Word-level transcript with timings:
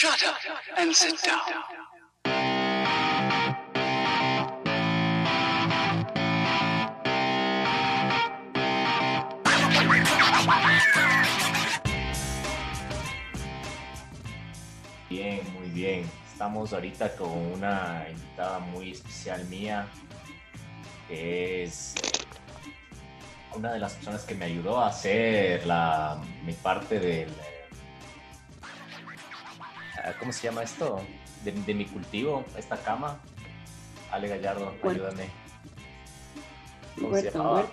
Shut 0.00 0.24
up 0.26 0.36
and 0.78 0.94
sit 0.94 1.14
down. 1.22 1.40
Bien, 15.10 15.40
muy 15.52 15.68
bien. 15.68 16.10
Estamos 16.32 16.72
ahorita 16.72 17.14
con 17.16 17.28
una 17.28 18.06
invitada 18.10 18.58
muy 18.60 18.92
especial 18.92 19.44
mía, 19.48 19.86
que 21.08 21.64
es 21.64 21.92
una 23.54 23.74
de 23.74 23.80
las 23.80 23.92
personas 23.92 24.24
que 24.24 24.34
me 24.34 24.46
ayudó 24.46 24.80
a 24.80 24.86
hacer 24.86 25.66
la, 25.66 26.18
mi 26.46 26.54
parte 26.54 26.98
del... 26.98 27.28
eh, 30.10 30.14
¿Cómo 30.18 30.32
se 30.32 30.42
llama 30.44 30.62
esto? 30.62 31.00
De, 31.44 31.52
de 31.52 31.74
mi 31.74 31.86
cultivo, 31.86 32.44
esta 32.56 32.76
cama. 32.76 33.20
Ale 34.10 34.28
Gallardo, 34.28 34.66
Huerto. 34.82 34.88
ayúdame. 34.88 35.28
¿Cómo 37.00 37.16
se 37.16 37.30
llamaba? 37.30 37.54
huerto. 37.60 37.72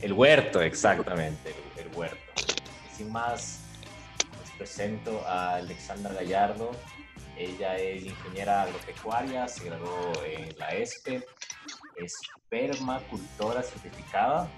El 0.00 0.12
huerto, 0.14 0.62
exactamente, 0.62 1.54
el, 1.76 1.86
el 1.86 1.94
huerto. 1.96 2.16
Y 2.90 2.96
sin 2.96 3.12
más, 3.12 3.60
les 4.40 4.50
presento 4.52 5.22
a 5.26 5.56
Alexandra 5.56 6.14
Gallardo. 6.14 6.70
Ella 7.36 7.76
es 7.76 8.04
ingeniera 8.04 8.62
agropecuaria, 8.62 9.46
se 9.48 9.64
graduó 9.64 10.12
en 10.26 10.58
la 10.58 10.70
ESPE, 10.70 11.26
es 11.96 12.14
permacultora 12.50 13.62
certificada, 13.62 14.48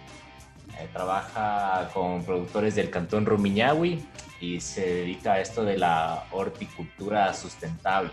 eh, 0.78 0.88
trabaja 0.92 1.90
con 1.92 2.24
productores 2.24 2.74
del 2.74 2.90
cantón 2.90 3.26
Rumiñahui 3.26 4.04
y 4.42 4.60
se 4.60 4.84
dedica 4.94 5.34
a 5.34 5.40
esto 5.40 5.64
de 5.64 5.78
la 5.78 6.26
horticultura 6.32 7.32
sustentable. 7.32 8.10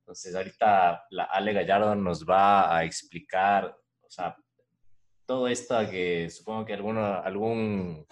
Entonces, 0.00 0.34
ahorita 0.34 1.04
la 1.10 1.24
Ale 1.24 1.52
Gallardo 1.52 1.94
nos 1.94 2.26
va 2.28 2.76
a 2.76 2.82
explicar, 2.84 3.72
o 4.00 4.10
sea, 4.10 4.36
todo 5.24 5.46
esto 5.46 5.78
que 5.88 6.28
supongo 6.28 6.64
que 6.64 6.74
alguno, 6.74 7.22
algún 7.22 8.04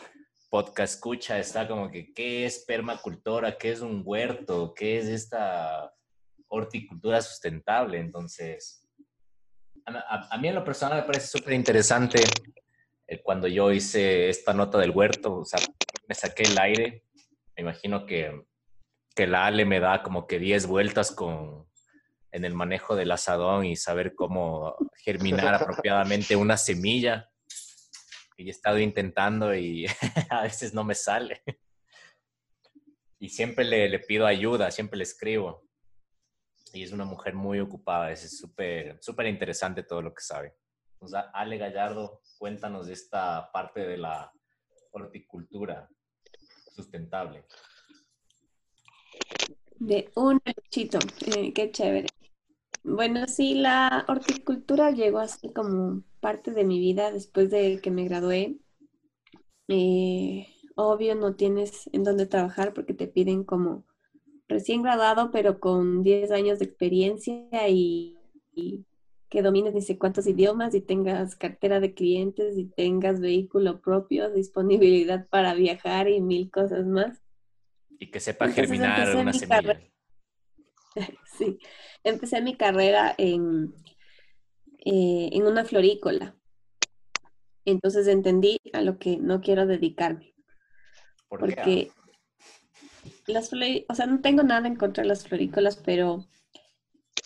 podcast 0.49 0.95
escucha 0.95 1.37
está 1.41 1.67
como 1.67 1.91
que, 1.91 2.13
¿qué 2.15 2.47
es 2.47 2.65
permacultura? 2.65 3.59
¿Qué 3.59 3.73
es 3.73 3.81
un 3.81 4.03
huerto? 4.05 4.73
¿Qué 4.73 4.99
es 4.99 5.07
esta 5.07 5.93
horticultura 6.47 7.21
sustentable? 7.21 7.99
Entonces, 7.99 8.89
a, 9.85 10.29
a- 10.31 10.39
mí 10.39 10.47
en 10.47 10.55
lo 10.55 10.65
personal 10.65 10.99
me 11.01 11.07
parece 11.07 11.27
súper 11.27 11.55
interesante 11.55 12.23
cuando 13.19 13.49
yo 13.49 13.73
hice 13.73 14.29
esta 14.29 14.55
nota 14.55 14.79
del 14.79 14.91
huerto, 14.91 15.39
o 15.39 15.45
sea, 15.45 15.59
me 16.07 16.15
saqué 16.15 16.45
el 16.45 16.59
aire, 16.59 17.05
me 17.57 17.63
imagino 17.63 18.07
que, 18.07 18.45
que 19.15 19.27
la 19.27 19.47
Ale 19.47 19.65
me 19.65 19.81
da 19.81 20.03
como 20.03 20.27
que 20.27 20.39
10 20.39 20.67
vueltas 20.67 21.11
con, 21.11 21.69
en 22.33 22.45
el 22.45 22.55
manejo 22.55 22.97
del 22.97 23.11
asadón 23.11 23.65
y 23.67 23.77
saber 23.77 24.15
cómo 24.15 24.77
germinar 24.97 25.55
apropiadamente 25.55 26.37
una 26.37 26.57
semilla. 26.57 27.29
Y 28.37 28.47
he 28.47 28.51
estado 28.51 28.79
intentando 28.79 29.55
y 29.55 29.87
a 30.31 30.43
veces 30.43 30.73
no 30.73 30.85
me 30.85 30.95
sale. 30.95 31.43
Y 33.19 33.29
siempre 33.29 33.65
le, 33.65 33.89
le 33.89 33.99
pido 33.99 34.27
ayuda, 34.27 34.71
siempre 34.71 34.97
le 34.97 35.03
escribo. 35.03 35.69
Y 36.73 36.85
es 36.85 36.93
una 36.93 37.05
mujer 37.05 37.35
muy 37.35 37.59
ocupada, 37.59 38.13
es 38.13 38.39
súper 38.39 38.99
súper 39.03 39.27
interesante 39.27 39.83
todo 39.83 40.01
lo 40.01 40.15
que 40.15 40.23
sabe. 40.23 40.55
Entonces, 41.01 41.31
Ale 41.33 41.57
Gallardo, 41.57 42.21
cuéntanos 42.37 42.87
de 42.87 42.93
esta 42.93 43.51
parte 43.53 43.81
de 43.87 43.97
la 43.97 44.31
horticultura 44.91 45.89
sustentable. 46.75 47.47
De 49.77 50.11
un 50.15 50.43
lechito, 50.45 50.99
eh, 51.25 51.55
qué 51.55 51.71
chévere. 51.71 52.09
Bueno, 52.83 53.27
sí, 53.29 53.55
la 53.55 54.05
horticultura 54.09 54.91
llegó 54.91 55.21
a 55.21 55.29
ser 55.29 55.55
como 55.55 56.03
parte 56.21 56.51
de 56.51 56.65
mi 56.65 56.79
vida 56.79 57.11
después 57.11 57.49
de 57.49 57.81
que 57.81 57.91
me 57.91 58.05
gradué. 58.05 58.59
Eh, 59.69 60.49
obvio, 60.77 61.15
no 61.15 61.35
tienes 61.35 61.89
en 61.95 62.05
dónde 62.05 62.27
trabajar 62.27 62.75
porque 62.75 62.93
te 62.93 63.07
piden 63.07 63.45
como 63.45 63.87
recién 64.49 64.83
graduado, 64.83 65.31
pero 65.31 65.61
con 65.61 66.03
10 66.03 66.31
años 66.31 66.59
de 66.59 66.67
experiencia 66.67 67.69
y 67.71 68.19
que 69.31 69.43
domines 69.43 69.73
ni 69.73 69.81
sé 69.81 69.97
cuántos 69.97 70.27
idiomas 70.27 70.75
y 70.75 70.81
tengas 70.81 71.37
cartera 71.37 71.79
de 71.79 71.95
clientes 71.95 72.59
y 72.59 72.65
tengas 72.65 73.21
vehículo 73.21 73.81
propio, 73.81 74.29
disponibilidad 74.31 75.27
para 75.31 75.55
viajar 75.55 76.09
y 76.09 76.21
mil 76.21 76.51
cosas 76.51 76.85
más. 76.85 77.23
Y 77.99 78.11
que 78.11 78.19
sepa 78.19 78.47
Entonces, 78.47 78.69
germinar 78.69 79.17
una 79.17 79.33
mi 79.33 79.39
semilla. 79.39 79.63
carrera. 79.63 79.81
Sí, 81.39 81.59
empecé 82.03 82.43
mi 82.43 82.57
carrera 82.57 83.15
en, 83.17 83.73
eh, 84.85 85.31
en 85.33 85.47
una 85.47 85.65
florícola. 85.65 86.35
Entonces 87.65 88.09
entendí 88.09 88.59
a 88.73 88.83
lo 88.83 88.99
que 88.99 89.17
no 89.19 89.41
quiero 89.41 89.67
dedicarme, 89.67 90.35
¿Por 91.29 91.41
qué? 91.41 91.47
porque 91.55 91.93
las 93.27 93.53
flori- 93.53 93.87
o 93.89 93.95
sea, 93.95 94.07
no 94.07 94.21
tengo 94.21 94.43
nada 94.43 94.67
en 94.67 94.75
contra 94.77 95.03
de 95.03 95.09
las 95.09 95.27
florícolas, 95.29 95.77
pero 95.77 96.27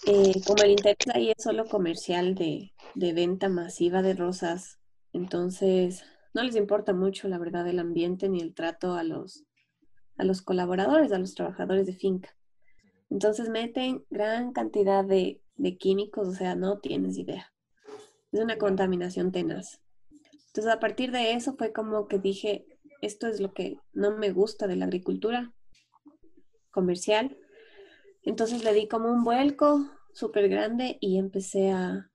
eh, 0.06 0.40
como 0.46 0.62
el 0.62 0.72
interés 0.72 1.14
ahí 1.14 1.30
es 1.30 1.42
solo 1.42 1.64
comercial 1.66 2.34
de, 2.34 2.72
de 2.94 3.12
venta 3.12 3.48
masiva 3.48 4.02
de 4.02 4.14
rosas, 4.14 4.78
entonces 5.12 6.04
no 6.34 6.42
les 6.42 6.56
importa 6.56 6.92
mucho, 6.92 7.28
la 7.28 7.38
verdad, 7.38 7.66
el 7.68 7.78
ambiente 7.78 8.28
ni 8.28 8.40
el 8.40 8.54
trato 8.54 8.94
a 8.94 9.04
los, 9.04 9.44
a 10.16 10.24
los 10.24 10.42
colaboradores, 10.42 11.12
a 11.12 11.18
los 11.18 11.34
trabajadores 11.34 11.86
de 11.86 11.94
finca. 11.94 12.36
Entonces 13.10 13.48
meten 13.48 14.04
gran 14.10 14.52
cantidad 14.52 15.04
de, 15.04 15.40
de 15.56 15.76
químicos, 15.76 16.28
o 16.28 16.32
sea, 16.32 16.56
no 16.56 16.80
tienes 16.80 17.16
idea. 17.18 17.52
Es 18.32 18.40
una 18.40 18.58
contaminación 18.58 19.30
tenaz. 19.30 19.80
Entonces, 20.46 20.72
a 20.72 20.80
partir 20.80 21.10
de 21.10 21.32
eso 21.32 21.54
fue 21.56 21.72
como 21.72 22.06
que 22.08 22.18
dije, 22.18 22.66
esto 23.00 23.26
es 23.26 23.40
lo 23.40 23.52
que 23.52 23.78
no 23.92 24.16
me 24.16 24.30
gusta 24.30 24.66
de 24.66 24.76
la 24.76 24.86
agricultura 24.86 25.52
comercial. 26.70 27.36
Entonces 28.24 28.64
le 28.64 28.72
di 28.72 28.88
como 28.88 29.10
un 29.10 29.24
vuelco 29.24 29.90
súper 30.12 30.48
grande 30.48 30.98
y 31.00 31.18
empecé 31.18 31.70
a, 31.70 32.10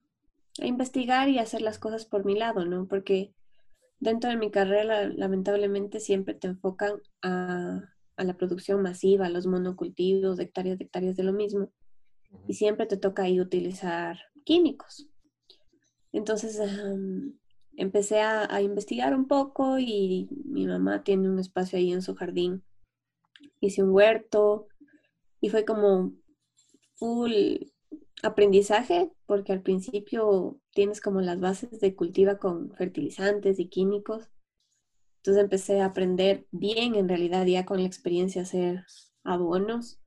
a 0.62 0.66
investigar 0.66 1.30
y 1.30 1.40
a 1.40 1.44
hacer 1.44 1.62
las 1.62 1.80
cosas 1.80 2.06
por 2.06 2.26
mi 2.26 2.36
lado, 2.36 2.66
¿no? 2.66 2.88
Porque 2.88 3.34
dentro 4.00 4.30
de 4.30 4.38
mi 4.38 4.50
carrera, 4.52 5.08
lamentablemente, 5.08 6.00
siempre 6.00 6.34
te 6.34 6.48
enfocan 6.48 7.02
a, 7.22 7.82
a 8.16 8.24
la 8.24 8.34
producción 8.36 8.82
masiva, 8.82 9.28
a 9.28 9.30
los 9.30 9.46
monocultivos, 9.46 10.38
de 10.38 10.44
hectáreas 10.46 10.78
de 10.78 10.86
hectáreas 10.86 11.16
de 11.16 11.24
lo 11.24 11.34
mismo, 11.34 11.72
y 12.48 12.54
siempre 12.54 12.86
te 12.86 12.98
toca 12.98 13.24
ahí 13.24 13.40
utilizar 13.40 14.18
químicos. 14.46 15.08
Entonces 16.12 16.60
empecé 17.76 18.22
a, 18.22 18.54
a 18.54 18.62
investigar 18.62 19.16
un 19.16 19.28
poco 19.28 19.80
y 19.80 20.28
mi 20.46 20.66
mamá 20.66 21.04
tiene 21.04 21.30
un 21.30 21.40
espacio 21.40 21.78
ahí 21.78 21.92
en 21.92 22.02
su 22.02 22.16
jardín. 22.16 22.64
Hice 23.62 23.84
un 23.84 23.92
huerto 23.92 24.68
y 25.42 25.50
fue 25.50 25.66
como 25.66 26.14
full 26.96 27.32
aprendizaje 28.24 29.12
porque 29.26 29.54
al 29.54 29.62
principio 29.62 30.60
tienes 30.74 31.02
como 31.02 31.22
las 31.22 31.40
bases 31.40 31.80
de 31.80 31.96
cultiva 31.96 32.38
con 32.38 32.72
fertilizantes 32.76 33.60
y 33.60 33.70
químicos. 33.70 34.30
Entonces 35.18 35.44
empecé 35.44 35.82
a 35.82 35.86
aprender 35.86 36.46
bien 36.52 36.96
en 36.96 37.10
realidad 37.10 37.46
ya 37.46 37.66
con 37.66 37.82
la 37.82 37.88
experiencia 37.88 38.42
hacer 38.42 38.86
abonos. 39.24 40.00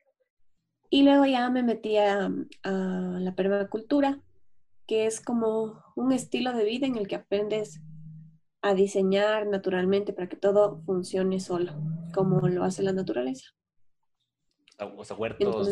Y 0.90 1.04
luego 1.04 1.24
ya 1.24 1.48
me 1.48 1.62
metí 1.62 1.96
a 1.96 2.30
la 2.62 3.34
permacultura, 3.34 4.20
que 4.86 5.06
es 5.06 5.20
como 5.20 5.82
un 5.96 6.12
estilo 6.12 6.52
de 6.52 6.64
vida 6.64 6.86
en 6.86 6.96
el 6.96 7.08
que 7.08 7.14
aprendes 7.14 7.80
a 8.60 8.74
diseñar 8.74 9.46
naturalmente 9.46 10.12
para 10.12 10.28
que 10.28 10.36
todo 10.36 10.82
funcione 10.84 11.40
solo, 11.40 11.72
como 12.14 12.46
lo 12.48 12.62
hace 12.62 12.82
la 12.82 12.92
naturaleza. 12.92 13.52
O 14.78 15.04
sea, 15.04 15.16
huertos 15.16 15.68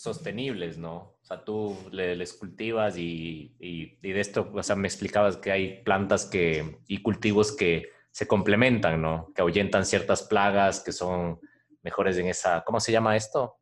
sostenibles, 0.00 0.78
¿no? 0.78 0.96
O 0.96 1.24
sea, 1.24 1.44
tú 1.44 1.76
le- 1.90 2.16
les 2.16 2.32
cultivas 2.32 2.96
y, 2.96 3.54
y- 3.58 3.98
y 4.02 4.12
de 4.12 4.20
esto, 4.20 4.50
o 4.52 4.62
sea, 4.62 4.76
me 4.76 4.88
explicabas 4.88 5.36
que 5.36 5.50
hay 5.52 5.82
plantas 5.82 6.26
que, 6.26 6.78
y 6.86 7.02
cultivos 7.02 7.52
que 7.52 7.88
se 8.10 8.26
complementan, 8.26 9.00
¿no? 9.00 9.32
Que 9.34 9.42
ahuyentan 9.42 9.84
ciertas 9.86 10.22
plagas 10.22 10.80
que 10.80 10.92
son 10.92 11.40
mejores 11.82 12.16
en 12.18 12.26
esa, 12.26 12.62
¿cómo 12.64 12.80
se 12.80 12.92
llama 12.92 13.16
esto? 13.16 13.56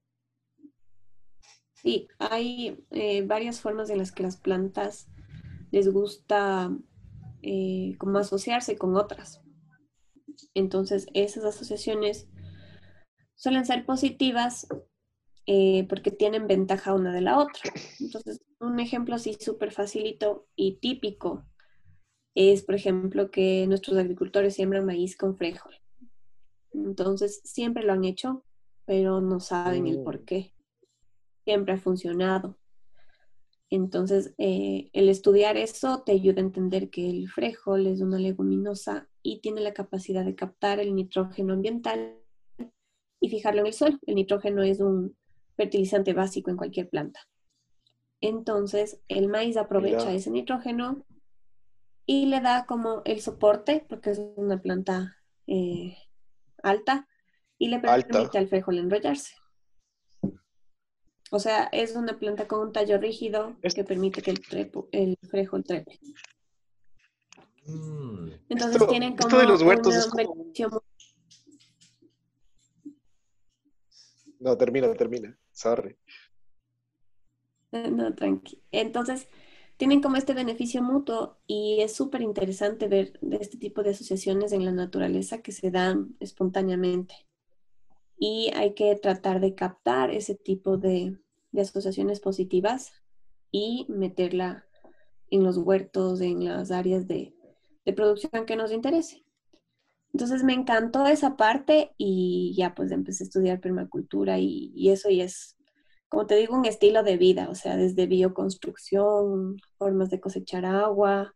Sí, 1.75 2.09
hay 2.19 2.85
eh, 2.91 3.23
varias 3.23 3.61
formas 3.61 3.91
en 3.91 3.99
las 3.99 4.11
que 4.13 4.23
las 4.23 4.37
plantas 4.37 5.09
les 5.71 5.93
gusta 5.93 6.71
eh, 7.43 7.95
como 7.99 8.19
asociarse 8.19 8.77
con 8.77 8.97
otras. 8.97 9.41
Entonces, 10.55 11.07
esas 11.15 11.45
asociaciones 11.45 12.29
suelen 13.37 13.65
ser 13.65 13.87
positivas 13.87 14.67
eh, 15.47 15.87
porque 15.89 16.11
tienen 16.11 16.49
ventaja 16.49 16.93
una 16.93 17.13
de 17.13 17.21
la 17.21 17.39
otra. 17.39 17.71
Entonces, 18.01 18.41
un 18.59 18.81
ejemplo 18.81 19.15
así 19.15 19.35
súper 19.35 19.71
facilito 19.71 20.49
y 20.57 20.79
típico 20.79 21.47
es, 22.35 22.63
por 22.63 22.75
ejemplo, 22.75 23.31
que 23.31 23.65
nuestros 23.69 23.97
agricultores 23.97 24.55
siembran 24.55 24.85
maíz 24.85 25.17
con 25.17 25.37
frijol. 25.37 25.75
Entonces, 26.73 27.41
siempre 27.45 27.85
lo 27.85 27.93
han 27.93 28.05
hecho, 28.05 28.45
pero 28.85 29.21
no 29.21 29.39
saben 29.39 29.87
el 29.87 30.03
por 30.03 30.25
qué. 30.25 30.53
Siempre 31.45 31.75
ha 31.75 31.79
funcionado. 31.79 32.59
Entonces, 33.71 34.35
eh, 34.39 34.91
el 34.93 35.09
estudiar 35.09 35.57
eso 35.57 36.03
te 36.05 36.13
ayuda 36.13 36.41
a 36.41 36.45
entender 36.45 36.91
que 36.91 37.09
el 37.09 37.29
frijol 37.29 37.87
es 37.87 38.01
una 38.01 38.19
leguminosa 38.19 39.09
y 39.23 39.41
tiene 39.41 39.61
la 39.61 39.75
capacidad 39.75 40.25
de 40.25 40.35
captar 40.37 40.79
el 40.81 40.95
nitrógeno 40.95 41.55
ambiental 41.55 42.17
y 43.27 43.29
fijarlo 43.29 43.61
en 43.63 43.67
el 43.67 43.73
suelo. 43.73 43.99
El 44.07 44.15
nitrógeno 44.15 44.63
es 44.63 44.79
un 44.81 45.17
fertilizante 45.57 46.13
básico 46.13 46.51
en 46.51 46.57
cualquier 46.57 46.89
planta. 46.89 47.21
Entonces, 48.21 49.01
el 49.09 49.29
maíz 49.29 49.57
aprovecha 49.57 50.13
ese 50.13 50.31
nitrógeno 50.31 51.05
y 52.07 52.27
le 52.27 52.41
da 52.41 52.67
como 52.67 53.03
el 53.05 53.21
soporte, 53.21 53.85
porque 53.89 54.11
es 54.11 54.21
una 54.37 54.63
planta 54.63 55.17
eh, 55.49 55.97
alta, 56.63 57.09
y 57.59 57.69
le 57.69 57.77
Alta. 57.77 58.07
permite 58.09 58.39
al 58.39 58.49
frijol 58.49 58.79
enrollarse. 58.79 59.35
O 61.33 61.39
sea, 61.41 61.65
es 61.73 61.97
una 61.97 62.19
planta 62.19 62.47
con 62.47 62.61
un 62.61 62.73
tallo 62.73 62.99
rígido 62.99 63.57
que 63.75 63.83
permite 63.85 64.23
que 64.23 64.31
el, 64.31 64.41
trepo, 64.41 64.89
el 64.93 65.19
frijol 65.29 65.65
trepe. 65.65 65.99
Mm, 67.67 68.29
Entonces 68.49 68.77
Esto- 68.77 68.87
tienen 68.87 69.15
esto 69.15 69.29
como 69.29 69.41
de 69.41 69.49
los 69.49 69.63
huertos 69.63 69.89
una 69.95 69.99
es 69.99 70.07
como- 70.07 70.35
beneficio 70.35 70.69
mu- 70.71 70.81
No, 74.47 74.57
termina, 74.57 74.95
termina. 74.95 75.37
Sorry. 75.51 75.97
No, 77.73 78.15
tranqui. 78.15 78.63
Entonces, 78.71 79.27
tienen 79.77 80.01
como 80.01 80.15
este 80.19 80.35
beneficio 80.35 80.85
mutuo 80.85 81.39
y 81.49 81.81
es 81.81 81.97
súper 81.97 82.23
interesante 82.23 82.87
ver 82.87 83.19
de 83.21 83.39
este 83.39 83.59
tipo 83.59 83.83
de 83.83 83.91
asociaciones 83.91 84.53
en 84.53 84.65
la 84.65 84.71
naturaleza 84.71 85.43
que 85.43 85.51
se 85.51 85.73
dan 85.73 86.15
espontáneamente. 86.21 87.27
Y 88.21 88.53
hay 88.55 88.75
que 88.75 88.95
tratar 88.95 89.41
de 89.41 89.57
captar 89.57 90.13
ese 90.13 90.37
tipo 90.37 90.77
de, 90.77 91.19
de 91.51 91.61
asociaciones 91.61 92.21
positivas 92.21 92.93
y 93.51 93.85
meterla 93.89 94.65
en 95.29 95.43
los 95.43 95.59
huertos, 95.59 96.21
en 96.21 96.45
las 96.45 96.71
áreas 96.71 97.09
de, 97.09 97.35
de 97.85 97.93
producción 97.93 98.47
que 98.47 98.55
nos 98.55 98.71
interese. 98.71 99.26
Entonces 100.17 100.45
me 100.45 100.55
encantó 100.55 101.05
esa 101.07 101.37
parte 101.37 101.93
y 101.99 102.55
ya 102.57 102.75
pues 102.75 102.91
empecé 102.91 103.23
a 103.23 103.27
estudiar 103.27 103.61
permacultura 103.61 104.39
y, 104.39 104.89
eso 104.89 105.11
y 105.11 105.21
es 105.21 105.59
como 106.09 106.27
te 106.27 106.37
digo, 106.37 106.57
un 106.57 106.65
estilo 106.65 107.03
de 107.03 107.19
vida, 107.19 107.51
o 107.51 107.55
sea, 107.55 107.77
desde 107.77 108.07
bioconstrucción, 108.07 109.59
formas 109.77 110.09
de 110.09 110.19
cosechar 110.19 110.65
agua, 110.65 111.35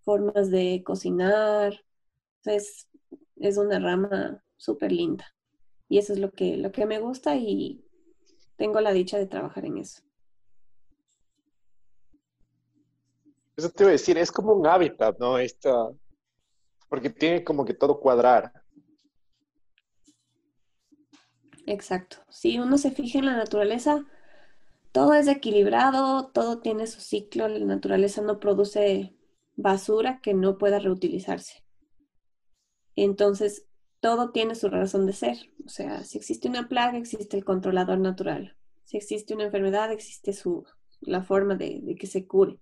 formas 0.00 0.50
de 0.50 0.82
cocinar. 0.84 1.84
Entonces, 2.38 2.88
es 3.36 3.58
una 3.58 3.78
rama 3.78 4.42
súper 4.56 4.90
linda. 4.90 5.32
Y 5.88 5.98
eso 5.98 6.12
es 6.12 6.18
lo 6.18 6.32
que, 6.32 6.56
lo 6.56 6.72
que 6.72 6.84
me 6.84 6.98
gusta 6.98 7.36
y 7.36 7.84
tengo 8.56 8.80
la 8.80 8.92
dicha 8.92 9.18
de 9.18 9.26
trabajar 9.26 9.66
en 9.66 9.78
eso. 9.78 10.02
Eso 13.56 13.70
te 13.70 13.84
iba 13.84 13.90
a 13.90 13.92
decir, 13.92 14.18
es 14.18 14.32
como 14.32 14.52
un 14.52 14.66
hábitat, 14.66 15.16
¿no? 15.20 15.38
Esta, 15.38 15.92
porque 16.88 17.10
tiene 17.10 17.44
como 17.44 17.64
que 17.64 17.74
todo 17.74 18.00
cuadrar. 18.00 18.52
Exacto. 21.66 22.18
Si 22.28 22.58
uno 22.58 22.78
se 22.78 22.92
fija 22.92 23.18
en 23.18 23.26
la 23.26 23.36
naturaleza, 23.36 24.04
todo 24.92 25.14
es 25.14 25.26
equilibrado, 25.26 26.28
todo 26.28 26.60
tiene 26.60 26.86
su 26.86 27.00
ciclo, 27.00 27.48
la 27.48 27.64
naturaleza 27.64 28.22
no 28.22 28.38
produce 28.38 29.14
basura 29.56 30.20
que 30.22 30.32
no 30.32 30.58
pueda 30.58 30.78
reutilizarse. 30.78 31.64
Entonces, 32.94 33.66
todo 34.00 34.30
tiene 34.30 34.54
su 34.54 34.68
razón 34.68 35.06
de 35.06 35.12
ser. 35.12 35.36
O 35.64 35.68
sea, 35.68 36.04
si 36.04 36.18
existe 36.18 36.48
una 36.48 36.68
plaga, 36.68 36.96
existe 36.96 37.36
el 37.36 37.44
controlador 37.44 37.98
natural. 37.98 38.56
Si 38.84 38.96
existe 38.96 39.34
una 39.34 39.44
enfermedad, 39.44 39.90
existe 39.90 40.32
su, 40.32 40.64
la 41.00 41.22
forma 41.22 41.56
de, 41.56 41.80
de 41.82 41.96
que 41.96 42.06
se 42.06 42.26
cure. 42.26 42.60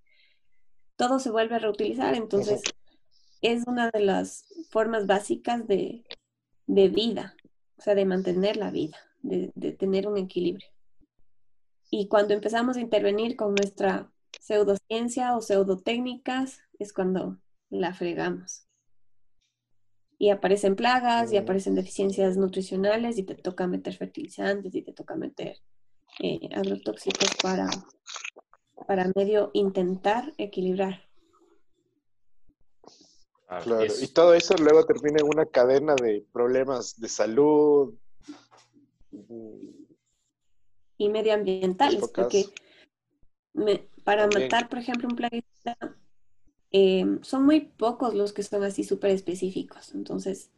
Todo 0.96 1.18
se 1.18 1.30
vuelve 1.30 1.56
a 1.56 1.58
reutilizar, 1.58 2.14
entonces 2.14 2.62
es 3.44 3.67
una 3.67 3.91
de 3.91 4.00
las 4.00 4.46
formas 4.70 5.06
básicas 5.06 5.69
de, 5.69 6.02
de 6.67 6.88
vida, 6.88 7.37
o 7.76 7.82
sea, 7.82 7.94
de 7.94 8.06
mantener 8.06 8.56
la 8.56 8.70
vida, 8.70 8.96
de, 9.20 9.52
de 9.55 9.73
tener 9.73 10.08
un 10.08 10.17
equilibrio. 10.17 10.69
Y 11.91 12.08
cuando 12.08 12.32
empezamos 12.32 12.79
a 12.79 12.81
intervenir 12.81 13.37
con 13.37 13.55
nuestra 13.55 14.11
pseudociencia 14.41 15.37
o 15.37 15.43
pseudotécnicas, 15.43 16.61
es 16.79 16.94
cuando 16.94 17.38
la 17.69 17.93
fregamos. 17.93 18.67
Y 20.19 20.31
aparecen 20.31 20.75
plagas 20.75 21.31
y 21.31 21.37
aparecen 21.37 21.75
deficiencias 21.75 22.38
nutricionales 22.38 23.19
y 23.19 23.25
te 23.25 23.35
toca 23.35 23.67
meter 23.67 23.94
fertilizantes 23.94 24.75
y 24.75 24.81
te 24.81 24.93
toca 24.93 25.17
meter 25.17 25.58
eh, 26.20 26.49
agrotóxicos 26.55 27.37
para, 27.43 27.69
para 28.87 29.12
medio 29.14 29.50
intentar 29.52 30.32
equilibrar. 30.38 31.02
Claro. 33.62 33.84
es- 33.84 34.02
Y 34.02 34.08
todo 34.08 34.34
eso 34.34 34.54
luego 34.56 34.84
termina 34.84 35.20
en 35.20 35.26
una 35.26 35.46
cadena 35.46 35.94
de 35.94 36.24
problemas 36.32 36.98
de 37.00 37.08
salud. 37.08 37.94
mm, 39.10 39.84
y 40.98 41.08
medioambientales, 41.08 42.08
porque 42.08 42.46
me- 43.52 43.88
para 44.04 44.22
También. 44.28 44.50
matar, 44.50 44.68
por 44.68 44.78
ejemplo, 44.78 45.08
un 45.08 45.16
plaguicida, 45.16 45.76
eh, 46.70 47.18
son 47.22 47.44
muy 47.44 47.60
pocos 47.60 48.14
los 48.14 48.32
que 48.32 48.42
son 48.42 48.62
así 48.64 48.84
súper 48.84 49.10
específicos. 49.10 49.94
Entonces, 49.94 50.50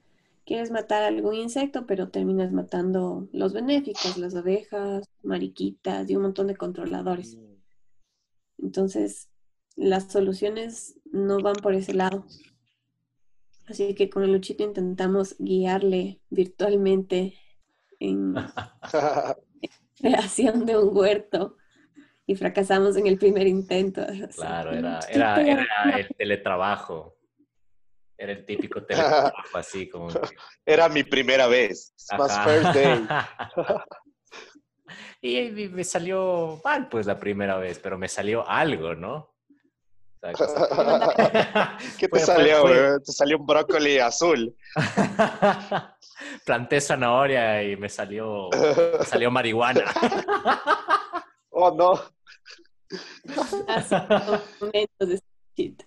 quieres 0.44 0.70
matar 0.70 1.02
algún 1.02 1.34
insecto, 1.34 1.87
pero 1.87 2.08
terminas 2.10 2.52
matando 2.52 3.28
los 3.32 3.52
benéficos, 3.52 4.16
las 4.16 4.34
abejas, 4.34 5.04
mariquitas 5.22 6.08
y 6.08 6.16
un 6.16 6.22
montón 6.22 6.46
de 6.46 6.56
controladores. 6.56 7.37
mm, 7.37 8.64
Entonces, 8.64 9.28
las 9.75 10.10
soluciones 10.10 10.99
no 11.12 11.40
van 11.40 11.56
por 11.56 11.75
ese 11.75 11.92
lado. 11.94 12.25
Así 13.66 13.94
que 13.94 14.08
con 14.08 14.22
el 14.22 14.32
Luchito 14.32 14.62
intentamos 14.62 15.34
guiarle 15.38 16.20
virtualmente 16.30 17.34
en 17.98 18.34
creación 19.98 20.66
de 20.66 20.78
un 20.78 20.96
huerto 20.96 21.56
y 22.26 22.34
fracasamos 22.36 22.96
en 22.96 23.06
el 23.06 23.18
primer 23.18 23.46
intento. 23.46 24.02
Así, 24.02 24.26
Claro, 24.40 24.72
era, 24.72 24.96
"Luchito, 24.96 25.18
era, 25.18 25.98
el 25.98 26.08
teletrabajo. 26.16 27.16
Era 28.18 28.32
el 28.32 28.44
típico 28.46 28.84
teletrabajo, 28.84 29.58
así 29.58 29.88
como. 29.88 30.08
que- 30.08 30.18
Era 30.66 30.88
mi 30.88 31.04
primera 31.04 31.46
vez. 31.46 31.94
Ajá. 32.10 32.44
first 32.44 32.74
day. 32.74 33.06
y 35.20 35.38
y 35.38 35.68
me 35.68 35.85
salió 35.85 36.61
mal, 36.64 36.88
pues, 36.88 37.06
la 37.06 37.18
primera 37.18 37.58
vez, 37.58 37.78
pero 37.78 37.99
me 37.99 38.08
salió 38.08 38.49
algo, 38.49 38.94
¿no? 38.94 39.36
¿Qué 41.99 42.08
te 42.08 42.08
Fue- 42.08 42.18
fue- 42.18 42.20
salió, 42.20 42.61
fue- 42.62 42.88
güey? 42.90 43.02
Te 43.02 43.12
salió 43.12 43.38
un 43.38 43.46
brócoli 43.46 43.99
azul. 43.99 44.56
Planté 46.44 46.80
zanahoria 46.80 47.62
y 47.62 47.76
me 47.76 47.88
salió, 47.88 48.49
me 48.99 49.04
salió 49.04 49.30
marihuana. 49.30 49.85
Oh, 51.58 51.70
no. 51.75 51.92
Así 53.66 53.94
como 54.06 54.40
momentos 54.61 55.08
de 55.08 55.20
shit. 55.56 55.82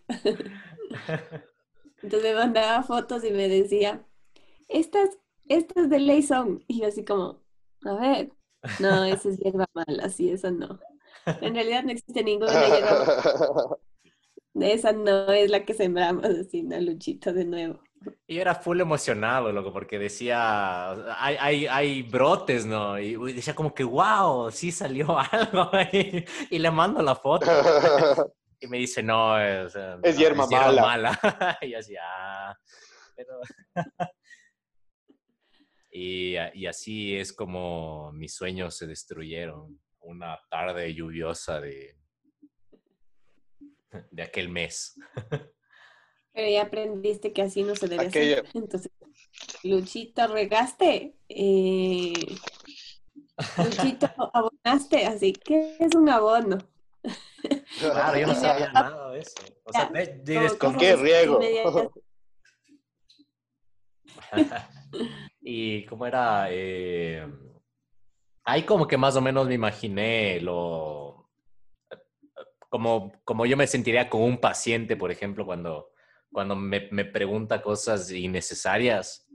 Entonces 2.02 2.24
me 2.24 2.34
mandaba 2.34 2.82
fotos 2.82 3.24
y 3.24 3.30
me 3.30 3.48
decía, 3.48 4.04
estas, 4.68 5.10
estas 5.48 5.88
de 5.92 6.00
ley 6.00 6.24
son. 6.24 6.64
Y 6.68 6.82
yo 6.82 6.88
así 6.88 7.06
como, 7.06 7.44
a 7.86 7.94
ver, 7.94 8.32
no, 8.80 9.04
esa 9.04 9.30
es 9.30 9.38
hierba 9.38 9.68
mala, 9.76 10.10
sí, 10.10 10.32
esa 10.32 10.50
no. 10.50 10.80
En 11.28 11.54
realidad 11.54 11.84
no 11.84 11.92
existe 11.92 12.24
ninguna 12.24 12.52
hierba 12.66 12.92
mala. 13.06 13.78
Esa 14.56 14.92
no 14.92 15.32
es 15.32 15.50
la 15.50 15.64
que 15.66 15.74
sembramos, 15.74 16.26
así, 16.26 16.64
no, 16.64 16.80
Luchito, 16.80 17.32
de 17.34 17.46
nuevo. 17.46 17.82
Y 18.28 18.36
yo 18.36 18.42
era 18.42 18.56
full 18.56 18.80
emocionado, 18.80 19.52
loco, 19.52 19.74
porque 19.74 20.00
decía, 20.00 20.92
hay, 21.22 21.36
hay, 21.40 21.68
hay 21.68 22.02
brotes, 22.04 22.66
¿no? 22.66 22.98
Y 22.98 23.16
decía 23.34 23.54
como 23.56 23.74
que, 23.74 23.84
wow, 23.84 24.50
sí 24.52 24.72
salió 24.72 25.18
algo. 25.32 25.70
Y, 25.92 26.26
y 26.50 26.60
le 26.60 26.72
mando 26.72 27.02
la 27.02 27.16
foto. 27.16 27.46
Y 28.62 28.68
me 28.68 28.78
dice, 28.78 29.02
no, 29.02 29.40
es, 29.40 29.74
Es 30.04 30.16
no, 30.16 30.20
hierba 30.22 30.46
mala". 30.48 30.82
mala. 30.82 31.20
y 31.62 31.74
así, 31.76 31.96
ah, 31.96 32.54
pero... 33.16 33.40
y, 35.90 36.36
y 36.54 36.66
así 36.66 37.16
es 37.16 37.32
como 37.32 38.12
mis 38.12 38.36
sueños 38.36 38.76
se 38.76 38.86
destruyeron. 38.86 39.80
Una 40.02 40.38
tarde 40.50 40.94
lluviosa 40.94 41.62
de, 41.62 41.99
de 44.12 44.24
aquel 44.24 44.50
mes. 44.50 44.96
Pero 46.34 46.48
ya 46.50 46.62
aprendiste 46.64 47.34
que 47.34 47.42
así 47.42 47.64
no 47.64 47.76
se 47.76 47.88
debe 47.88 48.06
Aquella- 48.08 48.42
hacer. 48.42 48.52
Entonces, 48.54 48.92
Luchito, 49.64 50.28
regaste. 50.28 51.16
Eh, 51.28 52.14
Luchito, 53.58 54.08
abonaste. 54.34 55.06
Así 55.06 55.34
que 55.34 55.76
es 55.80 55.96
un 55.96 56.08
abono. 56.10 56.58
Claro, 57.80 58.20
yo 58.20 58.28
no 58.28 58.36
sabía 58.36 58.72
nada 58.72 59.12
de 59.12 59.20
eso. 59.20 59.34
O 59.64 59.72
sea, 59.72 59.90
de, 59.90 60.20
de 60.24 60.58
¿Con 60.58 60.78
qué 60.78 60.96
riego? 60.96 61.40
Y 65.42 65.86
cómo 65.86 66.06
era, 66.06 66.48
eh, 66.50 67.26
ahí 68.44 68.64
como 68.64 68.88
que 68.88 68.98
más 68.98 69.16
o 69.16 69.22
menos 69.22 69.48
me 69.48 69.54
imaginé 69.56 70.40
lo, 70.42 71.09
como, 72.70 73.12
como 73.24 73.46
yo 73.46 73.58
me 73.58 73.68
sentiría 73.68 74.10
con 74.10 74.22
un 74.22 74.40
paciente, 74.40 74.96
por 74.96 75.12
ejemplo, 75.12 75.46
cuando, 75.46 75.92
cuando 76.32 76.56
me, 76.56 76.88
me 76.92 77.06
pregunta 77.06 77.62
cosas 77.62 78.12
innecesarias. 78.12 79.26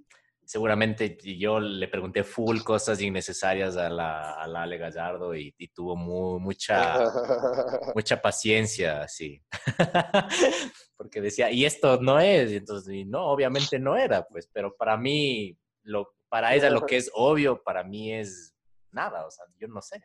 Seguramente 0.46 1.16
yo 1.38 1.58
le 1.58 1.88
pregunté 1.88 2.22
full 2.22 2.60
cosas 2.62 3.00
innecesarias 3.00 3.76
a 3.78 3.88
la, 3.88 4.32
a 4.34 4.46
la 4.46 4.62
Ale 4.62 4.76
Gallardo 4.76 5.34
y, 5.34 5.54
y 5.56 5.68
tuvo 5.68 5.96
mu- 5.96 6.38
mucha, 6.38 6.98
mucha 7.94 8.20
paciencia, 8.20 9.08
sí. 9.08 9.42
Porque 10.96 11.20
decía, 11.20 11.50
y 11.50 11.64
esto 11.64 11.98
no 12.00 12.20
es, 12.20 12.52
y 12.52 12.56
entonces, 12.56 12.92
y 12.94 13.04
no, 13.04 13.26
obviamente 13.26 13.78
no 13.78 13.96
era, 13.96 14.24
pues, 14.26 14.48
pero 14.52 14.76
para 14.76 14.96
mí, 14.96 15.56
lo, 15.82 16.14
para 16.28 16.54
ella 16.54 16.68
lo 16.70 16.84
que 16.86 16.96
es 16.98 17.10
obvio, 17.14 17.62
para 17.62 17.82
mí 17.82 18.12
es 18.12 18.54
nada, 18.90 19.26
o 19.26 19.30
sea, 19.30 19.44
yo 19.58 19.66
no 19.68 19.80
sé. 19.82 20.04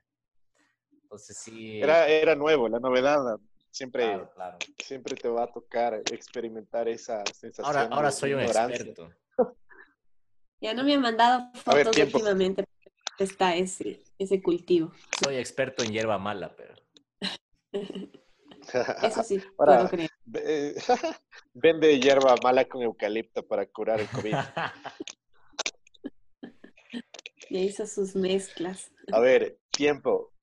Entonces 1.09 1.37
sí. 1.37 1.81
Era, 1.81 2.07
era 2.07 2.35
nuevo, 2.35 2.69
la 2.69 2.79
novedad. 2.79 3.17
Siempre, 3.71 4.03
claro, 4.03 4.31
claro. 4.35 4.57
siempre 4.77 5.15
te 5.15 5.27
va 5.27 5.45
a 5.45 5.51
tocar 5.51 5.95
experimentar 6.11 6.87
esa 6.87 7.23
sensación. 7.33 7.65
Ahora, 7.65 7.87
ahora 7.95 8.09
de 8.09 8.13
soy 8.15 8.33
un 8.33 8.41
ignorancia. 8.41 8.75
experto. 8.75 9.11
Ya 10.61 10.73
no 10.73 10.83
me 10.83 10.93
han 10.93 10.99
mandado 11.01 11.49
ver, 11.53 11.85
fotos 11.85 11.91
tiempo. 11.95 12.17
últimamente. 12.17 12.63
porque 12.65 13.23
Está 13.23 13.55
ese, 13.55 14.03
ese 14.19 14.41
cultivo. 14.41 14.91
Soy 15.23 15.37
experto 15.37 15.83
en 15.83 15.91
hierba 15.93 16.17
mala, 16.19 16.53
pero. 16.55 16.75
Eso 19.01 19.23
sí, 19.23 19.41
Ahora- 19.57 19.87
puedo 19.87 19.89
creer. 19.89 20.09
Vende 21.53 21.97
hierba 21.99 22.35
mala 22.43 22.65
con 22.65 22.81
eucalipto 22.83 23.47
para 23.47 23.65
curar 23.67 24.01
el 24.01 24.09
COVID. 24.09 24.35
Ya 27.49 27.59
hizo 27.59 27.87
sus 27.87 28.15
mezclas. 28.15 28.91
A 29.13 29.19
ver, 29.21 29.59
tiempo. 29.71 30.33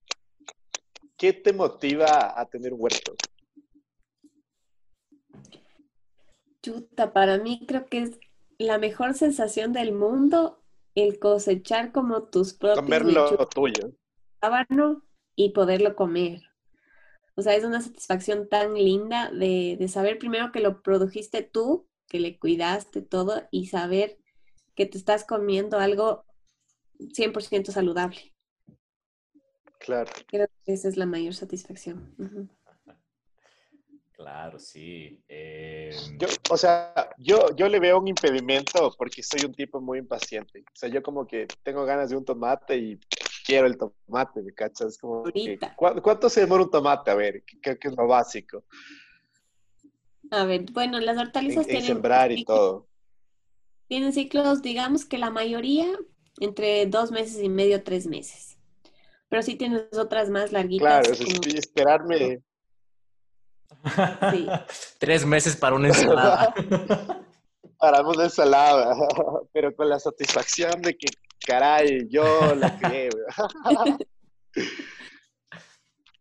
¿Qué 1.17 1.33
te 1.33 1.53
motiva 1.53 2.39
a 2.39 2.47
tener 2.47 2.75
huerto? 2.75 3.15
Chuta, 6.63 7.13
para 7.13 7.39
mí 7.39 7.65
creo 7.67 7.87
que 7.87 8.03
es 8.03 8.21
la 8.59 8.79
mejor 8.79 9.15
sensación 9.15 9.73
del 9.73 9.93
mundo 9.93 10.63
el 10.95 11.19
cosechar 11.19 11.93
como 11.93 12.25
tus 12.25 12.55
propios 12.55 12.85
Comer 12.85 13.05
lo 13.05 13.49
tuyo. 13.49 13.93
y 15.37 15.51
poderlo 15.51 15.95
comer. 15.95 16.43
O 17.35 17.43
sea, 17.43 17.55
es 17.55 17.65
una 17.65 17.83
satisfacción 17.83 18.49
tan 18.49 18.75
linda 18.75 19.31
de, 19.31 19.77
de 19.79 19.89
saber 19.89 20.19
primero 20.19 20.53
que 20.53 20.61
lo 20.61 20.83
produjiste 20.83 21.43
tú, 21.43 21.87
que 22.09 22.19
le 22.19 22.39
cuidaste 22.39 23.03
todo 23.03 23.47
y 23.51 23.67
saber 23.67 24.19
que 24.75 24.87
te 24.87 24.97
estás 24.97 25.25
comiendo 25.25 25.79
algo 25.79 26.25
100% 26.99 27.73
saludable. 27.73 28.36
Claro. 29.79 30.11
Creo 30.27 30.49
que 30.65 30.73
esa 30.73 30.89
es 30.89 30.97
la 30.97 31.07
mayor 31.07 31.35
satisfacción. 31.35 32.15
Claro, 34.13 34.59
sí. 34.59 35.23
Eh, 35.29 35.91
Yo, 36.19 36.27
o 36.51 36.57
sea, 36.57 37.11
yo, 37.19 37.55
yo 37.55 37.69
le 37.69 37.79
veo 37.79 37.99
un 38.01 38.09
impedimento 38.09 38.95
porque 38.97 39.23
soy 39.23 39.45
un 39.45 39.53
tipo 39.55 39.81
muy 39.81 39.99
impaciente. 39.99 40.61
O 40.61 40.75
sea, 40.77 40.89
yo 40.89 41.03
como 41.03 41.27
que 41.27 41.47
tengo 41.63 41.85
ganas 41.85 42.11
de 42.11 42.17
un 42.17 42.25
tomate 42.25 42.77
y 42.79 42.99
quiero 43.45 43.67
el 43.67 43.77
tomate, 43.77 44.43
¿me 44.43 44.53
cachas? 44.55 44.95
Es 44.95 44.99
como 44.99 45.23
que, 45.25 45.29
Ahorita. 45.41 45.77
¿cu- 45.77 46.01
¿Cuánto 46.03 46.31
se 46.31 46.41
demora 46.41 46.65
un 46.65 46.71
tomate? 46.71 47.11
A 47.11 47.15
ver, 47.15 47.45
creo 47.61 47.79
que 47.79 47.89
es 47.89 47.97
lo 47.97 48.07
básico. 48.07 48.65
A 50.31 50.45
ver, 50.47 50.65
bueno, 50.73 50.99
las 50.99 51.19
hortalizas 51.19 51.59
en 51.67 51.71
tienen, 51.71 51.87
sembrar 51.87 52.33
y 52.33 52.45
todo. 52.45 52.89
tienen 53.87 54.13
ciclos, 54.15 54.63
digamos 54.63 55.05
que 55.05 55.19
la 55.19 55.31
mayoría 55.31 55.87
entre 56.41 56.87
dos 56.87 57.13
meses 57.13 57.41
y 57.43 57.49
medio, 57.51 57.85
tres 57.85 58.07
meses. 58.07 58.56
Pero 59.29 59.43
sí 59.43 59.57
tienes 59.57 59.87
otras 59.99 60.31
más 60.31 60.53
larguitas. 60.53 60.87
Claro, 60.87 61.13
eso 61.13 61.25
como- 61.25 61.59
esperarme. 61.59 62.43
Sí. 64.33 64.47
Tres 64.99 65.27
meses 65.27 65.57
para 65.57 65.77
una 65.77 65.89
ensalada. 65.89 66.55
para 67.79 68.03
una 68.07 68.25
ensalada, 68.25 68.95
pero 69.53 69.75
con 69.75 69.89
la 69.89 69.99
satisfacción 69.99 70.81
de 70.83 70.97
que, 70.97 71.07
caray, 71.47 72.09
yo 72.09 72.55
la 72.55 72.79
crié. 72.79 73.11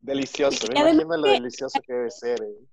Delicioso, 0.02 0.68
me 0.72 0.80
imagino 0.80 1.18
lo 1.18 1.28
delicioso 1.28 1.80
que 1.86 1.94
debe 1.94 2.12
ser. 2.12 2.42
eh. 2.44 2.68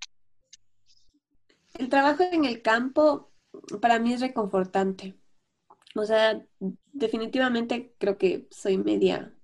El 1.79 1.89
trabajo 1.89 2.23
en 2.31 2.45
el 2.45 2.61
campo 2.61 3.33
para 3.81 3.99
mí 3.99 4.13
es 4.13 4.21
reconfortante. 4.21 5.19
O 5.95 6.05
sea, 6.05 6.43
definitivamente 6.93 7.95
creo 7.99 8.19
que 8.19 8.49
soy 8.51 8.79
media, 8.79 9.35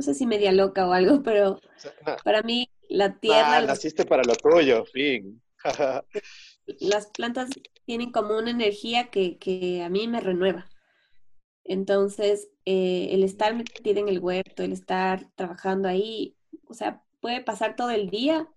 no 0.00 0.02
sé 0.02 0.14
si 0.14 0.26
media 0.26 0.52
loca 0.52 0.88
o 0.88 0.92
algo, 0.92 1.22
pero 1.22 1.60
O 1.76 1.80
sea, 1.80 1.92
na- 2.06 2.16
para 2.24 2.42
mí 2.42 2.70
la 2.88 3.18
tierra, 3.20 3.58
ah, 3.58 3.60
los- 3.60 3.68
naciste 3.68 4.04
para 4.04 4.22
lo 4.24 4.34
tuyo, 4.34 4.84
fin. 4.86 5.42
las 6.80 7.06
plantas 7.08 7.50
tienen 7.84 8.12
como 8.12 8.36
una 8.38 8.50
energía 8.50 9.10
que, 9.10 9.38
que 9.38 9.82
a 9.82 9.88
mí 9.88 10.08
me 10.08 10.20
renueva. 10.20 10.66
Entonces, 11.64 12.48
eh, 12.64 13.08
el 13.12 13.22
estar 13.24 13.54
metida 13.54 14.00
en 14.00 14.08
el 14.08 14.18
huerto, 14.20 14.62
el 14.62 14.72
estar 14.72 15.30
trabajando 15.36 15.88
ahí, 15.88 16.36
o 16.66 16.74
sea, 16.74 17.02
puede 17.20 17.42
pasar 17.42 17.76
todo 17.76 17.90
el 17.90 18.10
día 18.10 18.48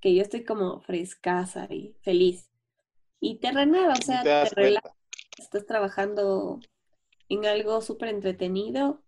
que 0.00 0.14
yo 0.14 0.22
estoy 0.22 0.44
como 0.44 0.80
frescasa 0.80 1.66
y 1.70 1.96
feliz. 2.02 2.50
Y 3.20 3.38
te 3.40 3.52
renueva, 3.52 3.94
o 3.94 4.02
sea, 4.02 4.24
te 4.24 4.50
te 4.50 4.50
relaja, 4.50 4.94
estás 5.38 5.66
trabajando 5.66 6.60
en 7.28 7.46
algo 7.46 7.80
súper 7.82 8.10
entretenido 8.10 9.02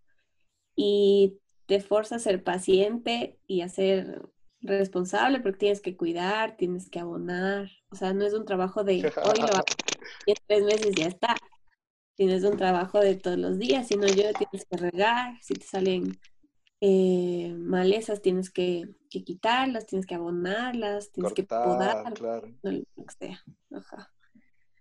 y 0.77 1.39
te 1.67 1.81
forza 1.81 2.17
a 2.17 2.21
ser 2.21 2.43
paciente 2.43 3.39
y 3.47 3.61
a 3.61 3.69
ser 3.69 4.23
responsable 4.61 5.41
porque 5.41 5.59
tienes 5.59 5.81
que 5.81 5.97
cuidar, 5.97 6.57
tienes 6.57 6.89
que 6.91 7.01
abonar. 7.01 7.71
O 7.91 7.97
sea, 7.97 8.13
no 8.13 8.25
es 8.25 8.35
un 8.35 8.45
trabajo 8.45 8.85
de 8.85 8.95
hoy 8.95 9.41
lo 9.41 9.47
hago 9.47 9.65
y 10.27 10.31
en 10.33 10.37
tres 10.47 10.65
meses 10.65 10.95
ya 10.95 11.07
está. 11.07 11.37
Tienes 12.15 12.45
un 12.45 12.57
trabajo 12.57 13.01
de 13.01 13.17
todos 13.17 13.37
los 13.37 13.59
días, 13.59 13.89
si 13.89 13.97
no 13.97 14.07
yo 14.07 14.33
tienes 14.33 14.67
que 14.71 14.77
regar, 14.77 15.35
si 15.43 15.55
te 15.55 15.67
salen 15.67 16.19
eh, 16.81 17.55
malezas 17.59 18.21
tienes 18.21 18.51
que, 18.51 18.95
que 19.11 19.25
quitarlas, 19.25 19.87
tienes 19.87 20.07
que 20.07 20.15
abonarlas, 20.15 21.11
tienes 21.11 21.33
que 21.33 21.43
podar, 21.43 22.13
claro. 22.15 22.49
no, 22.63 22.71
lo 22.71 23.05
que 23.05 23.15
sea. 23.19 23.45
Ajá. 23.73 24.13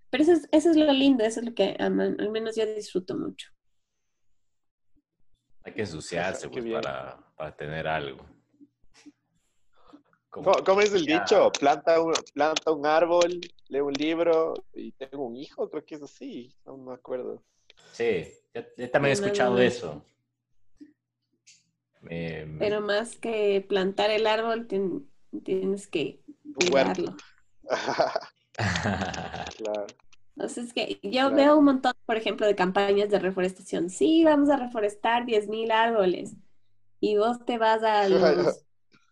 Pero 0.10 0.24
eso 0.24 0.34
es, 0.34 0.48
eso 0.52 0.72
es 0.72 0.78
lo 0.78 0.92
lindo, 0.92 1.24
eso 1.24 1.40
es 1.40 1.46
lo 1.46 1.54
que 1.54 1.76
al 1.80 1.94
menos 2.32 2.56
yo 2.56 2.66
disfruto 2.66 3.18
mucho. 3.18 3.50
Hay 5.66 5.74
que 5.74 5.82
ensuciarse 5.82 6.48
pues, 6.48 6.64
para, 6.72 7.18
para 7.36 7.56
tener 7.56 7.88
algo. 7.88 8.24
Como- 10.30 10.52
¿Cómo, 10.52 10.64
cómo 10.64 10.82
es 10.82 10.94
el 10.94 11.06
Ya. 11.08 11.20
dicho? 11.22 11.52
Planta 11.52 12.00
un, 12.02 12.14
planta 12.34 12.72
un 12.72 12.86
árbol, 12.86 13.40
lee 13.70 13.80
un 13.80 13.94
libro 13.94 14.54
y 14.74 14.92
tengo 14.92 15.26
un 15.26 15.36
hijo, 15.38 15.70
creo 15.70 15.84
que 15.86 15.96
es 15.96 16.04
así, 16.04 16.54
no 16.66 16.78
me 16.78 16.94
acuerdo. 16.94 17.42
Sí, 17.94 18.28
yo, 18.54 18.62
yo 18.78 18.92
también 18.92 19.12
he 19.12 19.14
escuchado 19.14 19.58
eso. 19.60 20.04
Pero 22.02 22.82
más 22.82 23.16
que 23.18 23.66
plantar 23.68 24.12
el 24.12 24.28
árbol, 24.28 24.68
tien- 24.68 25.08
tienes 25.44 25.88
que 25.88 26.22
cuidarlo. 26.54 27.16
claro. 29.58 29.88
Entonces, 30.36 30.74
que 30.74 31.00
yo 31.02 31.10
Claro. 31.12 31.36
veo 31.36 31.58
un 31.58 31.66
montón, 31.66 31.94
por 32.06 32.18
ejemplo, 32.18 32.46
de 32.46 32.56
campañas 32.56 33.10
de 33.10 33.20
reforestación. 33.20 33.90
Sí, 33.90 34.24
vamos 34.26 34.50
a 34.50 34.58
reforestar 34.58 35.26
10.000 35.26 35.72
árboles. 35.72 36.34
Y 37.00 37.18
vos 37.18 37.46
te 37.46 37.58
vas 37.58 37.84
a 37.84 38.08
los 38.10 38.66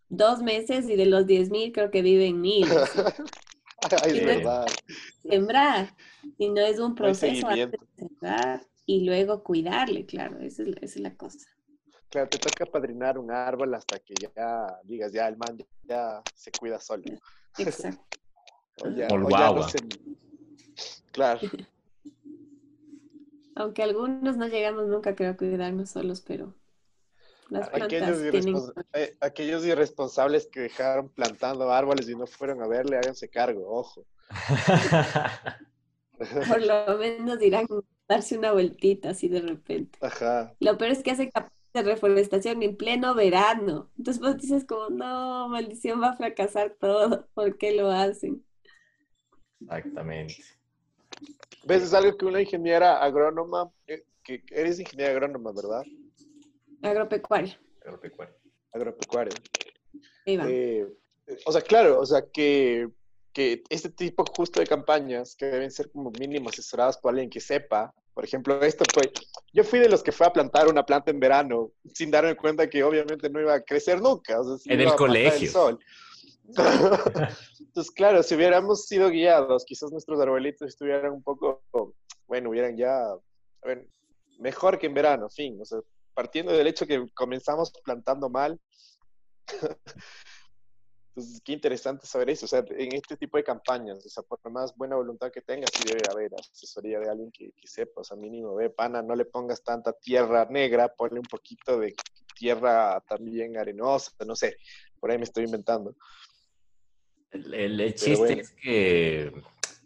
dos 0.09 0.41
meses 0.43 0.89
y 0.89 0.95
de 0.95 1.05
los 1.05 1.25
10.000 1.25 1.71
creo 1.71 1.91
que 1.91 2.01
viven 2.01 2.41
mil. 2.41 2.67
Ay, 4.03 4.11
de 4.13 4.25
verdad. 4.25 4.65
Sembrar. 5.21 5.95
Y 6.37 6.49
no 6.49 6.61
es 6.61 6.79
un 6.79 6.95
proceso 6.95 7.47
antes 7.47 7.71
de 7.71 7.87
sembrar 7.97 8.61
y 8.85 9.05
luego 9.05 9.43
cuidarle, 9.43 10.05
claro. 10.05 10.39
Esa 10.39 10.63
es, 10.63 10.67
la- 10.69 10.77
esa 10.81 10.95
es 10.95 11.01
la 11.01 11.15
cosa. 11.15 11.47
Claro, 12.09 12.29
te 12.29 12.37
toca 12.37 12.65
padrinar 12.65 13.17
un 13.17 13.31
árbol 13.31 13.73
hasta 13.73 13.97
que 13.99 14.13
ya 14.35 14.79
digas, 14.83 15.11
ya 15.13 15.27
el 15.27 15.37
man 15.37 15.57
ya 15.83 16.21
se 16.35 16.51
cuida 16.51 16.79
solo. 16.79 17.03
Exacto. 17.57 18.01
O 18.81 18.89
ya, 18.89 19.05
o 19.05 19.09
ya 19.09 19.17
no 19.19 19.27
guagua. 19.29 19.69
se- 19.69 19.77
Claro, 21.13 21.39
Aunque 23.55 23.83
algunos 23.83 24.37
no 24.37 24.47
llegamos 24.47 24.87
nunca 24.87 25.15
creo 25.15 25.31
a 25.31 25.37
cuidarnos 25.37 25.91
solos, 25.91 26.21
pero 26.21 26.53
las 27.49 27.69
aquellos, 27.69 27.89
plantas 28.01 28.29
tienen... 28.29 28.55
irrespons- 28.55 28.85
eh, 28.93 29.17
aquellos 29.21 29.65
irresponsables 29.65 30.47
que 30.47 30.61
dejaron 30.61 31.09
plantando 31.09 31.71
árboles 31.71 32.09
y 32.09 32.15
no 32.15 32.27
fueron 32.27 32.61
a 32.61 32.67
verle, 32.67 32.97
háganse 32.97 33.29
cargo, 33.29 33.63
ojo. 33.69 34.05
Por 36.47 36.61
lo 36.61 36.97
menos 36.97 37.41
irán 37.41 37.65
a 37.69 38.13
darse 38.15 38.37
una 38.37 38.51
vueltita 38.51 39.09
así 39.11 39.27
de 39.29 39.41
repente. 39.41 39.99
Ajá. 40.01 40.53
Lo 40.59 40.77
peor 40.77 40.91
es 40.91 41.03
que 41.03 41.11
hacen 41.11 41.31
campañas 41.31 41.53
de 41.73 41.83
reforestación 41.83 42.63
en 42.63 42.77
pleno 42.77 43.15
verano. 43.15 43.91
Entonces 43.97 44.21
vos 44.21 44.37
dices 44.37 44.65
como, 44.65 44.89
no, 44.89 45.49
maldición, 45.49 46.01
va 46.01 46.09
a 46.09 46.17
fracasar 46.17 46.75
todo. 46.79 47.27
¿Por 47.33 47.57
qué 47.57 47.73
lo 47.75 47.89
hacen? 47.91 48.45
Exactamente. 49.61 50.43
¿Ves? 51.65 51.83
Es 51.83 51.93
algo 51.93 52.17
que 52.17 52.25
una 52.25 52.41
ingeniera 52.41 53.01
agrónoma, 53.01 53.71
eh, 53.87 54.03
que 54.23 54.43
que 54.43 54.59
eres 54.59 54.79
ingeniera 54.79 55.11
agrónoma, 55.11 55.51
¿verdad? 55.51 55.83
Agropecuaria. 56.81 57.59
Agropecuario. 57.85 58.35
Agropecuaria. 58.73 59.33
Va. 60.39 60.45
Eh, 60.49 60.85
o 61.45 61.51
sea, 61.51 61.61
claro, 61.61 61.99
o 61.99 62.05
sea, 62.05 62.25
que, 62.31 62.89
que 63.31 63.63
este 63.69 63.89
tipo 63.89 64.25
justo 64.25 64.59
de 64.59 64.67
campañas 64.67 65.35
que 65.35 65.45
deben 65.45 65.71
ser 65.71 65.89
como 65.91 66.11
mínimo 66.19 66.49
asesoradas 66.49 66.97
por 66.97 67.11
alguien 67.11 67.29
que 67.29 67.39
sepa. 67.39 67.93
Por 68.13 68.23
ejemplo, 68.25 68.61
esto 68.61 68.83
fue, 68.93 69.11
yo 69.53 69.63
fui 69.63 69.79
de 69.79 69.89
los 69.89 70.03
que 70.03 70.11
fue 70.11 70.27
a 70.27 70.33
plantar 70.33 70.67
una 70.67 70.85
planta 70.85 71.09
en 71.09 71.19
verano 71.19 71.71
sin 71.93 72.11
darme 72.11 72.35
cuenta 72.35 72.69
que 72.69 72.83
obviamente 72.83 73.29
no 73.29 73.41
iba 73.41 73.55
a 73.55 73.61
crecer 73.61 74.01
nunca. 74.01 74.39
o 74.39 74.43
sea, 74.43 74.57
sí 74.57 74.69
En 74.71 74.81
el 74.81 74.89
a 74.89 74.95
colegio. 74.95 75.49
sol. 75.49 75.79
Entonces, 76.45 77.91
claro, 77.95 78.21
si 78.23 78.35
hubiéramos 78.35 78.85
sido 78.85 79.09
guiados, 79.09 79.65
quizás 79.65 79.91
nuestros 79.91 80.19
arbolitos 80.19 80.67
estuvieran 80.67 81.13
un 81.13 81.23
poco, 81.23 81.63
bueno, 82.27 82.49
hubieran 82.49 82.77
ya, 82.77 83.05
a 83.05 83.19
ver, 83.63 83.87
mejor 84.39 84.77
que 84.77 84.87
en 84.87 84.93
verano, 84.93 85.29
fin. 85.29 85.59
O 85.61 85.65
sea, 85.65 85.79
partiendo 86.13 86.51
del 86.51 86.67
hecho 86.67 86.85
que 86.85 87.05
comenzamos 87.13 87.71
plantando 87.83 88.29
mal. 88.29 88.59
Entonces, 91.15 91.41
qué 91.45 91.53
interesante 91.53 92.07
saber 92.07 92.31
eso. 92.31 92.45
O 92.45 92.49
sea, 92.49 92.63
en 92.69 92.95
este 92.95 93.15
tipo 93.15 93.37
de 93.37 93.43
campañas, 93.43 94.03
o 94.03 94.09
sea, 94.09 94.23
por 94.23 94.39
más 94.51 94.75
buena 94.75 94.95
voluntad 94.95 95.31
que 95.31 95.41
tengas, 95.41 95.69
sí 95.71 95.83
debe 95.87 96.01
haber 96.11 96.31
asesoría 96.33 96.99
de 96.99 97.09
alguien 97.09 97.31
que, 97.31 97.51
que 97.51 97.67
sepa. 97.67 98.01
O 98.01 98.03
sea, 98.03 98.17
mínimo, 98.17 98.55
ve, 98.55 98.71
pana, 98.71 99.03
no 99.03 99.15
le 99.15 99.25
pongas 99.25 99.63
tanta 99.63 99.93
tierra 99.93 100.45
negra, 100.49 100.87
ponle 100.87 101.19
un 101.19 101.25
poquito 101.25 101.79
de 101.79 101.93
tierra 102.35 102.99
también 103.07 103.57
arenosa, 103.57 104.11
no 104.25 104.35
sé. 104.35 104.55
Por 104.99 105.11
ahí 105.11 105.17
me 105.17 105.25
estoy 105.25 105.45
inventando. 105.45 105.95
El, 107.33 107.53
el- 107.53 107.79
el 107.81 107.95
chiste 107.95 108.15
bueno. 108.17 108.41
es 108.41 108.51
que 108.51 109.31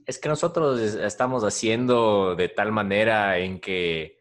es 0.05 0.19
que 0.19 0.29
nosotros 0.29 0.79
es- 0.79 0.95
estamos 0.95 1.43
haciendo 1.43 2.35
de 2.35 2.47
tal 2.49 2.71
manera 2.71 3.37
en 3.39 3.59
que, 3.59 4.19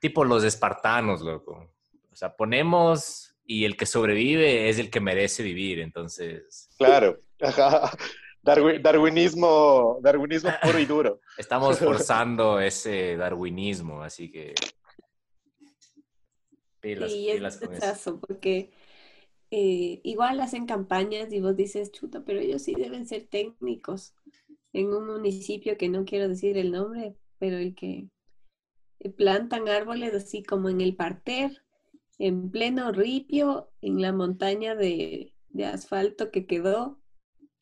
tipo 0.00 0.24
los 0.24 0.42
espartanos, 0.44 1.20
loco. 1.22 1.70
O 2.10 2.16
sea, 2.16 2.34
ponemos 2.36 3.34
y 3.44 3.64
el 3.64 3.76
que 3.76 3.86
sobrevive 3.86 4.68
es 4.68 4.78
el 4.78 4.90
que 4.90 5.00
merece 5.00 5.42
vivir. 5.42 5.78
Entonces, 5.80 6.68
Claro. 6.78 7.18
Ajá. 7.40 7.90
Darwi- 8.44 8.80
darwinismo, 8.82 9.98
darwinismo 10.02 10.50
puro 10.62 10.78
y 10.80 10.86
duro. 10.86 11.20
estamos 11.38 11.78
forzando 11.78 12.58
ese 12.60 13.16
darwinismo, 13.16 14.02
así 14.02 14.30
que 14.32 14.54
pilas, 16.80 17.10
Sí, 17.12 17.28
es 17.30 17.36
pilas 17.36 17.56
con 17.58 17.74
eso. 17.74 18.20
porque 18.20 18.70
eh, 19.54 20.00
igual 20.02 20.40
hacen 20.40 20.64
campañas 20.64 21.30
y 21.30 21.40
vos 21.42 21.54
dices, 21.54 21.92
chuta, 21.92 22.24
pero 22.24 22.40
ellos 22.40 22.62
sí 22.62 22.74
deben 22.74 23.06
ser 23.06 23.26
técnicos. 23.26 24.14
En 24.72 24.94
un 24.94 25.06
municipio 25.06 25.76
que 25.76 25.90
no 25.90 26.06
quiero 26.06 26.26
decir 26.26 26.56
el 26.56 26.72
nombre, 26.72 27.16
pero 27.38 27.58
el 27.58 27.74
que 27.74 28.08
eh, 29.00 29.10
plantan 29.10 29.68
árboles 29.68 30.14
así 30.14 30.42
como 30.42 30.70
en 30.70 30.80
el 30.80 30.96
parter, 30.96 31.62
en 32.18 32.50
pleno 32.50 32.92
ripio, 32.92 33.68
en 33.82 34.00
la 34.00 34.14
montaña 34.14 34.74
de, 34.74 35.34
de 35.50 35.66
asfalto 35.66 36.30
que 36.30 36.46
quedó. 36.46 36.98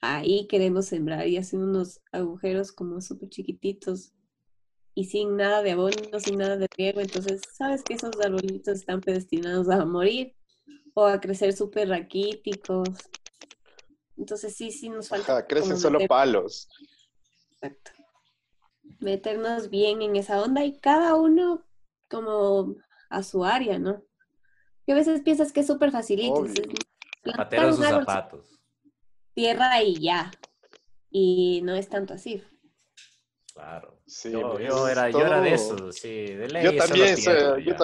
Ahí 0.00 0.46
queremos 0.46 0.86
sembrar 0.86 1.26
y 1.26 1.38
hacen 1.38 1.60
unos 1.60 2.00
agujeros 2.12 2.70
como 2.70 3.00
súper 3.00 3.30
chiquititos 3.30 4.12
y 4.94 5.06
sin 5.06 5.36
nada 5.36 5.64
de 5.64 5.72
abono, 5.72 6.20
sin 6.20 6.38
nada 6.38 6.56
de 6.56 6.68
riego. 6.76 7.00
Entonces, 7.00 7.42
sabes 7.52 7.82
que 7.82 7.94
esos 7.94 8.12
arbolitos 8.24 8.78
están 8.78 9.00
predestinados 9.00 9.68
a 9.68 9.84
morir 9.84 10.36
o 10.94 11.04
a 11.06 11.20
crecer 11.20 11.52
súper 11.52 11.88
raquíticos. 11.88 12.88
Entonces, 14.16 14.54
sí, 14.56 14.70
sí 14.70 14.88
nos 14.88 15.08
falta. 15.08 15.32
Ajá, 15.32 15.46
crecen 15.46 15.78
solo 15.78 15.98
meter- 15.98 16.08
palos. 16.08 16.68
Exacto. 17.52 17.90
Meternos 18.98 19.70
bien 19.70 20.02
en 20.02 20.16
esa 20.16 20.42
onda 20.42 20.64
y 20.64 20.78
cada 20.78 21.14
uno 21.14 21.64
como 22.08 22.74
a 23.08 23.22
su 23.22 23.44
área, 23.44 23.78
¿no? 23.78 24.04
Que 24.84 24.92
a 24.92 24.96
veces 24.96 25.22
piensas 25.22 25.52
que 25.52 25.60
es 25.60 25.66
súper 25.66 25.90
facilito. 25.90 26.34
Un 26.34 26.48
sus 26.54 27.80
árbol, 27.84 28.04
zapatos. 28.06 28.46
tierra 29.34 29.82
y 29.82 30.00
ya. 30.00 30.30
Y 31.10 31.60
no 31.62 31.74
es 31.74 31.88
tanto 31.88 32.14
así. 32.14 32.42
Claro. 33.54 34.00
Sí, 34.06 34.30
yo, 34.32 34.58
es 34.58 34.68
yo 34.68 34.88
era, 34.88 35.10
yo 35.10 35.20
era 35.26 35.40
de 35.40 35.54
esos, 35.54 35.96
sí, 35.96 36.08
de 36.08 36.48
ley. 36.48 36.64
Yo 36.64 36.76
también, 36.76 37.14
tierra, 37.16 37.54
soy- 37.54 37.64
yo, 37.64 37.70
ya. 37.72 37.78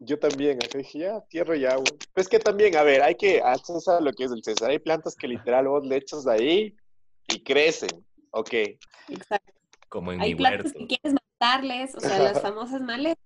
Yo 0.00 0.18
también, 0.18 0.58
así 0.64 0.78
dije, 0.78 0.98
ya, 1.00 1.20
tierra 1.28 1.56
y 1.56 1.66
agua. 1.66 1.84
Pues 2.14 2.28
que 2.28 2.38
también, 2.38 2.74
a 2.76 2.82
ver, 2.82 3.02
hay 3.02 3.14
que, 3.14 3.40
al 3.40 3.60
César 3.60 4.02
lo 4.02 4.12
que 4.12 4.24
es 4.24 4.32
el 4.32 4.42
César, 4.42 4.70
hay 4.70 4.78
plantas 4.78 5.14
que 5.14 5.28
literal 5.28 5.68
vos 5.68 5.84
le 5.86 5.96
echas 5.96 6.26
ahí 6.26 6.74
y 7.28 7.42
crecen, 7.42 8.04
ok. 8.30 8.52
Exacto. 9.08 9.52
Como 9.88 10.12
en 10.12 10.20
Hay 10.20 10.30
mi 10.30 10.36
plantas 10.36 10.66
huerto. 10.66 10.78
que 10.78 10.86
quieres 10.86 11.12
matarles, 11.12 11.94
o 11.94 12.00
sea, 12.00 12.18
las 12.18 12.40
famosas 12.42 12.80
maletas. 12.80 13.22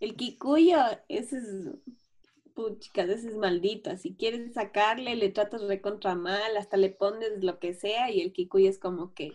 El 0.00 0.16
kikuyo, 0.16 0.78
ese 1.08 1.36
es, 1.36 1.44
puchicas, 2.54 3.08
ese 3.10 3.28
es 3.28 3.36
maldito. 3.36 3.94
Si 3.98 4.14
quieres 4.14 4.54
sacarle, 4.54 5.14
le 5.16 5.28
tratas 5.28 5.62
recontra 5.62 6.14
mal, 6.14 6.56
hasta 6.56 6.78
le 6.78 6.90
pones 6.90 7.44
lo 7.44 7.58
que 7.58 7.74
sea 7.74 8.10
y 8.10 8.22
el 8.22 8.32
kikuyo 8.32 8.70
es 8.70 8.78
como 8.78 9.12
que 9.12 9.32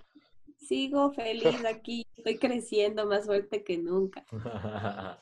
sigo 0.58 1.12
feliz 1.13 1.43
aquí, 1.67 2.08
estoy 2.17 2.38
creciendo 2.39 3.06
más 3.06 3.25
fuerte 3.25 3.63
que 3.63 3.78
nunca. 3.78 4.25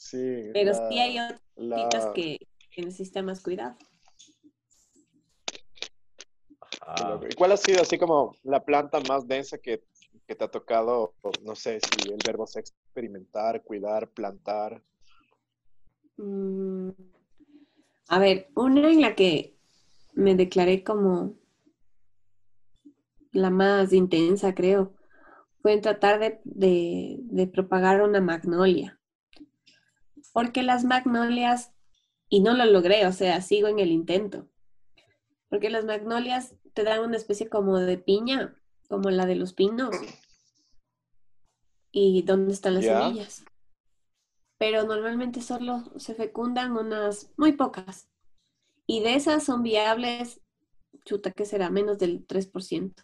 Sí. 0.00 0.50
Pero 0.54 0.72
la- 0.72 0.88
sí 0.88 0.98
hay 0.98 1.18
otras 1.18 2.06
la- 2.06 2.12
que, 2.14 2.38
que 2.70 2.82
necesitan 2.82 3.26
más 3.26 3.42
cuidado. 3.42 3.76
Ah, 6.80 7.20
¿Y 7.30 7.34
¿Cuál 7.34 7.52
ha 7.52 7.56
sido 7.56 7.82
así 7.82 7.98
como 7.98 8.34
la 8.44 8.64
planta 8.64 8.98
más 9.00 9.28
densa 9.28 9.58
que, 9.58 9.82
que 10.26 10.34
te 10.34 10.44
ha 10.44 10.48
tocado, 10.48 11.12
no 11.44 11.54
sé 11.54 11.78
si 11.80 12.10
el 12.10 12.18
verbo 12.24 12.46
sea 12.46 12.60
experimentar, 12.60 13.62
cuidar, 13.62 14.08
plantar? 14.08 14.82
Mm, 16.16 16.90
A 18.08 18.18
ver, 18.18 18.48
una 18.56 18.90
en 18.90 19.00
la 19.00 19.14
que 19.14 19.54
me 20.14 20.34
declaré 20.34 20.82
como 20.84 21.34
la 23.32 23.50
más 23.50 23.92
intensa, 23.92 24.54
creo, 24.54 24.94
fue 25.62 25.72
en 25.72 25.80
tratar 25.80 26.20
de, 26.20 26.40
de- 26.44 27.18
de 27.22 27.46
propagar 27.48 28.02
una 28.02 28.20
magnolia. 28.20 28.99
Porque 30.32 30.62
las 30.62 30.84
magnolias, 30.84 31.72
y 32.28 32.40
no 32.40 32.54
lo 32.54 32.64
logré, 32.64 33.06
o 33.06 33.12
sea, 33.12 33.40
sigo 33.40 33.68
en 33.68 33.78
el 33.78 33.90
intento. 33.90 34.48
Porque 35.48 35.70
las 35.70 35.84
magnolias 35.84 36.54
te 36.74 36.84
dan 36.84 37.00
una 37.00 37.16
especie 37.16 37.48
como 37.48 37.78
de 37.78 37.98
piña, 37.98 38.56
como 38.88 39.10
la 39.10 39.26
de 39.26 39.34
los 39.34 39.52
pinos. 39.52 39.90
¿Y 41.90 42.22
dónde 42.22 42.52
están 42.52 42.74
las 42.74 42.84
semillas? 42.84 43.44
Pero 44.58 44.84
normalmente 44.84 45.40
solo 45.42 45.84
se 45.96 46.14
fecundan 46.14 46.76
unas 46.76 47.32
muy 47.36 47.52
pocas. 47.52 48.08
Y 48.86 49.00
de 49.00 49.14
esas 49.14 49.42
son 49.44 49.62
viables, 49.62 50.40
chuta, 51.04 51.32
que 51.32 51.46
será 51.46 51.70
menos 51.70 51.98
del 51.98 52.26
3%. 52.26 53.02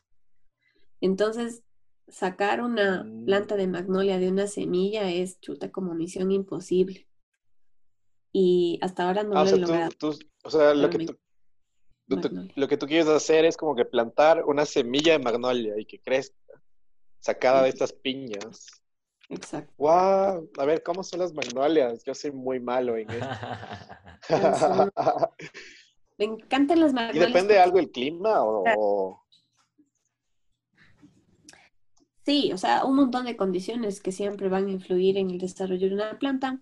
Entonces, 1.01 1.63
sacar 2.09 2.63
una 2.63 3.03
Mm. 3.05 3.25
planta 3.25 3.57
de 3.57 3.67
magnolia 3.67 4.19
de 4.19 4.29
una 4.29 4.47
semilla 4.47 5.11
es 5.11 5.41
chuta 5.41 5.71
como 5.73 5.95
misión 5.95 6.31
imposible. 6.31 7.09
Y 8.33 8.79
hasta 8.83 9.07
ahora 9.07 9.23
no 9.23 9.37
Ah, 9.37 9.43
o 9.43 9.45
lo 9.45 9.51
he 9.51 9.51
sea, 9.51 9.57
tú, 9.59 9.67
logrado. 9.73 9.91
tú- 9.99 10.19
o 10.45 10.51
sea, 10.51 10.75
lo 10.75 10.91
que 10.91 11.07
tú, 11.07 11.17
lo 12.57 12.69
que 12.69 12.77
tú 12.77 12.87
quieres 12.87 13.09
hacer 13.09 13.45
es 13.45 13.57
como 13.57 13.75
que 13.75 13.85
plantar 13.85 14.45
una 14.45 14.65
semilla 14.67 15.13
de 15.13 15.19
magnolia 15.19 15.75
y 15.79 15.85
que 15.87 15.99
crezca, 16.01 16.37
sacada 17.21 17.63
de 17.63 17.71
estas 17.71 17.93
piñas. 17.93 18.67
Exacto. 19.29 19.73
¡Wow! 19.79 20.51
A 20.59 20.65
ver, 20.67 20.83
¿cómo 20.85 21.03
son 21.03 21.19
las 21.21 21.33
magnolias? 21.33 22.05
Yo 22.05 22.15
soy 22.15 22.31
muy 22.31 22.61
malo 22.61 22.97
en 22.97 23.11
esto. 23.11 23.27
Me 26.19 26.25
encantan 26.27 26.81
las 26.81 26.93
¿Y 26.93 26.95
magnolias. 26.95 27.27
depende 27.27 27.55
porque- 27.55 27.59
algo 27.59 27.77
del 27.79 27.91
clima 27.91 28.43
o, 28.45 28.65
o- 28.77 29.23
Sí, 32.25 32.51
o 32.53 32.59
sea, 32.59 32.85
un 32.85 32.97
montón 32.97 33.25
de 33.27 33.37
condiciones 33.37 34.01
que 34.01 34.11
siempre 34.11 34.49
van 34.49 34.67
a 34.67 34.71
influir 34.71 35.17
en 35.17 35.31
el 35.31 35.39
desarrollo 35.39 35.89
de 35.89 35.95
una 35.95 36.19
planta, 36.19 36.61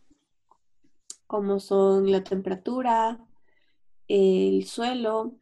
como 1.26 1.60
son 1.60 2.10
la 2.10 2.22
temperatura, 2.24 3.18
el 4.08 4.66
suelo, 4.66 5.36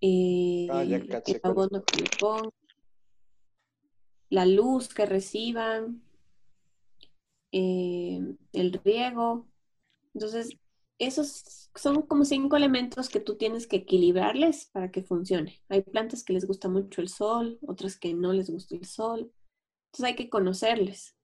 eh, 0.00 0.68
Ah, 0.70 0.82
el 0.82 1.40
abono 1.42 1.82
que 1.84 2.02
le 2.02 2.10
pongan, 2.18 2.50
la 4.30 4.46
luz 4.46 4.92
que 4.92 5.06
reciban, 5.06 6.02
eh, 7.52 8.20
el 8.52 8.72
riego. 8.84 9.46
Entonces, 10.14 10.56
esos 10.98 11.70
son 11.74 12.02
como 12.02 12.24
cinco 12.24 12.56
elementos 12.56 13.08
que 13.08 13.20
tú 13.20 13.36
tienes 13.36 13.66
que 13.66 13.76
equilibrarles 13.76 14.66
para 14.66 14.90
que 14.90 15.02
funcione. 15.02 15.60
Hay 15.68 15.82
plantas 15.82 16.24
que 16.24 16.32
les 16.32 16.46
gusta 16.46 16.68
mucho 16.68 17.00
el 17.00 17.08
sol, 17.08 17.58
otras 17.66 17.98
que 17.98 18.14
no 18.14 18.32
les 18.32 18.50
gusta 18.50 18.76
el 18.76 18.86
sol. 18.86 19.32
Entonces 19.86 20.04
hay 20.04 20.16
que 20.16 20.30
conocerles 20.30 21.16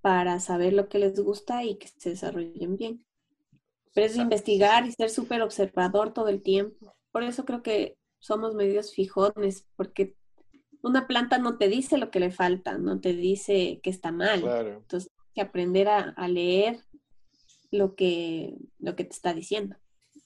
para 0.00 0.40
saber 0.40 0.72
lo 0.72 0.88
que 0.88 0.98
les 0.98 1.18
gusta 1.20 1.64
y 1.64 1.76
que 1.78 1.88
se 1.88 2.10
desarrollen 2.10 2.76
bien. 2.76 3.06
Pero 3.94 4.06
es 4.06 4.16
investigar 4.16 4.86
y 4.86 4.92
ser 4.92 5.10
súper 5.10 5.42
observador 5.42 6.12
todo 6.12 6.28
el 6.28 6.42
tiempo. 6.42 6.94
Por 7.10 7.22
eso 7.22 7.44
creo 7.44 7.62
que 7.62 7.96
somos 8.20 8.54
medios 8.54 8.94
fijones, 8.94 9.66
porque 9.76 10.16
una 10.82 11.06
planta 11.06 11.38
no 11.38 11.58
te 11.58 11.68
dice 11.68 11.98
lo 11.98 12.10
que 12.10 12.20
le 12.20 12.30
falta, 12.30 12.78
no 12.78 13.00
te 13.00 13.14
dice 13.14 13.80
que 13.82 13.90
está 13.90 14.12
mal. 14.12 14.42
Claro. 14.42 14.74
Entonces, 14.78 15.10
hay 15.18 15.32
que 15.34 15.40
aprender 15.40 15.88
a, 15.88 16.00
a 16.10 16.28
leer 16.28 16.80
lo 17.70 17.94
que, 17.94 18.56
lo 18.78 18.94
que 18.96 19.04
te 19.04 19.12
está 19.12 19.34
diciendo. 19.34 19.76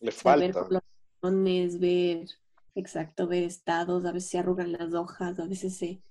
Le 0.00 0.12
falta. 0.12 0.68
ver, 1.78 2.26
exacto, 2.74 3.26
ver 3.26 3.44
estados, 3.44 4.04
a 4.04 4.12
veces 4.12 4.30
se 4.30 4.38
arrugan 4.38 4.72
las 4.72 4.92
hojas, 4.92 5.38
a 5.38 5.46
veces 5.46 5.76
se, 5.76 6.02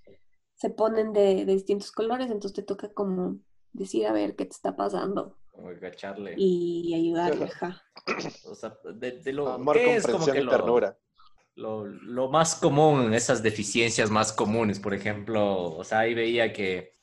se 0.56 0.70
ponen 0.70 1.14
de, 1.14 1.46
de 1.46 1.54
distintos 1.54 1.92
colores, 1.92 2.28
entonces 2.28 2.54
te 2.54 2.64
toca 2.64 2.92
como 2.94 3.38
decir, 3.74 4.08
a 4.08 4.14
ver, 4.14 4.36
qué 4.36 4.46
te 4.46 4.52
está 4.52 4.76
pasando 4.76 5.38
Como 5.54 5.70
agacharle. 5.70 6.34
y 6.38 6.94
ayudarle, 6.94 7.46
ajá. 7.46 7.82
O 8.46 8.56
sea, 8.56 8.78
de, 8.96 9.12
de 9.20 9.34
lo 9.34 9.50
Amor, 9.50 9.78
¿qué 9.78 9.96
es 9.96 10.06
como 10.06 10.18
comprensión 10.18 10.36
que 10.36 10.42
y 10.42 10.46
lo, 10.46 10.52
ternura. 10.52 10.98
lo, 11.56 11.86
lo 11.86 12.30
más 12.30 12.56
común, 12.56 13.14
esas 13.14 13.42
deficiencias 13.42 14.10
más 14.10 14.34
comunes, 14.34 14.80
por 14.80 14.94
ejemplo, 14.94 15.72
o 15.76 15.84
sea, 15.84 16.00
ahí 16.00 16.14
veía 16.14 16.52
que 16.52 16.94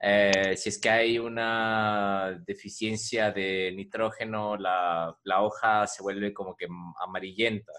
eh, 0.00 0.56
si 0.56 0.68
es 0.68 0.78
que 0.78 0.90
hay 0.90 1.18
una 1.18 2.42
deficiencia 2.46 3.32
de 3.32 3.72
nitrógeno, 3.74 4.56
la, 4.56 5.16
la 5.24 5.42
hoja 5.42 5.86
se 5.86 6.02
vuelve 6.02 6.32
como 6.32 6.56
que 6.56 6.66
amarillenta. 7.00 7.72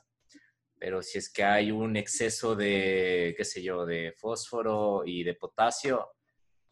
Pero 0.77 1.01
si 1.01 1.17
es 1.17 1.31
que 1.31 1.43
hay 1.43 1.71
un 1.71 1.97
exceso 1.97 2.55
de, 2.55 3.33
qué 3.37 3.43
sé 3.43 3.61
yo, 3.61 3.85
de 3.85 4.13
fósforo 4.17 5.03
y 5.05 5.23
de 5.23 5.33
potasio, 5.33 6.09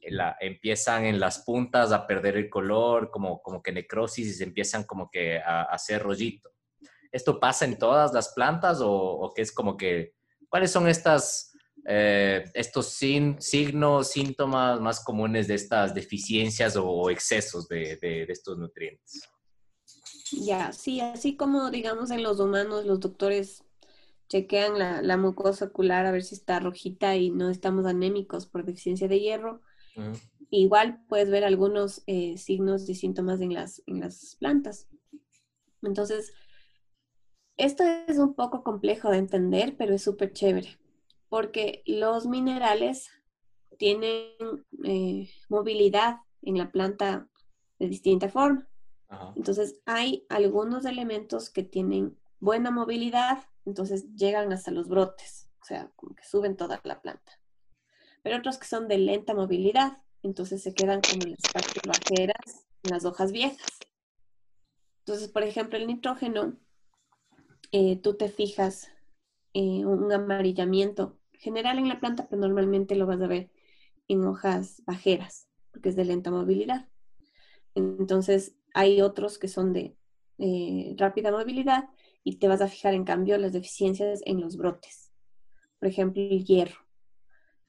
la- 0.10 0.36
empiezan 0.39 1.06
en 1.06 1.20
las 1.20 1.39
puntas 1.39 1.91
a 1.91 2.06
perder 2.08 2.38
el 2.38 2.50
color, 2.50 3.10
como, 3.12 3.41
como 3.41 3.62
que 3.62 3.72
necrosis 3.72 4.28
y 4.28 4.34
se 4.34 4.43
empiezan 4.43 4.84
como 4.84 5.10
que 5.10 5.39
a, 5.39 5.63
hacer 5.63 6.04
rollito. 6.04 6.52
¿Esto 7.12 7.39
pasa 7.39 7.65
en 7.65 7.78
todas 7.78 8.13
las 8.13 8.34
plantas 8.34 8.80
o, 8.82 9.32
qué 9.36 9.41
es 9.41 9.52
como 9.52 9.78
que, 9.78 10.13
cuáles 10.50 10.72
son 10.72 10.88
estas, 10.88 11.54
eh, 11.88 12.43
estos 12.54 12.88
signos, 12.93 14.10
síntomas 14.10 14.80
más 14.80 15.04
comunes 15.04 15.48
de 15.48 15.56
estas 15.56 15.93
deficiencias 15.93 16.76
o 16.78 17.10
excesos 17.10 17.67
de, 17.67 17.98
de- 18.02 18.26
de 18.26 18.34
estos 18.34 18.58
nutrientes? 18.58 19.22
Ya, 20.32 20.74
sí, 20.74 21.00
así 21.00 21.38
como 21.38 21.72
digamos 21.72 22.12
en 22.12 22.24
los 22.24 22.39
humanos, 22.39 22.86
los 22.86 23.00
doctores 23.00 23.63
chequean 24.28 24.78
la, 24.78 25.02
la 25.02 25.17
mucosa 25.17 25.65
ocular 25.65 26.06
a 26.06 26.12
ver 26.12 26.24
si 26.24 26.36
está 26.36 26.60
rojita 26.60 27.15
y 27.15 27.30
no 27.30 27.50
estamos 27.50 27.86
anémicos 27.86 28.46
por 28.46 28.65
deficiencia 28.65 29.08
de 29.08 29.20
hierro. 29.20 29.62
Igual 30.50 31.04
puedes 31.08 31.30
ver 31.30 31.44
algunos 31.44 32.04
eh, 32.08 32.38
signos 32.38 32.88
y 32.90 32.96
síntomas 32.96 33.42
en 33.42 33.54
las, 33.54 33.84
en 33.86 34.00
las 34.00 34.36
plantas. 34.40 34.88
Entonces, 35.82 36.34
esto 37.58 37.84
es 37.84 38.18
un 38.18 38.34
poco 38.34 38.64
complejo 38.64 39.10
de 39.10 39.18
entender, 39.18 39.76
pero 39.78 39.94
es 39.94 40.04
súper 40.04 40.32
chévere, 40.32 40.78
porque 41.28 41.84
los 41.86 42.28
minerales 42.28 43.10
tienen 43.78 44.32
eh, 44.84 45.30
movilidad 45.50 46.18
en 46.42 46.58
la 46.58 46.72
planta 46.72 47.28
de 47.80 47.88
distinta 47.90 48.30
forma. 48.30 48.68
Ajá. 49.10 49.34
Entonces, 49.36 49.82
hay 49.86 50.26
algunos 50.30 50.86
elementos 50.86 51.50
que 51.50 51.64
tienen 51.64 52.18
buena 52.40 52.72
movilidad, 52.72 53.44
entonces 53.66 54.14
llegan 54.16 54.54
hasta 54.54 54.72
los 54.72 54.88
brotes, 54.88 55.50
o 55.62 55.66
sea, 55.66 55.92
como 55.96 56.16
que 56.16 56.24
suben 56.24 56.56
toda 56.56 56.80
la 56.84 57.02
planta. 57.02 57.40
Pero 58.28 58.40
otros 58.40 58.58
que 58.58 58.68
son 58.68 58.90
de 58.90 58.98
lenta 58.98 59.34
movilidad, 59.34 60.00
entonces 60.22 60.62
se 60.62 60.74
quedan 60.74 61.00
como 61.00 61.28
las 61.28 61.50
partes 61.54 61.82
bajeras, 61.88 62.68
en 62.84 62.92
las 62.92 63.06
hojas 63.06 63.32
viejas. 63.32 63.80
Entonces, 65.00 65.30
por 65.30 65.44
ejemplo, 65.44 65.78
el 65.78 65.88
nitrógeno, 65.88 66.58
eh, 67.72 67.96
tú 68.02 68.18
te 68.18 68.28
fijas 68.28 68.92
eh, 69.54 69.86
un 69.86 70.12
amarillamiento 70.12 71.18
general 71.32 71.78
en 71.78 71.88
la 71.88 72.02
planta, 72.02 72.28
pero 72.30 72.42
normalmente 72.42 72.96
lo 72.96 73.06
vas 73.06 73.22
a 73.22 73.28
ver 73.28 73.50
en 74.10 74.26
hojas 74.26 74.84
bajeras, 74.86 75.48
porque 75.72 75.88
es 75.88 75.96
de 75.96 76.04
lenta 76.04 76.30
movilidad. 76.30 76.90
Entonces, 77.76 78.58
hay 78.74 79.00
otros 79.00 79.38
que 79.38 79.48
son 79.48 79.72
de 79.72 79.96
eh, 80.38 80.96
rápida 80.98 81.32
movilidad 81.32 81.86
y 82.26 82.40
te 82.40 82.50
vas 82.50 82.60
a 82.60 82.68
fijar 82.68 82.94
en 82.94 83.06
cambio 83.06 83.38
las 83.38 83.54
deficiencias 83.54 84.20
en 84.26 84.42
los 84.42 84.58
brotes. 84.58 85.13
Por 85.80 85.88
ejemplo, 85.88 86.22
el 86.22 86.44
hierro. 86.44 86.87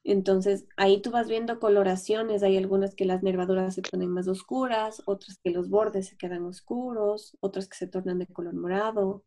Entonces, 0.05 0.67
ahí 0.77 1.03
tú 1.03 1.11
vas 1.11 1.29
viendo 1.29 1.61
coloraciones. 1.61 2.43
Hay 2.43 2.57
algunas 2.57 2.95
que 2.95 3.05
las 3.05 3.23
nervaduras 3.23 3.75
se 3.75 3.83
ponen 3.83 4.11
más 4.11 4.29
oscuras, 4.29 5.03
otras 5.07 5.39
que 5.39 5.51
los 5.51 5.69
bordes 5.69 6.09
se 6.09 6.17
quedan 6.17 6.45
oscuros, 6.47 7.37
otras 7.41 7.69
que 7.69 7.77
se 7.77 7.87
tornan 7.87 8.19
de 8.19 8.27
color 8.27 8.55
morado. 8.55 9.25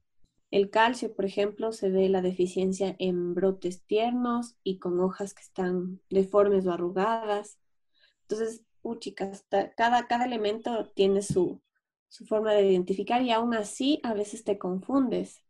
El 0.51 0.69
calcio, 0.69 1.15
por 1.15 1.25
ejemplo, 1.25 1.71
se 1.71 1.89
ve 1.89 2.09
la 2.09 2.21
deficiencia 2.21 2.95
en 2.99 3.33
brotes 3.33 3.83
tiernos 3.85 4.55
y 4.63 4.79
con 4.79 4.99
hojas 4.99 5.33
que 5.33 5.43
están 5.43 6.01
deformes 6.09 6.65
o 6.67 6.73
arrugadas. 6.73 7.57
Entonces, 8.23 8.63
uh, 8.83 8.95
chicas, 8.95 9.45
cada, 9.77 10.07
cada 10.07 10.25
elemento 10.25 10.91
tiene 10.95 11.21
su, 11.21 11.61
su 12.09 12.25
forma 12.25 12.53
de 12.53 12.69
identificar 12.69 13.21
y 13.21 13.31
aún 13.31 13.53
así 13.53 14.01
a 14.03 14.13
veces 14.13 14.43
te 14.43 14.57
confundes, 14.57 15.41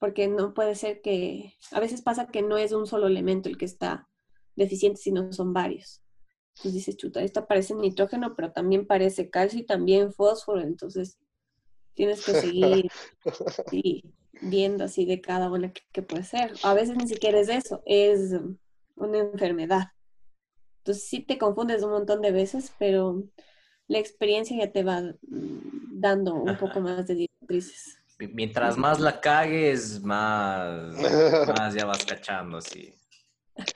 porque 0.00 0.28
no 0.28 0.54
puede 0.54 0.74
ser 0.74 1.02
que, 1.02 1.54
a 1.70 1.80
veces 1.80 2.02
pasa 2.02 2.26
que 2.28 2.42
no 2.42 2.58
es 2.58 2.72
un 2.72 2.86
solo 2.86 3.06
elemento 3.06 3.48
el 3.48 3.58
que 3.58 3.66
está 3.66 4.09
deficiente, 4.60 5.00
sino 5.00 5.32
son 5.32 5.52
varios. 5.54 6.02
Entonces 6.56 6.74
dices, 6.74 6.96
chuta, 6.98 7.22
esto 7.22 7.46
parece 7.48 7.74
nitrógeno, 7.74 8.34
pero 8.36 8.52
también 8.52 8.86
parece 8.86 9.30
calcio 9.30 9.60
y 9.60 9.66
también 9.66 10.12
fósforo, 10.12 10.60
entonces 10.62 11.18
tienes 11.94 12.22
que 12.22 12.34
seguir 12.34 12.90
sí, 13.70 14.02
viendo 14.40 14.84
así 14.84 15.06
de 15.06 15.20
cada 15.20 15.50
una 15.50 15.72
que, 15.72 15.82
que 15.92 16.02
puede 16.02 16.24
ser. 16.24 16.52
A 16.62 16.74
veces 16.74 16.96
ni 16.96 17.08
siquiera 17.08 17.40
es 17.40 17.48
eso, 17.50 17.82
es 17.86 18.32
una 18.96 19.18
enfermedad. 19.20 19.88
Entonces 20.78 21.08
sí 21.08 21.22
te 21.22 21.38
confundes 21.38 21.82
un 21.82 21.90
montón 21.92 22.22
de 22.22 22.32
veces, 22.32 22.74
pero 22.78 23.22
la 23.88 23.98
experiencia 23.98 24.56
ya 24.58 24.72
te 24.72 24.84
va 24.84 25.02
dando 25.22 26.34
un 26.34 26.56
Ajá. 26.56 26.56
poco 26.56 26.80
más 26.80 27.06
de 27.06 27.14
directrices. 27.16 27.98
Mi- 28.18 28.28
Mientras 28.28 28.76
más 28.76 29.00
la 29.00 29.20
cagues, 29.20 30.02
más, 30.02 30.94
más 31.44 31.74
ya 31.74 31.86
vas 31.86 32.04
cachando, 32.04 32.58
así. 32.58 32.94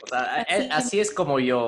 O 0.04 0.06
sea, 0.06 0.20
Así 0.42 0.52
eh, 0.62 0.68
así 0.70 1.00
es 1.00 1.12
como 1.12 1.40
yo, 1.40 1.60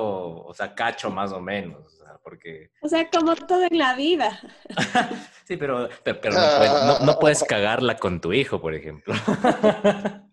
o 0.45 0.53
sea, 0.53 0.73
cacho 0.75 1.09
más 1.09 1.31
o 1.31 1.39
menos, 1.41 1.85
o 1.85 1.89
sea, 1.89 2.17
porque... 2.23 2.69
O 2.81 2.87
sea, 2.87 3.09
como 3.09 3.35
todo 3.35 3.63
en 3.63 3.77
la 3.77 3.95
vida. 3.95 4.39
Sí, 5.47 5.55
pero, 5.55 5.87
pero, 6.03 6.19
pero 6.19 6.33
no, 6.35 6.41
puedes, 6.57 6.71
no- 6.73 6.99
no 7.05 7.19
puedes 7.19 7.43
cagarla 7.45 7.95
con 7.97 8.19
tu 8.19 8.33
hijo, 8.33 8.59
por 8.59 8.73
ejemplo. 8.75 9.13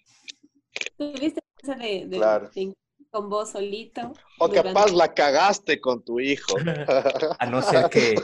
¿Tuviste 0.99 1.40
esa 1.62 1.75
de, 1.77 2.07
de- 2.07 2.17
Claro. 2.19 2.51
de- 2.55 2.75
con 3.11 3.31
vos 3.31 3.53
solito? 3.53 4.12
O 4.40 4.49
durante- 4.49 4.73
capaz 4.75 4.90
la 4.93 5.14
cagaste 5.14 5.81
con 5.81 6.05
tu 6.05 6.19
hijo. 6.19 6.57
A 7.38 7.47
no 7.47 7.62
ser 7.62 7.88
que... 7.88 8.17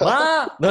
¡Ma! 0.00 0.52
No. 0.58 0.70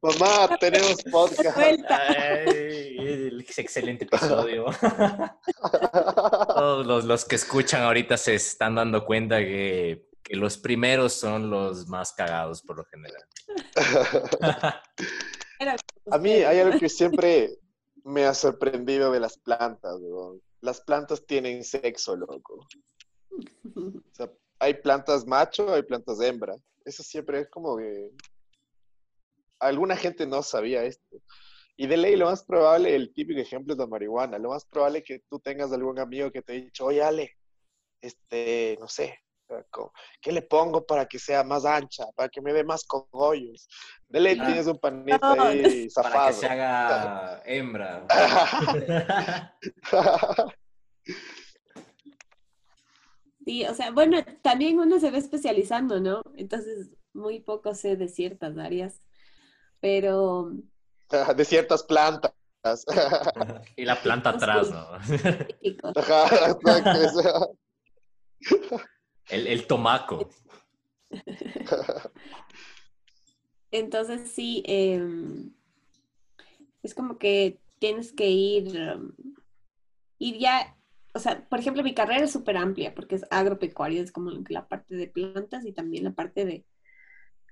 Mamá, 0.00 0.56
tenemos 0.60 1.02
podcast. 1.10 1.58
Ay, 1.58 3.25
el 3.56 3.64
excelente 3.64 4.04
episodio. 4.04 4.66
Todos 6.54 6.86
los, 6.86 7.04
los 7.04 7.24
que 7.24 7.36
escuchan 7.36 7.82
ahorita 7.82 8.16
se 8.16 8.34
están 8.34 8.74
dando 8.74 9.04
cuenta 9.04 9.38
que, 9.38 10.08
que 10.22 10.36
los 10.36 10.58
primeros 10.58 11.12
son 11.12 11.50
los 11.50 11.86
más 11.88 12.12
cagados 12.12 12.62
por 12.62 12.78
lo 12.78 12.84
general. 12.84 13.22
A 16.10 16.18
mí 16.18 16.30
hay 16.30 16.60
algo 16.60 16.78
que 16.78 16.88
siempre 16.88 17.58
me 18.04 18.24
ha 18.24 18.34
sorprendido 18.34 19.12
de 19.12 19.20
las 19.20 19.38
plantas, 19.38 19.96
weón. 20.00 20.40
Las 20.60 20.80
plantas 20.80 21.24
tienen 21.26 21.64
sexo, 21.64 22.16
loco. 22.16 22.66
O 23.30 24.02
sea, 24.12 24.30
hay 24.58 24.74
plantas 24.74 25.26
macho, 25.26 25.72
hay 25.72 25.82
plantas 25.82 26.20
hembra. 26.20 26.56
Eso 26.84 27.02
siempre 27.02 27.40
es 27.40 27.48
como 27.48 27.76
que... 27.76 28.10
Alguna 29.58 29.96
gente 29.96 30.26
no 30.26 30.42
sabía 30.42 30.84
esto. 30.84 31.16
Y 31.76 31.86
de 31.86 31.96
ley, 31.96 32.16
lo 32.16 32.26
más 32.26 32.44
probable, 32.44 32.94
el 32.94 33.12
típico 33.12 33.40
ejemplo 33.40 33.74
es 33.74 33.78
la 33.78 33.86
marihuana. 33.86 34.38
Lo 34.38 34.50
más 34.50 34.64
probable 34.64 35.00
es 35.00 35.04
que 35.04 35.20
tú 35.28 35.38
tengas 35.40 35.72
algún 35.72 35.98
amigo 35.98 36.30
que 36.30 36.42
te 36.42 36.52
ha 36.52 36.56
dicho, 36.56 36.86
oye, 36.86 37.02
Ale, 37.02 37.32
este, 38.00 38.76
no 38.80 38.88
sé, 38.88 39.18
¿qué 40.22 40.32
le 40.32 40.42
pongo 40.42 40.84
para 40.86 41.06
que 41.06 41.18
sea 41.18 41.44
más 41.44 41.64
ancha, 41.64 42.04
para 42.16 42.28
que 42.28 42.40
me 42.40 42.52
dé 42.52 42.64
más 42.64 42.84
cogollos? 42.84 43.68
De 44.08 44.20
ley 44.20 44.38
Ah. 44.40 44.46
tienes 44.46 44.66
un 44.66 44.78
panita 44.78 45.34
No, 45.34 45.42
ahí 45.42 45.62
Para 45.62 45.72
que 45.72 45.90
zafado. 45.90 46.32
se 46.32 46.46
haga 46.46 47.42
hembra. 47.44 48.06
Sí, 53.44 53.64
o 53.64 53.74
sea, 53.74 53.92
bueno, 53.92 54.18
también 54.42 54.80
uno 54.80 54.98
se 54.98 55.12
va 55.12 55.18
especializando, 55.18 56.00
¿no? 56.00 56.20
Entonces, 56.36 56.90
muy 57.12 57.38
poco 57.38 57.74
sé 57.74 57.94
de 57.96 58.08
ciertas 58.08 58.58
áreas, 58.58 59.00
pero 59.78 60.50
de 61.36 61.44
ciertas 61.44 61.82
plantas. 61.82 62.32
Y 63.76 63.84
la 63.84 64.00
planta 64.02 64.30
atrás, 64.30 64.70
¿no? 64.70 64.86
El, 69.28 69.48
el 69.48 69.66
tomaco. 69.66 70.30
Entonces, 73.72 74.30
sí, 74.30 74.62
em, 74.66 75.52
es 76.82 76.94
como 76.94 77.18
que 77.18 77.58
tienes 77.78 78.12
que 78.12 78.30
ir, 78.30 78.76
em, 78.76 79.12
ir 80.18 80.38
ya, 80.38 80.76
o 81.12 81.18
sea, 81.18 81.46
por 81.48 81.58
ejemplo, 81.58 81.82
mi 81.82 81.94
carrera 81.94 82.24
es 82.24 82.32
súper 82.32 82.56
amplia 82.56 82.94
porque 82.94 83.16
es 83.16 83.26
agropecuaria, 83.30 84.02
es 84.02 84.12
como 84.12 84.30
la 84.48 84.68
parte 84.68 84.94
de 84.94 85.08
plantas 85.08 85.66
y 85.66 85.72
también 85.72 86.04
la 86.04 86.12
parte 86.12 86.44
de, 86.44 86.64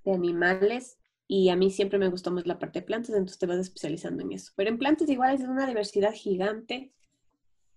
de 0.04 0.12
animales. 0.12 0.98
Y 1.26 1.48
a 1.48 1.56
mí 1.56 1.70
siempre 1.70 1.98
me 1.98 2.08
gustó 2.08 2.30
más 2.30 2.46
la 2.46 2.58
parte 2.58 2.80
de 2.80 2.86
plantas, 2.86 3.10
entonces 3.10 3.38
te 3.38 3.46
vas 3.46 3.58
especializando 3.58 4.22
en 4.22 4.32
eso. 4.32 4.52
Pero 4.56 4.70
en 4.70 4.78
plantas 4.78 5.08
igual 5.08 5.34
es 5.34 5.40
una 5.40 5.66
diversidad 5.66 6.12
gigante 6.12 6.92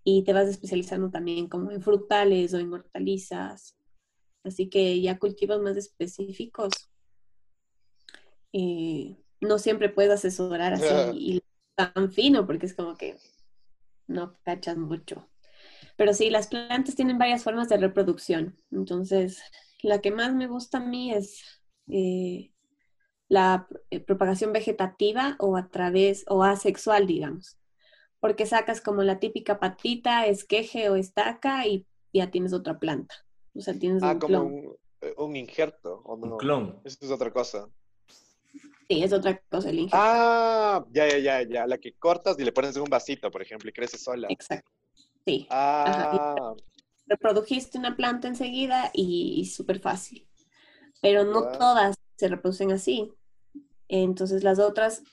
y 0.03 0.23
te 0.23 0.33
vas 0.33 0.47
especializando 0.47 1.09
también 1.09 1.47
como 1.47 1.71
en 1.71 1.81
frutales 1.81 2.53
o 2.53 2.59
en 2.59 2.73
hortalizas. 2.73 3.77
Así 4.43 4.69
que 4.69 5.01
ya 5.01 5.17
cultivos 5.19 5.61
más 5.61 5.77
específicos. 5.77 6.71
Eh, 8.53 9.17
no 9.41 9.59
siempre 9.59 9.89
puedes 9.89 10.11
asesorar 10.11 10.73
así 10.73 10.93
y 11.13 11.43
tan 11.75 12.11
fino 12.11 12.45
porque 12.47 12.65
es 12.65 12.73
como 12.73 12.95
que 12.95 13.17
no 14.07 14.33
cachas 14.43 14.77
mucho. 14.77 15.29
Pero 15.95 16.13
sí, 16.13 16.29
las 16.29 16.47
plantas 16.47 16.95
tienen 16.95 17.17
varias 17.17 17.43
formas 17.43 17.69
de 17.69 17.77
reproducción. 17.77 18.55
Entonces, 18.71 19.41
la 19.81 19.99
que 19.99 20.11
más 20.11 20.33
me 20.33 20.47
gusta 20.47 20.77
a 20.77 20.85
mí 20.85 21.11
es 21.13 21.43
eh, 21.87 22.51
la 23.29 23.67
eh, 23.91 23.99
propagación 23.99 24.53
vegetativa 24.53 25.35
o 25.39 25.57
a 25.57 25.67
través, 25.69 26.23
o 26.27 26.43
asexual, 26.43 27.07
digamos. 27.07 27.57
Porque 28.19 28.45
sacas 28.45 28.81
como 28.81 29.03
la 29.03 29.19
típica 29.19 29.59
patita, 29.59 30.25
esqueje 30.25 30.89
o 30.89 30.95
estaca 30.95 31.65
y 31.67 31.85
ya 32.13 32.31
tienes 32.31 32.53
otra 32.53 32.79
planta. 32.79 33.15
O 33.53 33.61
sea, 33.61 33.77
tienes 33.77 34.01
ah, 34.03 34.13
un 34.13 34.19
como 34.19 34.27
clon. 34.29 34.45
un, 34.45 34.75
eh, 35.01 35.13
un 35.17 35.35
injerto. 35.35 36.01
¿o 36.05 36.17
no? 36.17 36.33
Un 36.33 36.37
clon. 36.37 36.81
Eso 36.83 36.97
es 37.01 37.11
otra 37.11 37.31
cosa. 37.31 37.67
Sí, 38.89 39.03
es 39.03 39.11
otra 39.11 39.37
cosa 39.49 39.69
el 39.69 39.79
injerto. 39.79 39.97
Ah, 39.99 40.85
ya, 40.91 41.07
ya, 41.09 41.17
ya, 41.19 41.41
ya. 41.43 41.67
La 41.67 41.77
que 41.77 41.93
cortas 41.93 42.39
y 42.39 42.45
le 42.45 42.51
pones 42.53 42.75
en 42.75 42.83
un 42.83 42.89
vasito, 42.89 43.29
por 43.29 43.41
ejemplo, 43.41 43.69
y 43.69 43.73
crece 43.73 43.97
sola. 43.97 44.27
Exacto. 44.29 44.71
Sí. 45.25 45.45
Ah, 45.49 46.53
reprodujiste 47.05 47.77
una 47.77 47.95
planta 47.97 48.27
enseguida 48.29 48.89
y, 48.93 49.35
y 49.41 49.45
súper 49.45 49.79
fácil. 49.79 50.27
Pero 51.01 51.25
no 51.25 51.51
Ya. 51.51 51.57
todas 51.59 51.97
se 52.17 52.27
reproducen 52.27 52.71
así. 52.71 53.13
Entonces 53.87 54.43
las 54.43 54.59
otras 54.59 55.03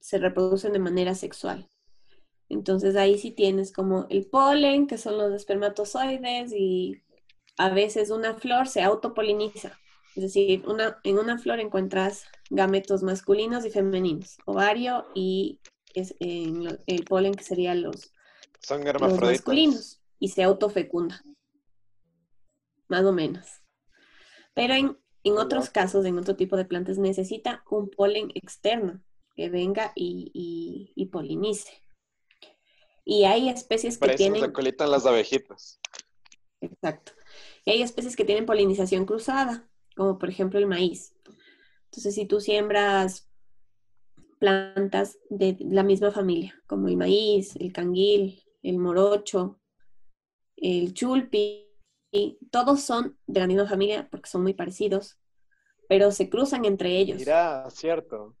se 0.00 0.18
reproducen 0.18 0.72
de 0.72 0.78
manera 0.80 1.14
sexual. 1.14 1.68
Entonces 2.48 2.96
ahí 2.96 3.18
sí 3.18 3.30
tienes 3.30 3.72
como 3.72 4.06
el 4.10 4.26
polen, 4.26 4.86
que 4.86 4.98
son 4.98 5.16
los 5.18 5.32
espermatozoides, 5.32 6.52
y 6.52 7.02
a 7.56 7.70
veces 7.70 8.10
una 8.10 8.34
flor 8.34 8.68
se 8.68 8.82
autopoliniza. 8.82 9.78
Es 10.14 10.22
decir, 10.22 10.62
una, 10.68 11.00
en 11.04 11.18
una 11.18 11.38
flor 11.38 11.58
encuentras 11.60 12.24
gametos 12.50 13.02
masculinos 13.02 13.64
y 13.64 13.70
femeninos, 13.70 14.36
ovario 14.44 15.06
y 15.14 15.58
es, 15.94 16.14
en 16.20 16.64
lo- 16.64 16.78
el 16.86 17.04
polen 17.04 17.34
que 17.34 17.44
serían 17.44 17.82
los, 17.82 18.12
son 18.60 19.10
los 19.10 19.20
masculinos 19.20 20.00
y 20.20 20.28
se 20.28 20.42
autofecunda. 20.42 21.22
Más 22.88 23.04
o 23.04 23.12
menos. 23.12 23.46
Pero 24.54 24.74
en, 24.74 24.98
en 25.24 25.38
otros 25.38 25.70
casos, 25.70 26.04
en 26.04 26.18
otro 26.18 26.36
tipo 26.36 26.56
de 26.56 26.64
plantas, 26.64 26.98
necesita 26.98 27.64
un 27.70 27.90
polen 27.90 28.30
externo 28.34 29.02
que 29.34 29.50
venga 29.50 29.92
y, 29.96 30.30
y- 30.32 30.92
y 30.94 31.06
polinice. 31.06 31.82
Y 33.04 33.24
hay 33.24 33.48
especies 33.48 33.96
que 33.96 34.00
Para 34.00 34.12
eso 34.14 34.18
tienen... 34.18 34.52
las 34.90 35.06
abejitas. 35.06 35.80
Exacto. 36.60 37.12
Y 37.64 37.72
hay 37.72 37.82
especies 37.82 38.16
que 38.16 38.24
tienen 38.24 38.46
polinización 38.46 39.04
cruzada, 39.06 39.68
como 39.96 40.18
por 40.18 40.28
ejemplo 40.28 40.58
el 40.58 40.66
maíz. 40.66 41.14
Entonces, 41.86 42.14
si 42.14 42.26
tú 42.26 42.40
siembras 42.40 43.28
plantas 44.38 45.18
de 45.30 45.56
la 45.60 45.82
misma 45.82 46.10
familia, 46.10 46.60
como 46.66 46.88
el 46.88 46.96
maíz, 46.96 47.56
el 47.56 47.72
canguil, 47.72 48.42
el 48.62 48.78
morocho, 48.78 49.60
el 50.56 50.92
chulpi, 50.94 51.63
todos 52.50 52.80
son 52.82 53.18
de 53.26 53.40
la 53.40 53.46
misma 53.46 53.66
familia 53.66 54.08
porque 54.10 54.28
son 54.28 54.42
muy 54.42 54.54
parecidos, 54.54 55.18
pero 55.88 56.10
se 56.12 56.28
cruzan 56.30 56.64
entre 56.64 56.98
ellos. 56.98 57.18
Mira, 57.18 57.68
cierto. 57.70 58.36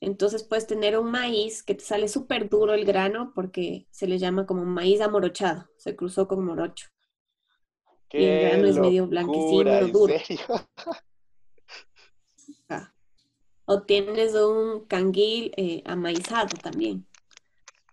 Entonces 0.00 0.42
puedes 0.44 0.66
tener 0.66 0.98
un 0.98 1.10
maíz 1.10 1.62
que 1.62 1.74
te 1.74 1.84
sale 1.84 2.08
súper 2.08 2.48
duro 2.48 2.72
el 2.72 2.84
grano 2.84 3.32
porque 3.34 3.86
se 3.90 4.06
le 4.06 4.18
llama 4.18 4.46
como 4.46 4.64
maíz 4.64 5.00
amorochado, 5.00 5.68
se 5.76 5.94
cruzó 5.94 6.26
con 6.26 6.44
morocho. 6.44 6.88
Y 8.12 8.24
el 8.24 8.40
grano 8.40 8.66
es 8.66 8.78
medio 8.78 9.06
blanquecino, 9.06 9.64
locura, 9.64 9.78
¿en 9.80 9.92
duro. 9.92 10.14
serio? 10.18 10.44
Ah. 12.72 12.94
O 13.64 13.82
tienes 13.82 14.32
un 14.34 14.84
canguil 14.86 15.52
eh, 15.56 15.82
amaizado 15.84 16.56
también, 16.62 17.04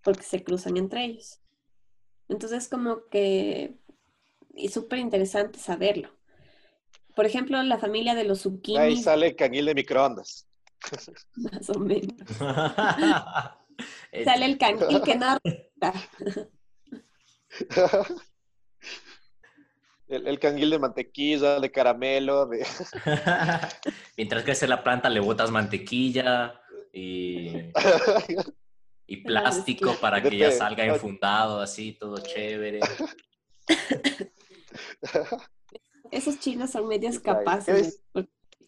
porque 0.04 0.22
se 0.22 0.44
cruzan 0.44 0.78
entre 0.78 1.06
ellos. 1.06 1.42
Entonces, 2.30 2.68
como 2.68 3.08
que 3.10 3.76
es 4.58 4.74
súper 4.74 5.00
interesante 5.00 5.60
saberlo. 5.60 6.10
Por 7.16 7.26
ejemplo, 7.26 7.62
la 7.64 7.80
familia 7.80 8.16
de 8.16 8.24
los 8.24 8.40
Ahí 8.40 8.44
zucchinis, 8.44 9.04
sale 9.04 9.36
canguil 9.36 9.66
de 9.66 9.76
microondas. 9.76 10.48
más 11.36 11.70
o 11.70 11.80
menos. 11.80 12.16
Sale 14.24 14.46
el 14.46 14.58
canguil 14.58 15.02
que 15.04 15.16
no. 15.16 15.38
El, 20.08 20.26
el 20.26 20.40
canguil 20.40 20.70
de 20.70 20.80
mantequilla, 20.80 21.60
de 21.60 21.70
caramelo, 21.70 22.46
de... 22.46 22.66
Mientras 24.16 24.44
crece 24.44 24.66
la 24.66 24.82
planta, 24.82 25.10
le 25.10 25.20
botas 25.20 25.52
mantequilla 25.52 26.62
y, 26.94 27.52
y 29.06 29.18
plástico 29.18 29.98
para 30.00 30.24
que 30.24 30.38
ya 30.38 30.52
salga 30.52 30.86
enfundado, 30.86 31.60
así, 31.60 31.92
todo 31.92 32.20
chévere. 32.20 32.80
Esos 36.12 36.40
chinos 36.40 36.72
son 36.72 36.88
medios 36.88 37.20
capaces. 37.20 38.02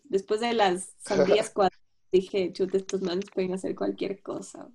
Después 0.03 0.39
de 0.41 0.53
las 0.53 0.93
sandías 0.99 1.49
cuadradas, 1.53 1.79
dije, 2.11 2.51
chute, 2.51 2.77
estos 2.77 3.01
manes 3.01 3.29
pueden 3.33 3.53
hacer 3.53 3.75
cualquier 3.75 4.21
cosa. 4.21 4.69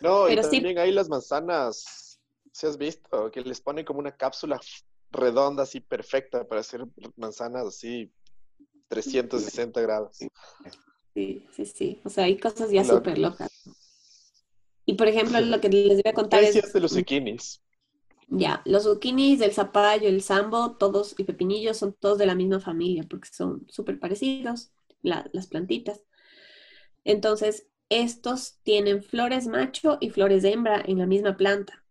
No, 0.00 0.28
Pero 0.28 0.42
y 0.42 0.44
sí- 0.44 0.50
también 0.56 0.78
hay 0.78 0.92
las 0.92 1.08
manzanas, 1.08 2.18
si 2.52 2.66
has 2.66 2.78
visto, 2.78 3.30
que 3.30 3.42
les 3.42 3.60
ponen 3.60 3.84
como 3.84 3.98
una 3.98 4.16
cápsula 4.16 4.58
redonda 5.10 5.64
así 5.64 5.80
perfecta 5.80 6.46
para 6.46 6.60
hacer 6.60 6.86
manzanas 7.16 7.66
así 7.66 8.10
360 8.88 9.80
grados. 9.80 10.16
Sí, 11.14 11.46
sí, 11.52 11.66
sí. 11.66 12.00
O 12.04 12.08
sea, 12.08 12.24
hay 12.24 12.38
cosas 12.38 12.70
ya 12.70 12.84
súper 12.84 13.18
locas. 13.18 13.50
Y 14.86 14.94
por 14.94 15.08
ejemplo, 15.08 15.40
lo 15.40 15.60
que 15.60 15.68
les 15.68 16.02
voy 16.02 16.10
a 16.10 16.14
contar 16.14 16.40
¿Qué 16.40 16.48
es, 16.50 16.72
de 16.72 16.80
los 16.80 16.92
zucchinis? 16.92 17.60
Ya, 18.30 18.62
los 18.64 18.84
zucchinis, 18.84 19.40
el 19.42 19.52
zapallo, 19.52 20.08
el 20.08 20.22
sambo, 20.22 20.76
todos 20.78 21.14
y 21.18 21.24
pepinillos 21.24 21.78
son 21.78 21.94
todos 21.94 22.18
de 22.18 22.26
la 22.26 22.34
misma 22.36 22.60
familia 22.60 23.04
porque 23.10 23.28
son 23.32 23.66
súper 23.70 23.98
parecidos, 24.00 24.72
la- 25.02 25.28
las 25.32 25.46
plantitas. 25.48 26.02
Entonces, 27.04 27.68
estos 27.90 28.58
tienen 28.62 29.02
flores 29.02 29.46
macho 29.46 29.98
y 30.00 30.08
flores 30.10 30.44
hembra 30.44 30.82
en 30.86 30.98
la 30.98 31.06
misma 31.06 31.36
planta. 31.36 31.84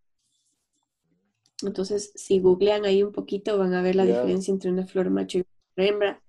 Entonces, 1.63 2.11
si 2.15 2.39
googlean 2.39 2.85
ahí 2.85 3.03
un 3.03 3.11
poquito, 3.11 3.57
van 3.57 3.73
a 3.73 3.81
ver 3.81 3.95
la 3.95 4.05
diferencia 4.05 4.51
entre 4.53 4.71
una 4.71 4.85
flor 4.87 5.09
macho 5.09 5.39
y 5.39 5.41
una 5.41 5.49
flor 5.75 5.87
hembra. 5.87 6.23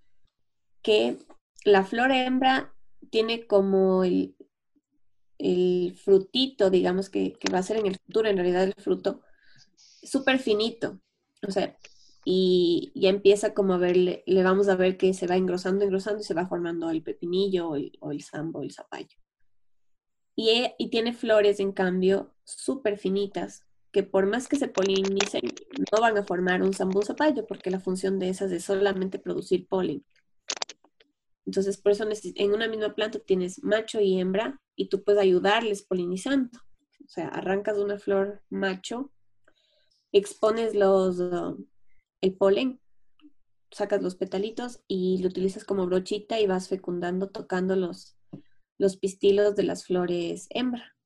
Que 0.82 1.18
la 1.64 1.84
flor 1.84 2.12
hembra 2.12 2.74
tiene 3.10 3.46
como 3.46 4.04
el, 4.04 4.36
el 5.38 5.94
frutito, 5.96 6.70
digamos, 6.70 7.10
que, 7.10 7.32
que 7.34 7.52
va 7.52 7.58
a 7.58 7.62
ser 7.62 7.78
en 7.78 7.86
el 7.86 7.96
futuro, 7.98 8.28
en 8.28 8.36
realidad 8.36 8.64
el 8.64 8.74
fruto, 8.74 9.22
súper 10.02 10.38
finito. 10.38 11.00
O 11.46 11.50
sea, 11.50 11.76
y 12.24 12.92
ya 12.94 13.08
empieza 13.08 13.54
como 13.54 13.74
a 13.74 13.78
verle, 13.78 14.22
le 14.26 14.42
vamos 14.42 14.68
a 14.68 14.76
ver 14.76 14.96
que 14.96 15.14
se 15.14 15.26
va 15.26 15.36
engrosando, 15.36 15.84
engrosando 15.84 16.20
y 16.20 16.24
se 16.24 16.34
va 16.34 16.46
formando 16.46 16.90
el 16.90 17.02
pepinillo 17.02 17.70
o 17.70 17.76
el, 17.76 17.92
o 18.00 18.12
el 18.12 18.22
zapallo. 18.72 19.16
Y, 20.36 20.50
e- 20.50 20.74
y 20.78 20.90
tiene 20.90 21.12
flores, 21.12 21.60
en 21.60 21.72
cambio, 21.72 22.34
súper 22.44 22.98
finitas, 22.98 23.66
que 23.92 24.02
por 24.02 24.26
más 24.26 24.48
que 24.48 24.56
se 24.56 24.68
polinicen, 24.68 25.42
no 25.92 26.00
van 26.00 26.16
a 26.16 26.24
formar 26.24 26.62
un 26.62 26.72
sambo 26.72 27.02
zapallo, 27.02 27.46
porque 27.46 27.70
la 27.70 27.80
función 27.80 28.18
de 28.18 28.28
esas 28.28 28.52
es 28.52 28.64
solamente 28.64 29.18
producir 29.18 29.66
polen. 29.66 30.04
Entonces, 31.46 31.78
por 31.78 31.92
eso 31.92 32.06
en 32.22 32.52
una 32.52 32.68
misma 32.68 32.94
planta 32.94 33.18
tienes 33.18 33.62
macho 33.64 34.00
y 34.00 34.20
hembra, 34.20 34.60
y 34.76 34.88
tú 34.88 35.02
puedes 35.02 35.20
ayudarles 35.20 35.82
polinizando. 35.82 36.58
O 37.04 37.08
sea, 37.08 37.28
arrancas 37.28 37.78
una 37.78 37.98
flor 37.98 38.42
macho, 38.50 39.10
expones 40.12 40.74
los, 40.74 41.18
uh, 41.20 41.64
el 42.20 42.34
polen, 42.34 42.80
sacas 43.70 44.02
los 44.02 44.16
petalitos 44.16 44.80
y 44.88 45.18
lo 45.22 45.28
utilizas 45.28 45.64
como 45.64 45.86
brochita 45.86 46.40
y 46.40 46.46
vas 46.46 46.68
fecundando, 46.68 47.30
tocando 47.30 47.76
los, 47.76 48.16
los 48.78 48.96
pistilos 48.96 49.54
de 49.56 49.62
las 49.62 49.84
flores 49.84 50.46
hembra. 50.50 50.96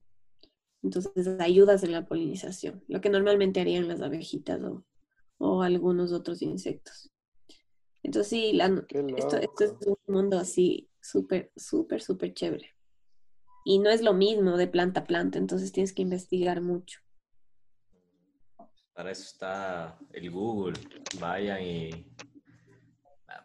Entonces 0.82 1.28
ayudas 1.40 1.82
en 1.82 1.92
la 1.92 2.06
polinización, 2.06 2.82
lo 2.88 3.00
que 3.00 3.10
normalmente 3.10 3.60
harían 3.60 3.88
las 3.88 4.00
abejitas 4.02 4.62
o, 4.62 4.84
o 5.38 5.62
algunos 5.62 6.12
otros 6.12 6.42
insectos. 6.42 7.10
Entonces 8.02 8.28
sí, 8.30 8.52
la- 8.52 8.84
esto, 9.16 9.36
esto 9.38 9.64
es 9.64 9.74
un 9.86 9.96
mundo 10.06 10.38
así 10.38 10.90
súper, 11.00 11.50
súper, 11.56 12.02
súper 12.02 12.34
chévere. 12.34 12.74
Y 13.64 13.78
no 13.78 13.88
es 13.88 14.02
lo 14.02 14.12
mismo 14.12 14.58
de 14.58 14.66
planta 14.68 15.00
a 15.00 15.04
planta, 15.04 15.38
entonces 15.38 15.72
tienes 15.72 15.94
que 15.94 16.02
investigar 16.02 16.60
mucho. 16.60 17.00
Para 18.94 19.10
eso 19.10 19.22
está 19.24 19.98
el 20.12 20.30
Google. 20.30 20.78
Vayan 21.18 21.60
y 21.62 22.06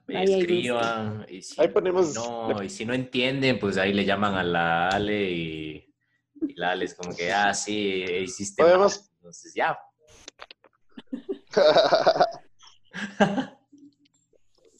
escriban. 0.07 1.25
Y 1.27 1.41
si, 1.41 1.59
Ahí 1.61 1.67
ponemos- 1.69 2.13
no, 2.15 2.61
y 2.63 2.69
si 2.69 2.85
no 2.85 2.93
entienden, 2.93 3.59
pues 3.59 3.77
ahí 3.77 3.93
le 3.93 4.05
llaman 4.05 4.35
a 4.35 4.43
la 4.43 4.89
Ale 4.89 5.29
y, 5.31 5.93
y 6.41 6.53
la 6.55 6.71
Ale 6.71 6.85
es 6.85 6.93
como 6.95 7.15
que, 7.15 7.31
ah, 7.31 7.53
sí, 7.53 8.03
hiciste 8.23 8.61
mal. 8.61 8.71
Podemos- 8.71 9.11
Entonces 9.17 9.53
ya. 9.55 9.77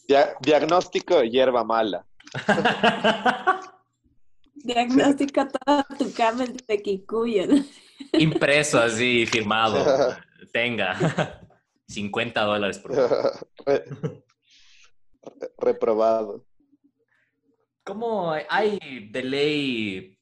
Dia- 0.07 0.35
diagnóstico 0.41 1.19
de 1.19 1.29
hierba 1.29 1.63
mala. 1.63 2.05
Diagnóstico 4.55 5.47
toda 5.47 5.83
tu 5.97 6.11
cama 6.13 6.43
es 6.43 6.67
de 6.67 6.81
Kikuyo. 6.81 7.43
Impreso 8.13 8.79
así, 8.79 9.25
firmado. 9.25 10.15
Tenga. 10.51 10.95
50 11.87 12.41
dólares 12.43 12.77
por 12.77 12.91
Re- 13.65 13.85
Reprobado. 15.57 16.45
¿Cómo 17.83 18.31
hay 18.47 19.09
de 19.11 19.23
ley 19.23 20.19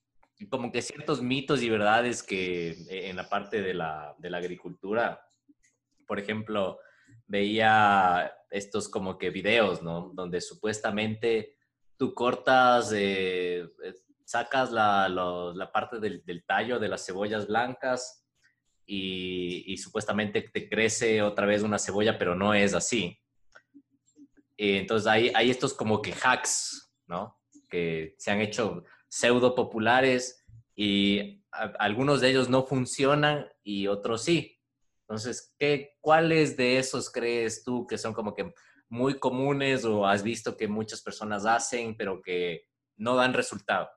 como 0.49 0.71
que 0.71 0.81
ciertos 0.81 1.21
mitos 1.21 1.61
y 1.61 1.69
verdades 1.69 2.23
que 2.23 2.69
eh, 2.89 3.09
en 3.09 3.15
la 3.17 3.27
parte 3.27 3.61
de 3.61 3.73
la, 3.73 4.15
de 4.19 4.29
la 4.29 4.37
agricultura, 4.37 5.27
por 6.05 6.19
ejemplo, 6.19 6.79
veía 7.25 8.31
estos 8.51 8.87
como 8.87 9.17
que 9.17 9.29
videos, 9.31 9.81
¿no? 9.81 10.11
Donde 10.13 10.39
supuestamente 10.39 11.57
tú 11.97 12.13
cortas, 12.13 12.91
eh, 12.95 13.67
eh, 13.83 13.93
sacas 14.23 14.71
la, 14.71 15.09
lo- 15.09 15.53
la 15.53 15.71
parte 15.71 15.99
del, 15.99 16.23
del 16.23 16.45
tallo 16.45 16.79
de 16.79 16.87
las 16.87 17.05
cebollas 17.05 17.47
blancas 17.47 18.23
y, 18.87 19.63
y 19.71 19.77
supuestamente 19.77 20.41
te 20.41 20.67
crece 20.69 21.21
otra 21.21 21.45
vez 21.45 21.61
una 21.61 21.77
cebolla, 21.77 22.17
pero 22.17 22.33
no 22.33 22.53
es 22.53 22.73
así. 22.73 23.19
Eh, 24.57 24.79
entonces 24.79 25.05
hay, 25.07 25.31
hay 25.35 25.51
estos 25.51 25.73
como 25.73 26.01
que 26.01 26.13
hacks, 26.13 26.91
¿no? 27.05 27.37
Que 27.69 28.15
se 28.17 28.31
han 28.31 28.41
hecho 28.41 28.83
pseudo 29.09 29.53
populares 29.53 30.43
y 30.75 31.43
a- 31.51 31.73
algunos 31.79 32.21
de 32.21 32.29
ellos 32.29 32.49
no 32.49 32.63
funcionan 32.65 33.47
y 33.61 33.87
otros 33.87 34.23
sí. 34.23 34.59
Entonces, 35.01 35.53
¿qué, 35.59 35.95
¿cuáles 36.01 36.57
de 36.57 36.79
esos 36.79 37.09
crees 37.11 37.63
tú 37.63 37.85
que 37.87 37.97
son 37.97 38.13
como 38.13 38.33
que 38.33 38.53
muy 38.89 39.19
comunes 39.19 39.83
o 39.85 40.07
has 40.07 40.23
visto 40.23 40.55
que 40.57 40.67
muchas 40.67 41.01
personas 41.01 41.45
hacen 41.45 41.95
pero 41.97 42.21
que 42.21 42.67
no 42.95 43.15
dan 43.15 43.33
resultado? 43.33 43.89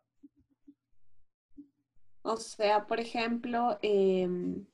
O 2.23 2.37
sea, 2.37 2.87
por 2.87 3.01
ejemplo, 3.01 3.79
em, 3.83 4.67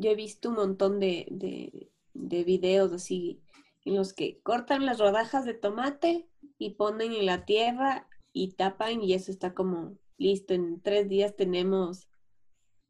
yo 0.00 0.10
he 0.10 0.14
visto 0.14 0.48
un 0.48 0.54
montón 0.56 0.98
de, 0.98 1.26
de, 1.30 1.90
de 2.14 2.44
videos 2.44 2.92
así 2.92 3.42
en 3.84 3.96
los 3.96 4.12
que 4.14 4.40
cortan 4.40 4.86
las 4.86 4.98
rodajas 4.98 5.44
de 5.44 5.54
tomate 5.54 6.26
y 6.58 6.70
ponen 6.70 7.12
en 7.12 7.26
la 7.26 7.44
tierra 7.44 8.08
y 8.32 8.52
tapan 8.52 9.02
y 9.02 9.12
eso 9.12 9.30
está 9.30 9.52
como 9.54 9.98
listo. 10.16 10.54
En 10.54 10.80
tres 10.80 11.08
días 11.08 11.36
tenemos 11.36 12.08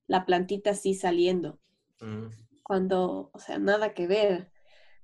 la 0.07 0.25
plantita 0.25 0.70
así 0.70 0.94
saliendo. 0.94 1.59
Mm, 2.01 2.27
Cuando, 2.62 3.31
o 3.33 3.38
sea, 3.40 3.59
nada 3.59 3.92
que 3.92 4.07
ver. 4.07 4.53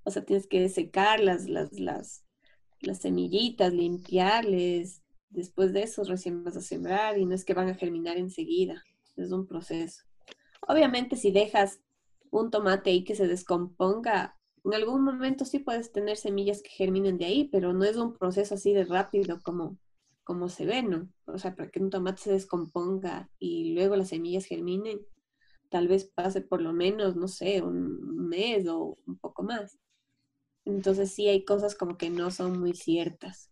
O 0.04 0.10
sea, 0.10 0.24
tienes 0.24 0.46
que 0.46 0.68
secar 0.68 1.18
las, 1.20 1.48
las, 1.48 1.72
las, 1.72 2.24
las 2.80 2.98
semillitas, 2.98 3.72
limpiarles. 3.72 5.02
Después 5.30 5.72
de 5.72 5.82
eso 5.82 6.04
recién 6.04 6.44
vas 6.44 6.56
a 6.56 6.60
sembrar 6.60 7.18
y 7.18 7.26
no 7.26 7.34
es 7.34 7.44
que 7.44 7.54
van 7.54 7.68
a 7.68 7.74
germinar 7.74 8.16
enseguida. 8.16 8.84
Es 9.16 9.32
un 9.32 9.46
proceso. 9.46 10.04
Obviamente 10.68 11.16
si 11.16 11.32
dejas 11.32 11.80
un 12.40 12.50
tomate 12.50 12.90
ahí 12.90 13.04
que 13.04 13.14
se 13.14 13.26
descomponga, 13.26 14.36
en 14.64 14.74
algún 14.74 15.04
momento 15.04 15.44
sí 15.44 15.60
puedes 15.60 15.92
tener 15.92 16.16
semillas 16.16 16.62
que 16.62 16.70
germinen 16.70 17.18
de 17.18 17.26
ahí, 17.26 17.48
pero 17.50 17.72
no 17.72 17.84
es 17.84 17.96
un 17.96 18.14
proceso 18.14 18.54
así 18.54 18.72
de 18.72 18.84
rápido 18.84 19.40
como, 19.42 19.78
como 20.24 20.48
se 20.48 20.66
ve, 20.66 20.82
¿no? 20.82 21.08
O 21.26 21.38
sea, 21.38 21.54
para 21.54 21.70
que 21.70 21.80
un 21.80 21.90
tomate 21.90 22.22
se 22.22 22.32
descomponga 22.32 23.30
y 23.38 23.74
luego 23.74 23.96
las 23.96 24.08
semillas 24.08 24.44
germinen, 24.46 25.00
tal 25.70 25.88
vez 25.88 26.04
pase 26.04 26.40
por 26.40 26.60
lo 26.62 26.72
menos, 26.72 27.16
no 27.16 27.28
sé, 27.28 27.62
un 27.62 28.28
mes 28.28 28.66
o 28.68 28.98
un 29.06 29.18
poco 29.18 29.42
más. 29.44 29.78
Entonces 30.64 31.12
sí 31.12 31.28
hay 31.28 31.44
cosas 31.44 31.76
como 31.76 31.96
que 31.96 32.10
no 32.10 32.30
son 32.30 32.58
muy 32.58 32.74
ciertas. 32.74 33.50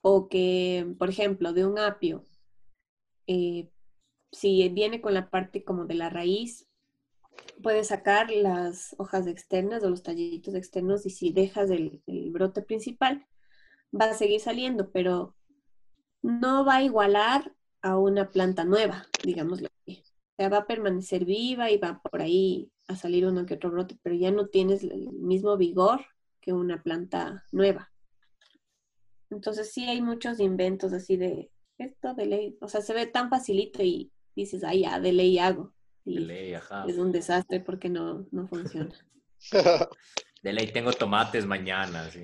O 0.00 0.28
que, 0.28 0.94
por 0.98 1.08
ejemplo, 1.10 1.52
de 1.52 1.66
un 1.66 1.78
apio, 1.78 2.24
eh, 3.26 3.70
si 4.30 4.68
viene 4.68 5.00
con 5.00 5.14
la 5.14 5.30
parte 5.30 5.64
como 5.64 5.86
de 5.86 5.94
la 5.94 6.10
raíz, 6.10 6.68
puedes 7.62 7.88
sacar 7.88 8.30
las 8.30 8.94
hojas 8.98 9.26
externas 9.26 9.82
o 9.82 9.90
los 9.90 10.02
tallitos 10.02 10.54
externos 10.54 11.06
y 11.06 11.10
si 11.10 11.32
dejas 11.32 11.70
el, 11.70 12.02
brote 12.30 12.62
principal, 12.62 13.26
va 13.98 14.06
a 14.06 14.14
seguir 14.14 14.40
saliendo, 14.40 14.90
pero 14.90 15.34
no 16.22 16.64
va 16.64 16.76
a 16.76 16.82
igualar 16.82 17.52
a 17.82 17.98
una 17.98 18.30
planta 18.30 18.64
nueva, 18.64 19.06
digámoslo 19.24 19.68
así. 19.80 20.02
O 20.02 20.34
sea, 20.36 20.48
va 20.48 20.58
a 20.58 20.66
permanecer 20.66 21.24
viva 21.24 21.70
y 21.70 21.78
va 21.78 22.00
por 22.00 22.20
ahí 22.20 22.70
a 22.88 22.96
salir 22.96 23.26
uno 23.26 23.46
que 23.46 23.54
otro 23.54 23.70
brote, 23.70 23.98
pero 24.02 24.14
ya 24.14 24.30
no 24.30 24.48
tienes 24.48 24.82
el 24.82 25.12
mismo 25.12 25.56
vigor 25.56 26.04
que 26.40 26.52
una 26.52 26.82
planta 26.82 27.44
nueva. 27.52 27.90
Entonces 29.30 29.72
sí 29.72 29.88
hay 29.88 30.02
muchos 30.02 30.40
inventos 30.40 30.92
así 30.92 31.16
de 31.16 31.50
esto 31.78 32.14
de 32.14 32.26
ley, 32.26 32.58
o 32.60 32.68
sea, 32.68 32.80
se 32.80 32.94
ve 32.94 33.06
tan 33.06 33.28
facilito 33.28 33.82
y 33.82 34.12
dices, 34.34 34.64
ah, 34.64 34.74
ya, 34.74 35.00
de 35.00 35.12
ley 35.12 35.38
hago. 35.38 35.74
De 36.06 36.12
Y 36.12 36.24
ley, 36.24 36.54
ajá. 36.54 36.84
es 36.88 36.96
un 36.96 37.12
desastre 37.12 37.60
porque 37.60 37.88
no, 37.88 38.26
no 38.30 38.46
funciona. 38.48 38.94
De 40.42 40.52
ley 40.52 40.68
tengo 40.72 40.92
tomates 40.92 41.44
mañana, 41.44 42.08
sí. 42.10 42.22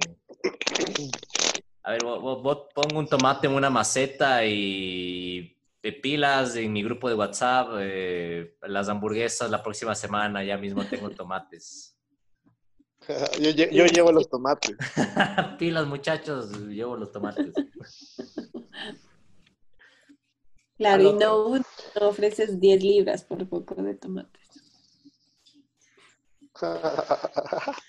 A 1.83 1.91
ver, 1.93 2.05
vos, 2.05 2.21
vos- 2.23 2.43
vos 2.43 2.59
pongo 2.75 2.99
un 3.01 3.07
tomate 3.09 3.49
en 3.49 3.55
una 3.55 3.69
maceta 3.71 4.45
y 4.47 5.57
pilas 6.01 6.55
en 6.55 6.73
mi 6.73 6.83
grupo 6.85 7.09
de 7.09 7.17
WhatsApp, 7.17 7.71
eh, 7.81 8.57
las 8.63 8.89
hamburguesas 8.89 9.51
la 9.51 9.61
próxima 9.63 9.95
semana, 9.97 10.45
ya 10.45 10.57
mismo 10.57 10.85
tengo 10.85 11.11
tomates. 11.17 11.97
yo 13.41 13.51
llevo 13.87 14.13
los 14.13 14.29
tomates. 14.31 14.77
pilas, 15.59 15.87
muchachos, 15.89 16.53
llevo 16.69 16.97
los 16.97 17.11
tomates. 17.11 17.53
Claro, 20.83 21.03
y 21.05 21.13
no, 21.13 21.61
ofreces 22.01 22.59
10 22.59 22.83
libras 22.83 23.23
por 23.23 23.49
poco 23.49 23.77
de 23.77 23.95
tomates. 23.95 24.43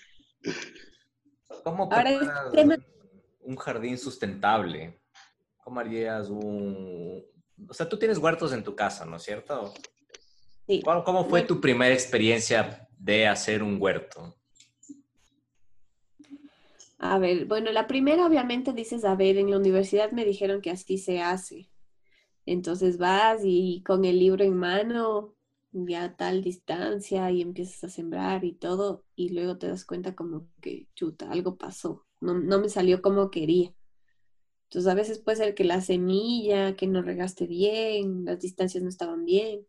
¿Cómo 1.64 1.90
Ahora, 1.90 2.04
preparas 2.04 2.52
tema- 2.52 2.78
un, 3.40 3.56
jardín 3.56 3.98
sustentable? 3.98 5.00
¿Cómo 5.64 5.80
harías 5.80 6.28
un... 6.30 7.24
O 7.68 7.74
sea, 7.74 7.88
tú 7.88 7.98
tienes 7.98 8.18
huertos 8.18 8.52
en 8.52 8.62
tu 8.62 8.76
casa, 8.76 9.04
¿no 9.04 9.16
es 9.16 9.24
cierto? 9.24 9.74
Sí. 10.68 10.80
¿Cuál- 10.84 11.02
¿Cómo 11.02 11.24
fue 11.28 11.42
tu 11.42 11.60
primera 11.60 11.92
experiencia 11.92 12.86
de 12.96 13.26
hacer 13.26 13.60
un 13.64 13.82
huerto? 13.82 14.36
A 16.98 17.18
ver, 17.18 17.46
bueno, 17.46 17.72
la 17.72 17.88
primera 17.88 18.24
obviamente 18.24 18.72
dices, 18.72 19.04
a 19.04 19.16
ver, 19.16 19.36
en 19.36 19.50
la 19.50 19.56
universidad 19.58 20.12
me 20.12 20.24
dijeron 20.24 20.60
que 20.60 20.70
así 20.70 20.96
se 20.96 21.20
hace. 21.20 21.68
Entonces 22.46 22.98
vas 22.98 23.40
y 23.44 23.82
con 23.84 24.04
el 24.04 24.18
libro 24.18 24.44
en 24.44 24.56
mano, 24.56 25.34
ya 25.72 26.04
a 26.04 26.16
tal 26.16 26.42
distancia 26.42 27.30
y 27.30 27.42
empiezas 27.42 27.84
a 27.84 27.88
sembrar 27.88 28.44
y 28.44 28.52
todo, 28.52 29.04
y 29.16 29.30
luego 29.30 29.58
te 29.58 29.68
das 29.68 29.84
cuenta 29.84 30.14
como 30.14 30.48
que, 30.60 30.88
chuta, 30.94 31.30
algo 31.30 31.56
pasó, 31.56 32.06
no, 32.20 32.34
no 32.34 32.60
me 32.60 32.68
salió 32.68 33.02
como 33.02 33.30
quería. 33.30 33.74
Entonces 34.64 34.90
a 34.90 34.94
veces 34.94 35.18
puede 35.20 35.36
ser 35.38 35.54
que 35.54 35.64
la 35.64 35.80
semilla, 35.80 36.76
que 36.76 36.86
no 36.86 37.02
regaste 37.02 37.46
bien, 37.46 38.24
las 38.24 38.40
distancias 38.40 38.82
no 38.82 38.88
estaban 38.88 39.24
bien. 39.24 39.66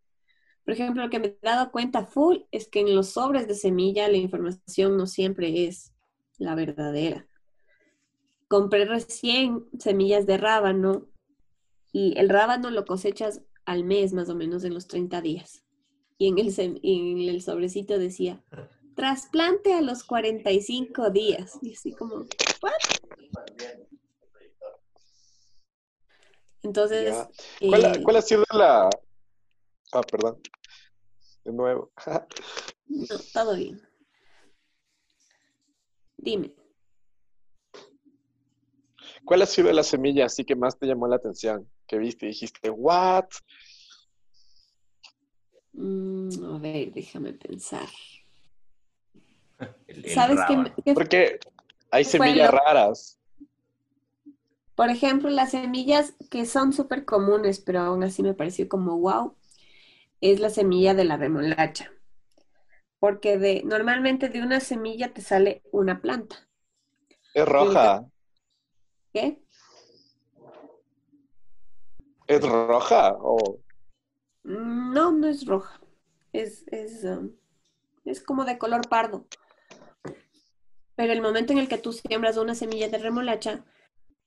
Por 0.64 0.74
ejemplo, 0.74 1.04
lo 1.04 1.10
que 1.12 1.20
me 1.20 1.28
he 1.28 1.38
dado 1.44 1.72
cuenta 1.72 2.06
full 2.06 2.38
es 2.52 2.68
que 2.68 2.80
en 2.80 2.96
los 2.96 3.10
sobres 3.10 3.48
de 3.48 3.54
semilla 3.56 4.08
la 4.08 4.18
información 4.18 4.98
no 4.98 5.06
siempre 5.06 5.68
es 5.68 5.94
la 6.40 6.56
verdadera. 6.56 7.28
Compré 8.48 8.86
recién 8.86 9.66
semillas 9.78 10.26
de 10.26 10.38
rábano 10.38 11.08
y 11.98 12.14
el 12.20 12.28
rábano 12.28 12.72
lo 12.72 12.84
cosechas 12.84 13.42
al 13.64 13.86
mes 13.86 14.12
más 14.12 14.28
o 14.28 14.36
menos 14.36 14.66
en 14.66 14.74
los 14.74 14.86
30 14.86 15.22
días. 15.22 15.64
Y 16.18 16.28
en 16.28 16.40
el, 16.40 16.54
en 16.84 17.30
el 17.30 17.42
sobrecito 17.42 17.98
decía, 17.98 18.44
trasplante 18.98 19.72
a 19.74 19.80
los 19.82 20.04
45 20.04 21.10
días. 21.12 21.58
Y 21.62 21.72
así 21.72 21.94
como, 21.94 22.26
¿what? 22.62 22.74
Entonces. 26.64 27.16
¿Cuál, 27.62 27.86
ha- 27.86 27.94
eh, 27.94 28.04
cuál 28.04 28.16
ha 28.18 28.22
sido 28.22 28.44
la... 28.52 28.90
Ah, 29.94 30.02
perdón. 30.02 30.42
De 31.46 31.54
nuevo. 31.54 31.94
no, 32.88 33.06
todo 33.34 33.56
bien. 33.56 33.82
Dime. 36.18 36.54
¿Cuál 39.24 39.44
ha 39.44 39.46
sido 39.46 39.72
la 39.72 39.84
semilla 39.84 40.26
así 40.26 40.44
que 40.44 40.58
más 40.58 40.78
te 40.78 40.88
llamó 40.88 41.08
la 41.08 41.16
atención? 41.16 41.70
Que 41.88 41.98
viste 41.98 42.26
y 42.26 42.30
dijiste, 42.30 42.70
¿what? 42.70 43.26
Mm, 45.74 46.30
a 46.56 46.58
ver, 46.60 46.92
déjame 46.94 47.34
pensar. 47.34 47.88
El- 49.88 50.06
el 50.06 50.12
¿Sabes 50.12 50.40
qué? 50.48 50.94
Porque 50.94 51.40
hay 51.92 52.04
semillas 52.04 52.52
lo- 52.52 52.58
raras. 52.58 53.20
Por 54.76 54.90
ejemplo, 54.90 55.30
las 55.30 55.52
semillas 55.52 56.14
que 56.30 56.46
son 56.46 56.74
súper 56.74 57.06
comunes, 57.06 57.60
pero 57.60 57.80
aún 57.80 58.04
así 58.04 58.24
me 58.24 58.34
pareció 58.34 58.68
como 58.68 58.98
wow, 59.00 59.36
es 60.22 60.40
la 60.40 60.50
semilla 60.50 60.94
de 60.94 61.06
la 61.06 61.18
remolacha. 61.18 61.92
Porque 63.00 63.38
de, 63.38 63.62
normalmente 63.64 64.30
de 64.30 64.42
una 64.42 64.60
semilla 64.60 65.14
te 65.14 65.22
sale 65.22 65.62
una 65.72 66.02
planta. 66.02 66.36
Es 67.34 67.46
roja. 67.48 68.06
¿Qué? 69.14 69.40
¿Es 72.28 72.42
roja? 72.42 73.18
O 73.20 73.60
No, 74.44 75.12
no 75.12 75.28
es 75.28 75.46
roja. 75.46 75.80
Es, 76.34 76.64
es, 76.68 77.04
um, 77.04 77.32
es 78.06 78.22
como 78.22 78.46
de 78.46 78.58
color 78.58 78.88
pardo. 78.90 79.26
Pero 80.96 81.14
el 81.14 81.22
momento 81.22 81.52
en 81.54 81.60
el 81.60 81.68
que 81.68 81.78
tú 81.78 81.94
siembras 81.94 82.38
una 82.38 82.56
semilla 82.56 82.90
de 82.90 82.98
remolacha, 82.98 83.66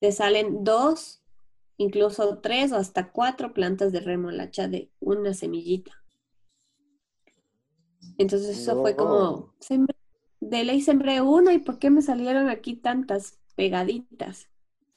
te 0.01 0.13
salen 0.13 0.65
dos, 0.65 1.23
incluso 1.79 2.39
tres 2.39 2.73
o 2.73 2.77
hasta 2.77 3.11
cuatro 3.11 3.55
plantas 3.55 3.93
de 3.93 4.01
remolacha 4.01 4.69
de 4.69 4.91
una 5.01 5.35
semillita. 5.35 5.93
Entonces 8.19 8.59
eso 8.59 8.77
fue 8.81 8.97
como, 8.97 9.55
sembré- 9.61 9.97
de 10.41 10.65
ley 10.65 10.81
sembré 10.83 11.21
una 11.21 11.53
y 11.55 11.59
¿por 11.59 11.79
qué 11.79 11.91
me 11.91 12.03
salieron 12.03 12.49
aquí 12.49 12.77
tantas 12.77 13.39
pegaditas? 13.57 14.49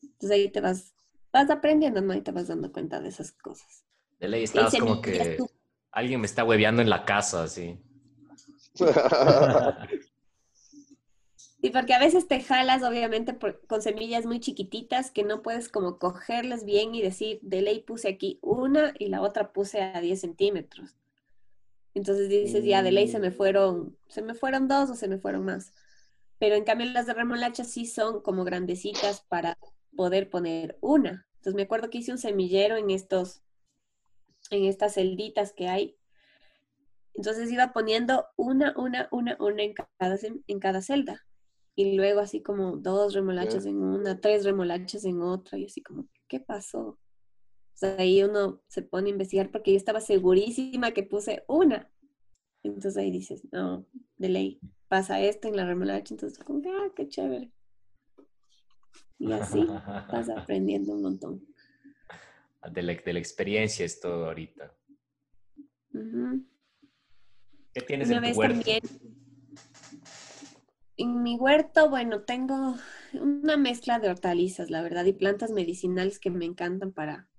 Entonces 0.02 0.32
ahí 0.32 0.50
te 0.50 0.62
vas, 0.62 0.94
vas 1.34 1.50
aprendiendo, 1.50 2.02
¿no? 2.02 2.14
Y 2.14 2.22
te 2.22 2.32
vas 2.32 2.48
dando 2.48 2.72
cuenta 2.72 3.00
de 3.00 3.10
esas 3.10 3.32
cosas. 3.32 3.84
De 4.20 4.28
ley 4.28 4.44
estabas 4.44 4.76
como 4.78 5.02
que 5.02 5.38
tú- 5.38 5.50
alguien 5.92 6.22
me 6.22 6.28
está 6.28 6.44
hueveando 6.44 6.82
en 6.82 6.90
la 6.90 7.04
casa, 7.06 7.44
así. 7.44 7.78
Sí, 11.62 11.70
porque 11.70 11.94
a 11.94 12.00
veces 12.00 12.28
te 12.28 12.42
jalas, 12.42 12.82
obviamente, 12.84 13.34
por- 13.34 13.66
con 13.68 13.82
semillas 13.82 14.26
muy 14.26 14.40
chiquititas 14.40 15.12
que 15.12 15.24
no 15.24 15.42
puedes 15.44 15.70
como 15.70 16.00
cogerlas 16.00 16.66
bien 16.66 16.96
y 16.96 17.02
decir, 17.04 17.40
de 17.44 17.62
ley 17.62 17.82
puse 17.82 18.08
aquí 18.10 18.40
una 18.42 18.94
y 18.98 19.10
la 19.10 19.22
otra 19.22 19.54
puse 19.54 19.82
a 19.82 20.02
10 20.02 20.22
centímetros. 20.22 20.96
Entonces 21.94 22.30
dices, 22.30 22.64
ya, 22.66 22.84
de 22.84 22.92
ley 22.92 23.08
se 23.08 23.20
me 23.20 23.30
Mm. 23.30 23.34
fueron, 23.34 23.98
se 24.08 24.22
me 24.22 24.34
fueron 24.34 24.68
dos 24.68 24.90
o 24.90 24.96
se 24.96 25.08
me 25.08 25.20
fueron 25.20 25.46
más. 25.46 25.74
Pero 26.40 26.56
en 26.56 26.64
cambio 26.64 26.88
las 26.88 27.06
de 27.08 27.14
remolacha 27.14 27.64
sí 27.66 27.86
son 27.86 28.22
como 28.22 28.44
grandecitas 28.46 29.22
para 29.30 29.58
poder 29.96 30.30
poner 30.30 30.78
una. 30.82 31.28
Entonces 31.36 31.56
me 31.56 31.64
acuerdo 31.64 31.90
que 31.90 32.00
hice 32.00 32.12
un 32.12 32.18
semillero 32.18 32.78
en 32.78 32.92
estos, 32.92 33.42
en 34.50 34.66
estas 34.66 34.96
celditas 34.96 35.54
que 35.54 35.68
hay. 35.68 35.98
Entonces 37.14 37.52
iba 37.52 37.74
poniendo 37.74 38.26
una, 38.38 38.74
una, 38.78 39.08
una, 39.12 39.38
una 39.40 39.64
en 39.64 39.74
cada, 39.74 40.18
en 40.48 40.60
cada 40.60 40.82
celda. 40.82 41.26
Y 41.76 41.96
luego 41.96 42.20
así 42.20 42.42
como 42.42 42.78
dos 42.78 43.14
remolachas 43.14 43.66
en 43.66 43.78
una, 43.78 44.20
tres 44.20 44.44
remolachas 44.44 45.06
en 45.06 45.22
otra, 45.22 45.58
y 45.58 45.66
así 45.66 45.82
como, 45.82 46.08
¿qué 46.28 46.40
pasó? 46.40 46.82
O 46.82 46.98
sea, 47.74 47.96
ahí 47.98 48.22
uno 48.24 48.62
se 48.68 48.82
pone 48.82 49.08
a 49.08 49.12
investigar 49.12 49.52
porque 49.52 49.72
yo 49.72 49.78
estaba 49.78 50.02
segurísima 50.02 50.92
que 50.92 51.04
puse 51.04 51.44
una. 51.48 51.90
Entonces 52.64 52.98
ahí 52.98 53.10
dices, 53.10 53.44
no, 53.52 53.86
de 54.18 54.30
ley, 54.30 54.60
pasa 54.88 55.22
esto 55.22 55.48
en 55.48 55.56
la 55.56 55.66
remolacha, 55.66 56.14
entonces 56.14 56.44
como, 56.44 56.62
ah, 56.70 56.92
qué 56.96 57.08
chévere. 57.08 57.52
Y 59.22 59.32
así 59.32 59.66
vas 60.12 60.30
aprendiendo 60.38 60.94
un 60.94 61.02
montón. 61.04 61.42
De 62.72 62.82
la, 62.82 62.94
de 62.94 63.14
la 63.14 63.20
experiencia 63.20 63.86
es 63.86 64.00
todo 64.00 64.26
ahorita. 64.26 64.76
¿Qué 67.74 67.82
tienes 67.82 68.10
Una 68.10 68.18
en 68.18 68.24
tu 68.24 68.28
vez 68.28 68.38
huerto? 68.38 68.56
también, 68.56 68.82
en 70.98 71.24
mi 71.24 71.36
huerto, 71.36 71.90
bueno, 71.90 72.22
tengo 72.24 72.76
una 73.14 73.58
mezcla 73.58 74.00
de 74.00 74.10
hortalizas, 74.10 74.70
la 74.70 74.82
verdad, 74.82 75.06
y 75.06 75.14
plantas 75.14 75.52
medicinales 75.52 76.20
que 76.20 76.30
me 76.30 76.46
encantan 76.46 76.92
para, 76.92 77.30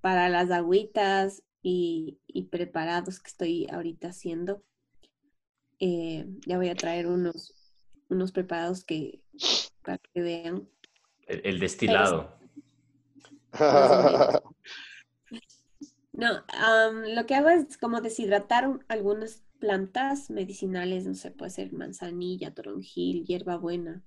para 0.00 0.28
las 0.28 0.50
agüitas 0.50 1.42
y, 1.62 2.18
y 2.26 2.44
preparados 2.44 3.20
que 3.20 3.28
estoy 3.28 3.66
ahorita 3.70 4.08
haciendo. 4.08 4.62
Eh, 5.80 6.26
ya 6.46 6.56
voy 6.58 6.68
a 6.68 6.74
traer 6.74 7.06
unos, 7.06 7.54
unos 8.08 8.32
preparados 8.32 8.84
que, 8.84 9.22
para 9.82 9.98
que 9.98 10.20
vean. 10.20 10.68
El, 11.28 11.40
el 11.44 11.60
destilado. 11.60 12.32
No, 16.12 16.42
am, 16.48 17.04
lo 17.14 17.26
que 17.26 17.34
hago 17.34 17.48
es 17.48 17.76
como 17.78 18.00
deshidratar 18.00 18.66
un- 18.68 18.84
algunas 18.88 19.44
plantas 19.60 20.30
medicinales, 20.30 21.06
no 21.06 21.14
sé, 21.14 21.30
puede 21.30 21.50
ser 21.50 21.72
manzanilla, 21.72 22.54
toronjil, 22.54 23.24
hierbabuena. 23.24 24.02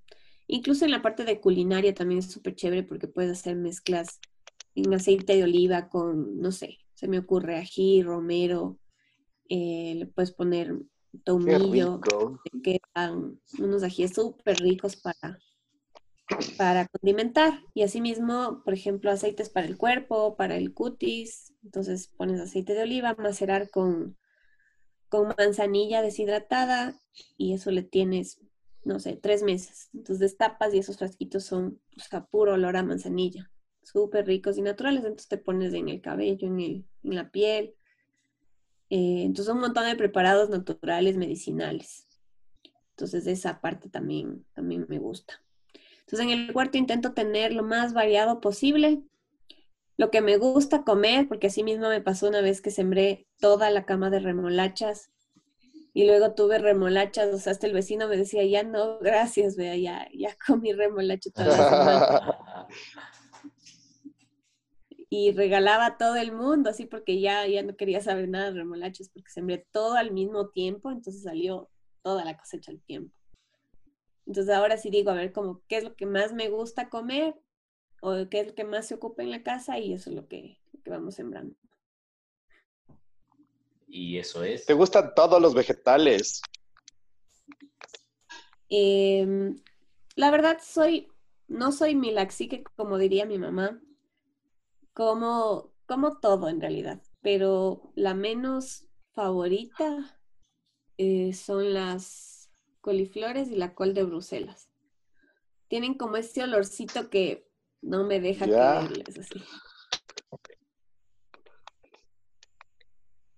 Incluso 0.48 0.86
en 0.86 0.92
la 0.92 1.02
parte 1.02 1.24
de 1.24 1.40
culinaria 1.40 1.94
también 1.94 2.20
es 2.20 2.32
súper 2.32 2.56
chévere 2.56 2.84
porque 2.84 3.08
puedes 3.08 3.32
hacer 3.32 3.56
mezclas 3.56 4.20
en 4.76 4.94
aceite 4.94 5.36
de 5.36 5.44
oliva 5.44 5.90
con, 5.90 6.40
no 6.40 6.52
sé, 6.52 6.80
se 6.96 7.08
me 7.08 7.20
ocurre 7.20 7.58
ají, 7.58 8.02
romero, 8.04 8.80
eh, 9.50 9.96
le 9.98 10.06
puedes 10.08 10.32
poner 10.32 10.76
tomillo, 11.24 12.00
te 12.44 12.62
quedan 12.62 13.40
unos 13.60 13.84
ajíes 13.84 14.14
súper 14.14 14.58
ricos 14.60 14.96
para, 14.98 15.38
para 16.58 16.88
condimentar. 16.88 17.62
Y 17.74 17.84
asimismo, 17.84 18.62
por 18.64 18.74
ejemplo, 18.74 19.12
aceites 19.12 19.50
para 19.50 19.68
el 19.68 19.78
cuerpo, 19.78 20.36
para 20.36 20.56
el 20.56 20.74
cutis. 20.74 21.54
Entonces 21.64 22.08
pones 22.08 22.40
aceite 22.40 22.74
de 22.74 22.84
oliva, 22.84 23.16
macerar 23.18 23.70
con, 23.70 24.18
con 25.10 25.34
manzanilla 25.38 26.02
deshidratada 26.02 26.96
y 27.38 27.54
eso 27.54 27.72
le 27.72 27.84
tienes, 27.84 28.40
no 28.84 29.00
sé, 29.00 29.16
tres 29.16 29.44
meses. 29.44 29.90
Entonces 29.94 30.20
destapas 30.20 30.74
y 30.74 30.80
esos 30.80 30.98
frasquitos 30.98 31.44
son 31.44 31.80
pues, 31.94 32.14
a 32.14 32.26
puro 32.26 32.54
olor 32.54 32.78
a 32.78 32.84
manzanilla. 32.84 33.52
Súper 33.84 34.26
ricos 34.26 34.58
y 34.58 34.62
naturales. 34.62 35.04
Entonces 35.04 35.28
te 35.28 35.38
pones 35.38 35.74
en 35.74 35.90
el 35.90 36.02
cabello, 36.02 36.48
en, 36.48 36.60
el, 36.60 36.86
en 37.04 37.16
la 37.16 37.32
piel. 37.32 37.76
Eh, 38.90 39.24
entonces 39.24 39.54
un 39.54 39.62
montón 39.62 39.86
de 39.86 39.96
preparados 39.96 40.50
naturales, 40.50 41.18
medicinales. 41.18 42.08
Entonces 42.92 43.26
esa 43.26 43.62
parte 43.62 43.90
también, 43.90 44.46
también 44.54 44.86
me 44.90 45.00
gusta. 45.00 45.42
Entonces 46.12 46.34
en 46.34 46.50
el 46.50 46.56
huerto 46.56 46.78
intento 46.78 47.14
tener 47.14 47.54
lo 47.54 47.64
más 47.64 47.94
variado 47.94 48.42
posible. 48.42 49.02
Lo 49.96 50.12
que 50.12 50.20
me 50.20 50.36
gusta 50.36 50.84
comer, 50.84 51.30
porque 51.30 51.48
así 51.48 51.64
mismo 51.64 51.88
me 51.88 52.02
pasó 52.02 52.28
una 52.28 52.42
vez 52.42 52.62
que 52.62 52.70
sembré 52.70 53.28
toda 53.40 53.70
la 53.70 53.86
cama 53.86 54.10
de 54.10 54.20
remolachas 54.20 55.10
y 55.94 56.06
luego 56.06 56.34
tuve 56.34 56.58
remolachas, 56.58 57.34
o 57.34 57.38
sea, 57.38 57.52
hasta 57.52 57.68
el 57.68 57.74
vecino 57.74 58.10
me 58.10 58.18
decía, 58.18 58.44
ya 58.46 58.64
no, 58.64 59.00
gracias, 59.00 59.56
vea, 59.56 59.78
ya, 59.78 60.08
ya 60.14 60.36
comí 60.46 60.74
remolacha 60.74 61.30
toda 61.32 61.48
la 61.48 61.70
semana. 61.70 62.68
y 65.10 65.32
regalaba 65.34 65.86
a 65.86 65.98
todo 65.98 66.16
el 66.16 66.34
mundo, 66.34 66.70
así 66.70 66.86
porque 66.86 67.22
ya, 67.22 67.48
ya 67.48 67.64
no 67.64 67.76
quería 67.76 68.02
saber 68.02 68.28
nada 68.28 68.52
de 68.52 68.60
remolachas, 68.60 69.10
porque 69.10 69.30
sembré 69.30 69.66
todo 69.72 69.96
al 69.96 70.12
mismo 70.12 70.50
tiempo, 70.50 70.92
entonces 70.92 71.24
salió 71.24 71.70
toda 72.02 72.26
la 72.26 72.38
cosecha 72.38 72.72
al 72.72 72.82
tiempo. 72.82 73.21
Entonces 74.32 74.56
ahora 74.56 74.78
sí 74.78 74.90
digo, 74.90 75.12
a 75.12 75.16
ver, 75.16 75.34
como, 75.34 75.62
¿qué 75.68 75.76
es 75.76 75.84
lo 75.84 75.94
que 75.94 76.06
más 76.06 76.32
me 76.32 76.48
gusta 76.48 76.88
comer? 76.88 77.36
¿O 78.02 78.16
qué 78.30 78.40
es 78.40 78.48
lo 78.48 78.56
que 78.56 78.64
más 78.64 78.88
se 78.88 78.94
ocupa 78.96 79.24
en 79.24 79.30
la 79.30 79.44
casa? 79.44 79.78
Y 79.78 79.92
eso 79.92 80.10
es 80.10 80.16
lo 80.16 80.30
que, 80.30 80.58
lo 80.72 80.82
que 80.82 80.90
vamos 80.90 81.16
sembrando. 81.16 81.54
Y 83.90 84.18
eso 84.18 84.42
es. 84.46 84.66
¿Te 84.66 84.72
gustan 84.72 85.14
todos 85.16 85.42
los 85.42 85.54
vegetales? 85.54 86.42
Em, 88.70 89.62
la 90.16 90.32
verdad 90.32 90.60
soy, 90.64 91.10
no 91.50 91.74
soy 91.74 91.96
milaxique, 91.96 92.64
como 92.78 92.98
diría 92.98 93.26
mi 93.26 93.38
mamá, 93.38 93.82
como, 94.94 95.74
como 95.86 96.20
todo 96.20 96.48
en 96.48 96.62
realidad, 96.62 97.02
pero 97.20 97.92
la 97.96 98.14
menos 98.14 98.86
favorita 99.12 100.22
eh, 100.98 101.34
son 101.34 101.74
las 101.74 102.31
coliflores 102.82 103.50
y 103.50 103.56
la 103.56 103.74
col 103.74 103.94
de 103.94 104.04
Bruselas. 104.04 104.70
Tienen 105.68 105.94
como 105.94 106.18
este 106.18 106.44
olorcito 106.44 107.10
que 107.10 107.48
no 107.82 108.04
me 108.04 108.20
deja 108.20 108.46
Ya. 108.46 108.82
quererles 108.82 109.20
así. 109.20 109.44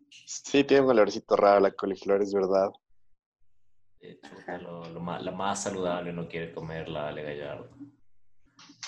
Sí, 0.10 0.64
tiene 0.64 0.84
un 0.84 0.89
olorcito 0.91 1.36
raro 1.36 1.60
la 1.60 1.72
coliflor, 1.72 2.22
es 2.22 2.34
verdad. 2.34 2.72
Eh, 4.00 4.20
chuta, 4.22 4.58
lo, 4.58 4.84
lo 4.89 5.00
más, 5.00 5.24
la 5.24 5.32
más 5.32 5.64
saludable 5.64 6.12
no 6.12 6.28
quiere 6.28 6.52
comer 6.54 6.89
la 6.89 7.08
Ale 7.08 7.24
Gallardo. 7.24 7.70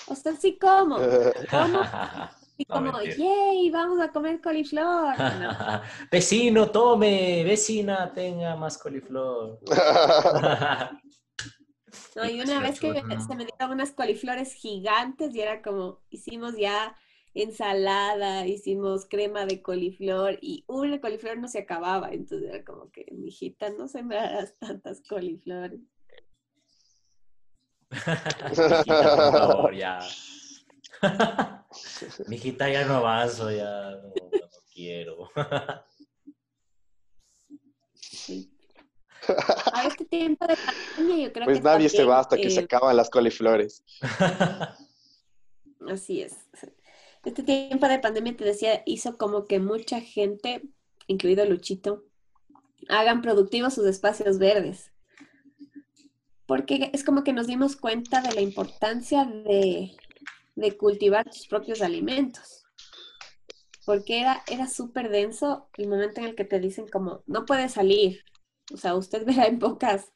O 0.08 0.14
sea, 0.14 0.36
sí 0.36 0.58
como, 0.58 0.96
como, 1.50 1.80
No, 2.68 2.74
como, 2.74 2.92
mentira. 2.92 3.16
yay, 3.16 3.70
vamos 3.70 4.00
a 4.00 4.10
comer 4.10 4.40
coliflor. 4.42 5.18
No. 5.18 5.82
Vecino, 6.10 6.70
tome, 6.70 7.44
vecina, 7.44 8.12
tenga 8.12 8.56
más 8.56 8.78
coliflor. 8.78 9.58
No, 12.14 12.24
y 12.24 12.36
Y 12.36 12.40
una 12.44 12.60
vez 12.60 12.80
que 12.80 12.92
se 12.94 13.34
me 13.34 13.44
dieron 13.44 13.72
unas 13.72 13.92
coliflores 13.92 14.54
gigantes 14.54 15.34
y 15.34 15.40
era 15.40 15.60
como, 15.62 16.00
hicimos 16.10 16.56
ya 16.56 16.96
ensalada, 17.34 18.46
hicimos 18.46 19.06
crema 19.06 19.44
de 19.44 19.60
coliflor 19.60 20.38
y 20.40 20.64
una 20.66 21.00
coliflor 21.00 21.36
no 21.36 21.48
se 21.48 21.58
acababa, 21.58 22.08
entonces 22.10 22.48
era 22.48 22.64
como 22.64 22.90
que, 22.90 23.06
mijita, 23.12 23.68
no 23.70 23.88
sembrarás 23.88 24.54
tantas 24.60 25.02
coliflores. 25.06 25.80
Por 27.88 28.56
favor, 28.56 29.74
ya. 29.74 30.00
Mijita, 32.28 32.68
ya 32.68 32.84
no 32.86 32.96
avanzo, 32.96 33.50
ya 33.50 33.90
no, 33.90 34.08
no 34.08 34.48
quiero. 34.72 35.30
Sí. 38.00 38.52
A 39.72 39.86
este 39.86 40.04
tiempo 40.04 40.46
de 40.46 40.56
pandemia 40.56 41.26
yo 41.26 41.32
creo 41.32 41.44
Pues 41.46 41.58
que 41.58 41.64
nadie 41.64 41.88
se 41.88 42.04
va 42.04 42.20
hasta 42.20 42.36
que 42.36 42.50
se 42.50 42.60
eh, 42.60 42.64
acaban 42.64 42.96
las 42.96 43.10
coliflores. 43.10 43.84
Así 45.88 46.22
es. 46.22 46.34
Este 47.24 47.42
tiempo 47.42 47.88
de 47.88 47.98
pandemia, 47.98 48.36
te 48.36 48.44
decía, 48.44 48.82
hizo 48.86 49.16
como 49.18 49.46
que 49.46 49.58
mucha 49.58 50.00
gente, 50.00 50.62
incluido 51.08 51.44
Luchito, 51.44 52.04
hagan 52.88 53.20
productivos 53.20 53.74
sus 53.74 53.86
espacios 53.86 54.38
verdes. 54.38 54.92
Porque 56.46 56.90
es 56.92 57.02
como 57.02 57.24
que 57.24 57.32
nos 57.32 57.48
dimos 57.48 57.74
cuenta 57.74 58.20
de 58.20 58.32
la 58.32 58.40
importancia 58.40 59.24
de, 59.24 59.96
de 60.56 60.76
cultivar 60.76 61.24
tus 61.30 61.46
propios 61.48 61.82
alimentos. 61.82 62.64
Porque 63.86 64.20
era, 64.20 64.42
era 64.50 64.66
súper 64.68 65.08
denso 65.10 65.70
el 65.78 65.88
momento 65.88 66.20
en 66.20 66.26
el 66.26 66.34
que 66.34 66.44
te 66.44 66.60
dicen 66.60 66.86
como, 66.88 67.22
no 67.26 67.46
puedes 67.46 67.72
salir. 67.72 68.20
O 68.72 68.76
sea, 68.76 68.94
usted 68.94 69.24
verá 69.26 69.46
en 69.46 69.58
pocas 69.58 70.12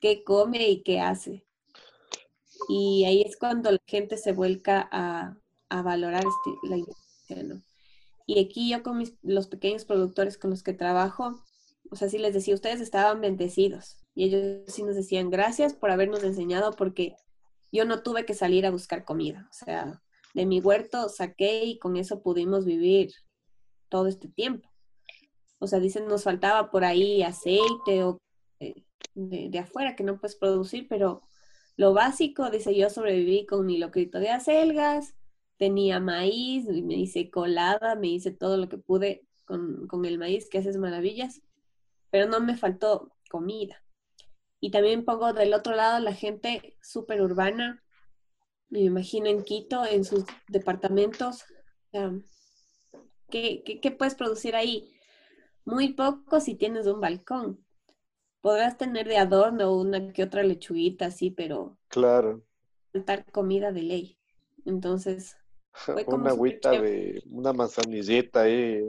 qué 0.00 0.24
come 0.24 0.68
y 0.70 0.82
qué 0.82 1.00
hace. 1.00 1.46
Y 2.68 3.04
ahí 3.04 3.22
es 3.22 3.36
cuando 3.36 3.70
la 3.70 3.78
gente 3.86 4.16
se 4.16 4.32
vuelca 4.32 4.88
a, 4.90 5.36
a 5.68 5.82
valorar 5.82 6.24
este- 6.24 6.68
la 6.68 6.76
industria, 6.76 7.42
¿no? 7.44 7.62
Y 8.26 8.40
aquí 8.44 8.70
yo 8.70 8.82
con 8.82 9.04
los 9.22 9.48
pequeños 9.48 9.84
productores 9.84 10.38
con 10.38 10.50
los 10.50 10.62
que 10.62 10.74
trabajo, 10.74 11.42
o 11.90 11.96
sea, 11.96 12.08
sí 12.10 12.18
les 12.18 12.34
decía, 12.34 12.54
ustedes 12.54 12.80
estaban 12.80 13.20
bendecidos. 13.20 13.98
Y 14.14 14.24
ellos 14.26 14.64
sí 14.68 14.82
nos 14.84 14.96
decían, 14.96 15.30
gracias 15.30 15.74
por 15.74 15.90
habernos 15.90 16.24
enseñado 16.24 16.72
porque 16.72 17.16
yo 17.76 17.84
no 17.84 18.02
tuve 18.02 18.24
que 18.24 18.34
salir 18.34 18.66
a 18.66 18.70
buscar 18.70 19.04
comida. 19.04 19.46
O 19.50 19.54
sea, 19.54 20.02
de 20.34 20.46
mi 20.46 20.60
huerto 20.60 21.08
saqué 21.08 21.64
y 21.64 21.78
con 21.78 21.96
eso 21.96 22.22
pudimos 22.22 22.64
vivir 22.64 23.12
todo 23.88 24.06
este 24.06 24.28
tiempo. 24.28 24.68
O 25.58 25.66
sea, 25.66 25.78
dicen, 25.78 26.06
nos 26.08 26.24
faltaba 26.24 26.70
por 26.70 26.84
ahí 26.84 27.22
aceite 27.22 28.04
o 28.04 28.20
eh, 28.60 28.84
de, 29.14 29.58
afuera 29.58 29.96
que 29.96 30.04
no 30.04 30.18
puedes 30.18 30.36
producir, 30.36 30.86
pero 30.88 31.22
lo 31.76 31.94
básico, 31.94 32.50
dice, 32.50 32.76
yo 32.76 32.90
sobreviví 32.90 33.46
con 33.46 33.64
mi 33.64 33.78
locrito 33.78 34.18
de 34.18 34.30
acelgas, 34.30 35.14
tenía 35.56 36.00
maíz, 36.00 36.66
me 36.66 36.94
hice 36.94 37.30
colada, 37.30 37.94
me 37.94 38.08
hice 38.08 38.30
todo 38.30 38.56
lo 38.56 38.68
que 38.68 38.78
pude 38.78 39.26
con, 39.46 39.86
con 39.86 40.04
el 40.04 40.18
maíz, 40.18 40.48
que 40.48 40.58
haces 40.58 40.76
maravillas, 40.76 41.42
pero 42.10 42.28
no 42.28 42.40
me 42.40 42.56
faltó 42.56 43.10
comida. 43.30 43.82
Y 44.60 44.70
también 44.70 45.04
pongo 45.04 45.32
del 45.32 45.54
otro 45.54 45.74
lado 45.74 45.98
la 46.00 46.12
gente 46.12 46.76
súper 46.82 47.20
urbana, 47.20 47.82
me 48.68 48.80
imagino 48.80 49.26
en 49.26 49.42
Quito, 49.44 49.84
en 49.84 50.04
sus 50.04 50.24
departamentos. 50.48 51.44
¿qué, 53.30 53.62
qué, 53.64 53.80
qué 53.80 53.90
puedes 53.90 54.14
producir 54.14 54.56
ahí? 54.56 54.92
Muy 55.64 55.94
poco 55.94 56.40
si 56.40 56.54
tienes 56.54 56.86
un 56.86 57.00
balcón. 57.00 57.64
Podrás 58.40 58.76
tener 58.76 59.08
de 59.08 59.18
adorno 59.18 59.74
una 59.74 60.12
que 60.12 60.22
otra 60.22 60.42
lechuguita 60.42 61.06
así, 61.06 61.30
pero 61.30 61.78
Claro. 61.88 62.42
faltar 62.92 63.24
comida 63.32 63.72
de 63.72 63.82
ley. 63.82 64.18
Entonces, 64.64 65.36
Fue 65.72 66.04
como 66.06 66.16
Una 66.16 66.30
agüita 66.30 66.70
de 66.70 67.22
una 67.30 67.52
manzanilleta 67.52 68.42
ahí. 68.42 68.82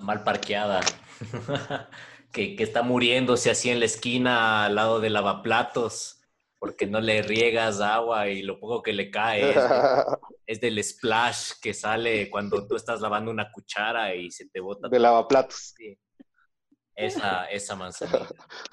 Mal 0.00 0.22
parqueada. 0.22 0.80
que, 2.32 2.56
que 2.56 2.62
está 2.62 2.82
muriéndose 2.82 3.50
así 3.50 3.70
en 3.70 3.78
la 3.80 3.86
esquina 3.86 4.64
al 4.66 4.74
lado 4.74 5.00
del 5.00 5.12
lavaplatos 5.12 6.18
porque 6.58 6.86
no 6.86 7.00
le 7.00 7.22
riegas 7.22 7.80
agua 7.80 8.28
y 8.28 8.42
lo 8.42 8.58
poco 8.60 8.82
que 8.82 8.92
le 8.92 9.10
cae 9.10 9.50
es, 9.50 9.54
de- 9.56 9.60
es 10.46 10.60
del 10.60 10.82
splash 10.84 11.52
que 11.60 11.74
sale 11.74 12.30
cuando 12.30 12.66
tú 12.66 12.76
estás 12.76 13.00
lavando 13.00 13.30
una 13.30 13.50
cuchara 13.50 14.14
y 14.14 14.30
se 14.30 14.48
te 14.48 14.60
bota. 14.60 14.88
de 14.88 14.98
lavaplatos. 14.98 15.74
Sí. 15.76 15.98
Esa, 16.94 17.46
esa 17.46 17.74
manzanilla. 17.74 18.28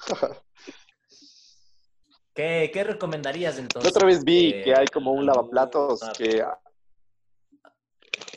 ¿Qué, 2.34 2.70
qué 2.72 2.84
recomendarías 2.84 3.58
entonces? 3.58 3.90
otra 3.90 4.06
vez 4.06 4.24
vi 4.24 4.50
Eh, 4.50 4.62
que 4.62 4.74
hay 4.74 4.86
como 4.86 5.12
un 5.12 5.26
lavaplatos 5.26 6.00
que 6.16 6.44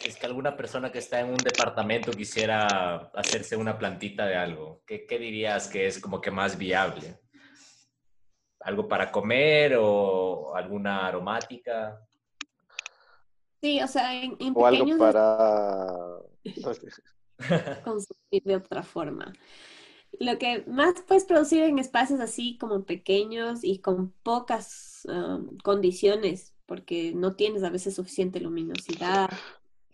es 0.06 0.18
que 0.18 0.26
alguna 0.26 0.56
persona 0.56 0.91
que 0.91 0.99
está 0.99 1.20
en 1.20 1.30
un 1.30 1.38
departamento 1.38 2.12
quisiera 2.12 3.12
hacerse 3.14 3.56
una 3.56 3.78
plantita 3.78 4.26
de 4.26 4.36
algo, 4.36 4.82
¿qué, 4.86 5.06
qué 5.06 5.18
dirías 5.18 5.68
que 5.68 5.88
es 5.88 5.99
como 5.99 6.22
que 6.22 6.32
más 6.32 6.58
viable? 6.58 7.20
¿Algo 8.60 8.88
para 8.88 9.12
comer 9.12 9.76
o 9.78 10.56
alguna 10.56 11.08
aromática? 11.08 11.99
sí, 13.64 13.82
o 13.82 13.88
sea, 13.88 14.22
en, 14.22 14.36
en 14.39 14.54
o 14.56 14.66
algo 14.66 14.97
para 14.97 15.88
consumir 17.86 18.43
de 18.43 18.56
otra 18.58 18.84
forma. 18.84 19.32
Lo 20.20 20.38
que 20.38 20.66
más 20.68 21.01
puedes 21.08 21.24
producir 21.24 21.64
en 21.64 21.80
espacios 21.80 22.20
así 22.20 22.58
como 22.58 22.84
pequeños 22.84 23.64
y 23.64 23.80
con 23.80 24.12
pocas 24.22 25.08
um, 25.08 25.58
condiciones, 25.64 26.54
porque 26.66 27.14
no 27.16 27.36
tienes 27.36 27.64
a 27.64 27.70
veces 27.70 27.95
suficiente 27.95 28.41
luminosidad, 28.41 29.30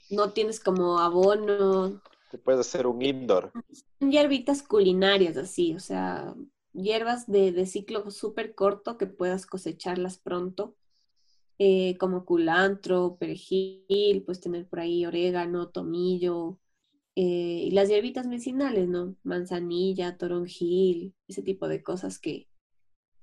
no 0.10 0.32
tienes 0.32 0.60
como 0.60 1.00
abono, 1.00 2.02
te 2.32 2.38
puedes 2.38 2.62
hacer 2.62 2.86
un 2.88 3.02
indoor. 3.02 3.52
son 4.00 4.12
hierbitas 4.12 4.62
culinarias 4.64 5.38
así, 5.38 5.74
o 5.74 5.80
sea, 5.80 6.36
hierbas 6.74 7.28
de, 7.28 7.52
de 7.52 7.66
ciclo 7.66 8.10
súper 8.12 8.54
corto 8.56 8.98
que 8.98 9.08
puedas 9.08 9.46
cosecharlas 9.46 10.18
pronto, 10.18 10.76
eh, 11.58 11.98
como 11.98 12.26
culantro, 12.26 13.18
perejil, 13.20 14.24
puedes 14.26 14.40
tener 14.42 14.68
por 14.68 14.80
ahí 14.80 15.06
orégano, 15.06 15.70
tomillo, 15.70 16.58
eh, 17.16 17.64
y 17.66 17.72
las 17.72 17.90
hierbitas 17.90 18.28
medicinales, 18.28 18.88
¿no? 18.88 19.16
Manzanilla, 19.24 20.18
toronjil, 20.18 21.14
ese 21.28 21.42
tipo 21.42 21.68
de 21.68 21.84
cosas 21.84 22.20
que, 22.20 22.48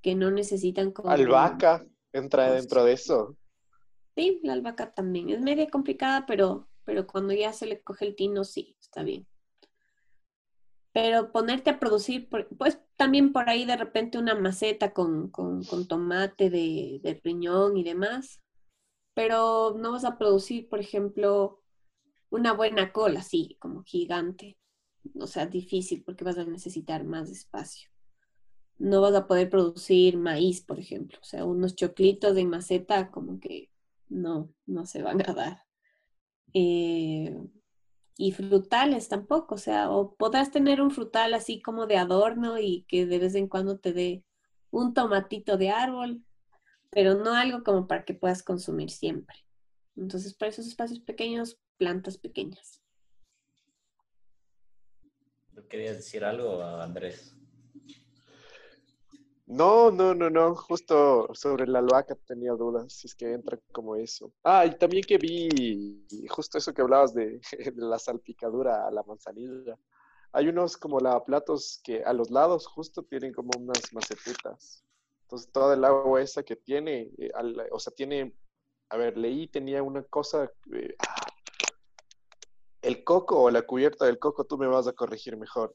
que 0.03 0.15
no 0.15 0.31
necesitan 0.31 0.91
como... 0.91 1.11
Albahaca 1.11 1.87
entra 2.13 2.49
Pues- 2.49 2.61
dentro 2.63 2.85
de 2.85 2.93
eso. 2.93 3.37
Sí, 4.17 4.41
la 4.43 4.55
albahaca 4.55 4.93
también. 4.95 5.29
Es 5.31 5.41
media 5.43 5.69
complicada, 5.71 6.25
pero, 6.27 6.67
pero 6.87 7.07
cuando 7.07 7.35
ya 7.35 7.53
se 7.53 7.67
le 7.67 7.83
coge 7.83 8.07
el 8.07 8.17
tino, 8.17 8.45
sí, 8.45 8.77
está 8.81 9.03
bien. 9.03 9.27
Pero 10.93 11.33
ponerte 11.33 11.69
a 11.69 11.79
producir, 11.79 12.31
pues 12.57 12.81
también 12.97 13.33
por 13.33 13.51
ahí 13.51 13.67
de 13.67 13.77
repente 13.77 14.17
una 14.17 14.35
maceta 14.35 14.95
con, 14.95 15.29
con, 15.29 15.63
tomate 15.87 16.49
de, 16.49 17.01
de 17.03 17.21
riñón 17.23 17.77
y 17.77 17.85
demás, 17.85 18.41
pero 19.13 19.75
no 19.77 19.93
vas 19.93 20.05
a 20.05 20.17
producir, 20.17 20.69
por 20.69 20.79
ejemplo, 20.81 21.61
una 22.31 22.53
buena 22.53 22.93
cola, 22.93 23.21
así, 23.21 23.57
como 23.61 23.83
gigante. 23.83 24.57
O 25.19 25.27
sea, 25.27 25.47
difícil 25.47 26.03
porque 26.05 26.25
vas 26.25 26.39
a 26.39 26.45
necesitar 26.45 27.05
más 27.05 27.31
espacio. 27.31 27.91
No 28.79 29.01
vas 29.01 29.15
a 29.15 29.27
poder 29.27 29.51
producir 29.51 30.17
maíz, 30.17 30.61
por 30.61 30.79
ejemplo. 30.79 31.19
O 31.21 31.25
sea, 31.25 31.45
unos 31.45 31.75
choclitos 31.75 32.37
en 32.37 32.49
maceta 32.49 33.11
como 33.11 33.41
que 33.41 33.71
no, 34.09 34.53
no 34.67 34.87
se 34.87 35.03
van 35.03 35.21
a 35.29 35.35
dar. 35.35 35.66
Eh, 36.59 37.37
y 38.17 38.33
frutales 38.33 39.11
tampoco, 39.11 39.57
o 39.57 39.59
sea, 39.59 39.91
o 39.91 40.15
podrás 40.15 40.51
tener 40.51 40.81
un 40.81 40.91
frutal 40.91 41.35
así 41.35 41.61
como 41.61 41.87
de 41.87 41.99
adorno 41.99 42.59
y 42.59 42.87
que 42.89 43.05
de 43.05 43.19
vez 43.19 43.35
en 43.35 43.47
cuando 43.47 43.79
te 43.79 43.93
dé 43.93 44.25
un 44.71 44.95
tomatito 44.95 45.59
de 45.59 45.69
árbol, 45.69 46.25
pero 46.89 47.15
no 47.15 47.35
algo 47.35 47.63
como 47.63 47.87
para 47.87 48.07
que 48.07 48.15
puedas 48.15 48.43
consumir 48.43 48.89
siempre. 48.89 49.37
Entonces, 49.97 50.33
para 50.33 50.49
esos 50.49 50.67
espacios 50.67 51.01
pequeños, 51.01 51.59
plantas 51.77 52.17
pequeñas. 52.17 52.83
¿Tú 55.55 55.69
querías 55.69 55.97
decir 55.97 56.25
algo, 56.25 56.63
Andrés? 56.63 57.36
No, 59.47 59.93
no, 59.93 60.13
no, 60.13 60.29
no. 60.29 60.57
Justo 60.57 61.29
sobre 61.33 61.67
la 61.69 61.79
albahaca 61.79 62.17
tenía 62.27 62.53
dudas, 62.53 62.93
si 62.93 63.07
es 63.07 63.15
que 63.15 63.33
entra 63.33 63.59
como 63.71 63.95
eso. 63.95 64.33
Ah, 64.43 64.67
y 64.67 64.77
también 64.77 65.05
que 65.05 65.19
vi 65.19 66.05
justo 66.29 66.59
eso 66.59 66.75
que 66.75 66.83
hablabas 66.83 67.15
de, 67.15 67.41
la 67.77 67.99
salpicadura 67.99 68.87
a 68.87 68.91
la 68.91 69.05
manzanilla. 69.05 69.79
Hay 70.33 70.49
unos 70.49 70.77
como 70.77 70.99
lavaplatos 70.99 71.81
que 71.85 72.03
a 72.03 72.13
los 72.13 72.31
lados 72.31 72.67
justo 72.67 73.05
tienen 73.05 73.33
como 73.33 73.51
unas 73.57 73.93
macetitas. 73.93 74.85
Entonces, 75.23 75.51
toda 75.53 75.75
el 75.75 75.85
agua 75.85 76.21
esa 76.21 76.43
que 76.43 76.57
tiene, 76.57 77.11
eh, 77.19 77.31
o 77.71 77.79
sea, 77.79 77.93
tiene, 77.95 78.37
a 78.91 78.97
ver, 78.97 79.17
leí, 79.17 79.49
tenía 79.49 79.83
una 79.83 80.03
cosa, 80.05 80.51
eh, 80.73 80.97
ah, 81.09 81.27
el 82.83 83.05
coco 83.05 83.43
o 83.43 83.51
la 83.51 83.63
cubierta 83.63 84.07
del 84.07 84.19
coco, 84.19 84.45
tú 84.45 84.59
me 84.59 84.67
vas 84.67 84.87
a 84.89 84.93
corregir 84.93 85.37
mejor 85.37 85.75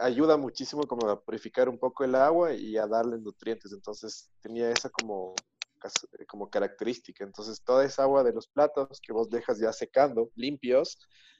ayuda 0.00 0.36
muchísimo 0.36 0.82
como 0.84 1.08
a 1.08 1.20
purificar 1.20 1.68
un 1.68 1.78
poco 1.78 2.04
el 2.04 2.14
agua 2.14 2.54
y 2.54 2.76
a 2.76 2.86
darle 2.86 3.18
nutrientes. 3.18 3.72
Entonces 3.72 4.30
tenía 4.40 4.70
esa 4.70 4.88
como, 4.90 5.34
cas- 5.78 6.08
como 6.28 6.48
característica. 6.50 7.24
Entonces 7.24 7.62
toda 7.62 7.84
esa 7.84 8.02
agua 8.04 8.22
de 8.24 8.32
los 8.32 8.48
platos 8.48 9.00
que 9.00 9.12
vos 9.12 9.28
dejas 9.30 9.58
ya 9.58 9.72
secando, 9.72 10.30
limpios, 10.34 10.98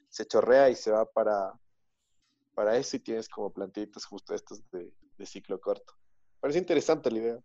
se 0.09 0.25
chorrea 0.25 0.69
y 0.69 0.75
se 0.75 0.91
va 0.91 1.05
para, 1.05 1.53
para 2.53 2.77
eso 2.77 2.97
y 2.97 2.99
tienes 2.99 3.27
como 3.27 3.51
plantitas 3.51 4.05
justo 4.05 4.33
estas 4.33 4.61
de, 4.71 4.93
de 5.17 5.25
ciclo 5.25 5.59
corto. 5.59 5.93
Parece 6.39 6.59
interesante 6.59 7.09
la 7.09 7.17
idea. 7.17 7.39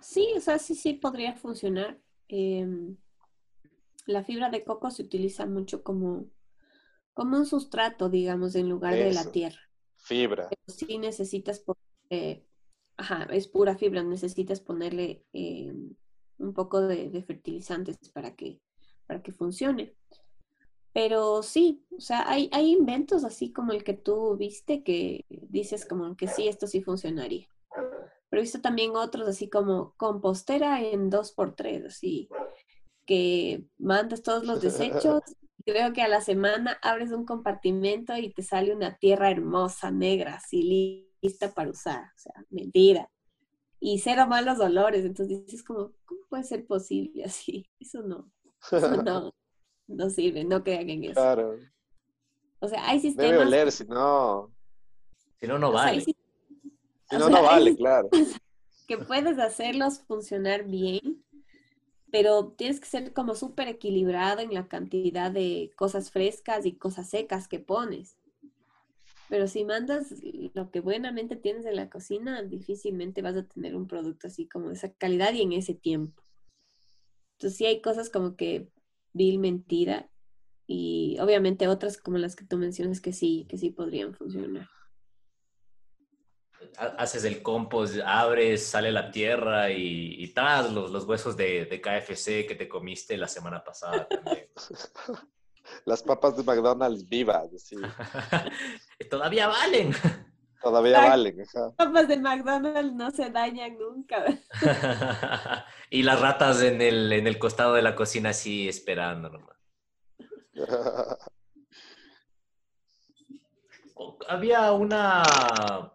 Sí, 0.00 0.32
o 0.36 0.40
sea, 0.40 0.58
sí, 0.58 0.74
sí 0.74 0.92
podría 0.94 1.34
funcionar. 1.34 1.98
Em, 2.28 2.96
la 4.06 4.22
fibra 4.22 4.50
de 4.50 4.62
coco 4.62 4.90
se 4.90 5.02
utiliza 5.02 5.46
mucho 5.46 5.82
como, 5.82 6.26
como 7.14 7.36
un 7.38 7.46
sustrato, 7.46 8.08
digamos, 8.10 8.54
en 8.56 8.68
lugar 8.68 8.94
de 8.96 9.12
la 9.12 9.30
tierra. 9.30 9.60
Fibra. 9.96 10.48
Pero 10.48 10.60
sí 10.78 10.98
necesitas, 10.98 11.60
po- 11.60 11.78
eh, 12.10 12.44
ajá, 12.96 13.24
es 13.32 13.48
pura 13.48 13.76
fibra, 13.76 14.02
necesitas 14.02 14.60
ponerle 14.60 15.24
em, 15.32 15.94
un 16.38 16.54
poco 16.54 16.82
de, 16.82 17.10
de 17.10 17.22
fertilizantes 17.22 17.96
para 18.12 18.34
que, 18.36 18.60
para 19.06 19.22
que 19.22 19.32
funcione. 19.32 19.94
Pero 20.92 21.42
sí, 21.42 21.84
o 21.96 22.00
sea, 22.00 22.28
hay, 22.30 22.48
hay 22.52 22.70
inventos 22.72 23.24
así 23.24 23.52
como 23.52 23.72
el 23.72 23.82
que 23.82 23.94
tú 23.94 24.36
viste 24.36 24.84
que 24.84 25.24
dices 25.28 25.86
como 25.86 26.16
que 26.16 26.28
sí, 26.28 26.46
esto 26.46 26.66
sí 26.68 26.82
funcionaría. 26.82 27.48
Pero 28.30 28.40
he 28.40 28.44
visto 28.44 28.60
también 28.60 28.96
otros 28.96 29.28
así 29.28 29.48
como 29.48 29.94
compostera 29.96 30.82
en 30.82 31.10
dos 31.10 31.32
por 31.32 31.54
tres, 31.54 31.84
así 31.84 32.28
que 33.06 33.64
mandas 33.78 34.22
todos 34.22 34.44
los 34.46 34.60
desechos. 34.62 35.20
Creo 35.66 35.92
que 35.94 36.02
a 36.02 36.08
la 36.08 36.20
semana 36.20 36.78
abres 36.82 37.10
un 37.12 37.24
compartimento 37.24 38.16
y 38.16 38.32
te 38.32 38.42
sale 38.42 38.74
una 38.74 38.98
tierra 38.98 39.30
hermosa, 39.30 39.90
negra, 39.90 40.34
así 40.34 40.62
li- 40.62 41.10
lista 41.22 41.52
para 41.54 41.70
usar. 41.70 42.04
O 42.04 42.18
sea, 42.18 42.32
mentira. 42.50 43.10
Y 43.80 43.98
cero 44.00 44.26
malos 44.28 44.60
olores. 44.60 45.04
Entonces 45.04 45.44
dices 45.46 45.62
como, 45.64 45.92
¿cómo 46.04 46.20
puede 46.28 46.44
ser 46.44 46.66
posible 46.66 47.24
así? 47.24 47.66
Eso 47.80 48.02
no, 48.02 48.30
eso 48.72 49.02
no, 49.02 49.34
no 49.88 50.10
sirve, 50.10 50.44
no 50.44 50.62
crean 50.64 50.90
en 50.90 51.04
eso. 51.04 51.14
Claro. 51.14 51.58
O 52.60 52.68
sea, 52.68 52.88
hay 52.88 52.98
Debe 52.98 53.10
sistemas. 53.10 53.46
oler, 53.46 53.72
si 53.72 53.84
no. 53.86 54.52
Si 55.40 55.46
no, 55.46 55.58
no 55.58 55.70
o 55.70 55.78
sea, 55.78 55.90
hay 55.90 55.98
vale. 55.98 56.16
Si 57.10 57.16
o 57.16 57.18
no, 57.18 57.26
sea, 57.26 57.36
no 57.36 57.42
vale, 57.42 57.76
claro. 57.76 58.08
que 58.88 58.98
puedes 58.98 59.38
hacerlos 59.38 60.00
funcionar 60.02 60.64
bien, 60.64 61.23
pero 62.14 62.54
tienes 62.56 62.78
que 62.78 62.86
ser 62.86 63.12
como 63.12 63.34
súper 63.34 63.66
equilibrado 63.66 64.40
en 64.40 64.54
la 64.54 64.68
cantidad 64.68 65.32
de 65.32 65.72
cosas 65.74 66.12
frescas 66.12 66.64
y 66.64 66.76
cosas 66.76 67.10
secas 67.10 67.48
que 67.48 67.58
pones. 67.58 68.16
Pero 69.28 69.48
si 69.48 69.64
mandas 69.64 70.14
lo 70.54 70.70
que 70.70 70.78
buenamente 70.78 71.34
tienes 71.34 71.66
en 71.66 71.74
la 71.74 71.90
cocina, 71.90 72.44
difícilmente 72.44 73.20
vas 73.20 73.34
a 73.34 73.48
tener 73.48 73.74
un 73.74 73.88
producto 73.88 74.28
así 74.28 74.46
como 74.46 74.68
de 74.68 74.74
esa 74.74 74.92
calidad 74.92 75.34
y 75.34 75.42
en 75.42 75.54
ese 75.54 75.74
tiempo. 75.74 76.22
Entonces 77.32 77.58
sí 77.58 77.66
hay 77.66 77.82
cosas 77.82 78.10
como 78.10 78.36
que 78.36 78.70
vil 79.12 79.40
mentira 79.40 80.08
y 80.68 81.18
obviamente 81.18 81.66
otras 81.66 81.98
como 81.98 82.18
las 82.18 82.36
que 82.36 82.44
tú 82.44 82.58
mencionas 82.58 83.00
que 83.00 83.12
sí, 83.12 83.44
que 83.48 83.58
sí 83.58 83.70
podrían 83.70 84.14
funcionar. 84.14 84.68
Ha- 86.78 86.94
Haces 86.98 87.24
el 87.24 87.42
compost, 87.42 87.96
abres, 88.04 88.66
sale 88.66 88.90
la 88.92 89.10
tierra 89.10 89.70
y, 89.70 90.22
y 90.22 90.28
tras 90.34 90.72
los, 90.72 90.90
los 90.90 91.04
huesos 91.04 91.36
de, 91.36 91.66
de 91.66 91.80
KFC 91.80 92.46
que 92.46 92.54
te 92.56 92.68
comiste 92.68 93.16
la 93.16 93.28
semana 93.28 93.62
pasada 93.64 94.06
también. 94.08 94.48
Las 95.86 96.02
papas 96.02 96.36
de 96.36 96.42
McDonald's 96.42 97.08
vivas, 97.08 97.48
así. 97.54 97.76
Todavía 99.10 99.48
valen. 99.48 99.92
Todavía 100.62 101.00
valen. 101.00 101.40
ajá. 101.40 101.72
Papas 101.76 102.06
de 102.08 102.16
McDonald's 102.18 102.92
no 102.94 103.10
se 103.10 103.30
dañan 103.30 103.78
nunca. 103.78 104.24
y 105.90 106.02
las 106.02 106.20
ratas 106.20 106.60
en 106.62 106.82
el, 106.82 107.10
en 107.12 107.26
el 107.26 107.38
costado 107.38 107.72
de 107.74 107.82
la 107.82 107.94
cocina 107.94 108.30
así 108.30 108.68
esperando 108.68 109.30
nomás. 109.30 109.56
O- 113.94 114.18
Había 114.28 114.72
una 114.72 115.92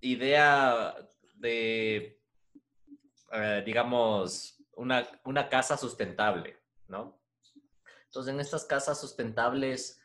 idea 0.00 0.94
de, 1.34 2.20
eh, 3.32 3.62
digamos, 3.64 4.62
una, 4.76 5.06
una 5.24 5.48
casa 5.48 5.76
sustentable, 5.76 6.56
¿no? 6.88 7.18
Entonces, 8.04 8.32
en 8.32 8.40
estas 8.40 8.64
casas 8.64 9.00
sustentables, 9.00 10.00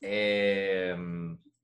eh, 0.00 0.96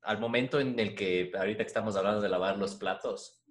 al 0.02 0.18
momento 0.18 0.60
en 0.60 0.78
el 0.78 0.94
que 0.94 1.32
ahorita 1.36 1.64
que 1.64 1.68
estamos 1.68 1.96
hablando 1.96 2.20
de 2.20 2.28
lavar 2.28 2.58
los 2.58 2.74
platos, 2.74 3.42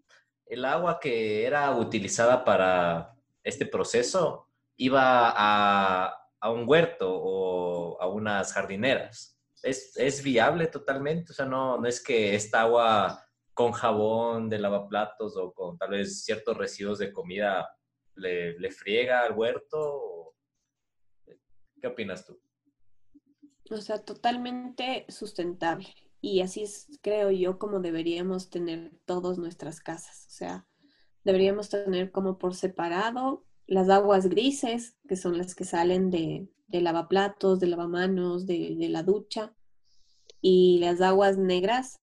el 0.46 0.66
agua 0.66 1.00
que 1.00 1.46
era 1.46 1.72
utilizada 1.72 2.44
para 2.44 3.16
este 3.44 3.66
proceso 3.66 4.48
iba 4.76 5.34
a, 5.36 6.28
a 6.40 6.52
un 6.52 6.68
huerto 6.68 7.10
o 7.10 8.02
a 8.02 8.08
unas 8.08 8.54
jardineras. 8.54 9.38
Es, 9.64 9.96
es 9.96 10.24
viable 10.24 10.68
totalmente, 10.68 11.32
o 11.32 11.36
sea, 11.36 11.46
no, 11.46 11.78
no 11.78 11.88
es 11.88 12.04
que 12.04 12.34
esta 12.36 12.62
agua 12.62 13.26
con 13.54 13.72
jabón 13.72 14.50
de 14.50 14.60
lavaplatos 14.60 15.36
o 15.38 15.54
con 15.54 15.78
tal 15.78 15.92
vez 15.92 16.24
ciertos 16.24 16.58
residuos 16.58 17.00
de 17.00 17.12
comida 17.12 17.68
le, 18.16 18.58
le 18.60 18.72
friega 18.72 19.22
al 19.22 19.34
huerto. 19.34 20.36
¿Qué 21.80 21.88
opinas 21.88 22.26
tú? 22.26 22.40
O 23.70 23.78
sea, 23.78 24.04
totalmente 24.04 25.06
sustentable. 25.10 25.88
Y 26.20 26.42
así 26.42 26.64
es, 26.64 27.00
creo 27.02 27.32
yo, 27.32 27.58
como 27.58 27.80
deberíamos 27.80 28.50
tener 28.50 28.92
todas 29.06 29.38
nuestras 29.38 29.80
casas. 29.80 30.28
O 30.28 30.32
sea, 30.32 30.68
deberíamos 31.24 31.70
tener 31.70 32.12
como 32.12 32.38
por 32.38 32.54
separado 32.54 33.46
las 33.66 33.90
aguas 33.90 34.28
grises, 34.28 34.98
que 35.08 35.16
son 35.16 35.38
las 35.38 35.56
que 35.56 35.64
salen 35.64 36.12
de, 36.12 36.50
lavaplatos, 36.70 37.60
de 37.60 37.68
lavamanos, 37.68 38.46
de 38.46 38.88
la 38.90 39.04
ducha, 39.04 39.56
y 40.42 40.80
las 40.80 41.02
aguas 41.02 41.38
negras, 41.38 42.01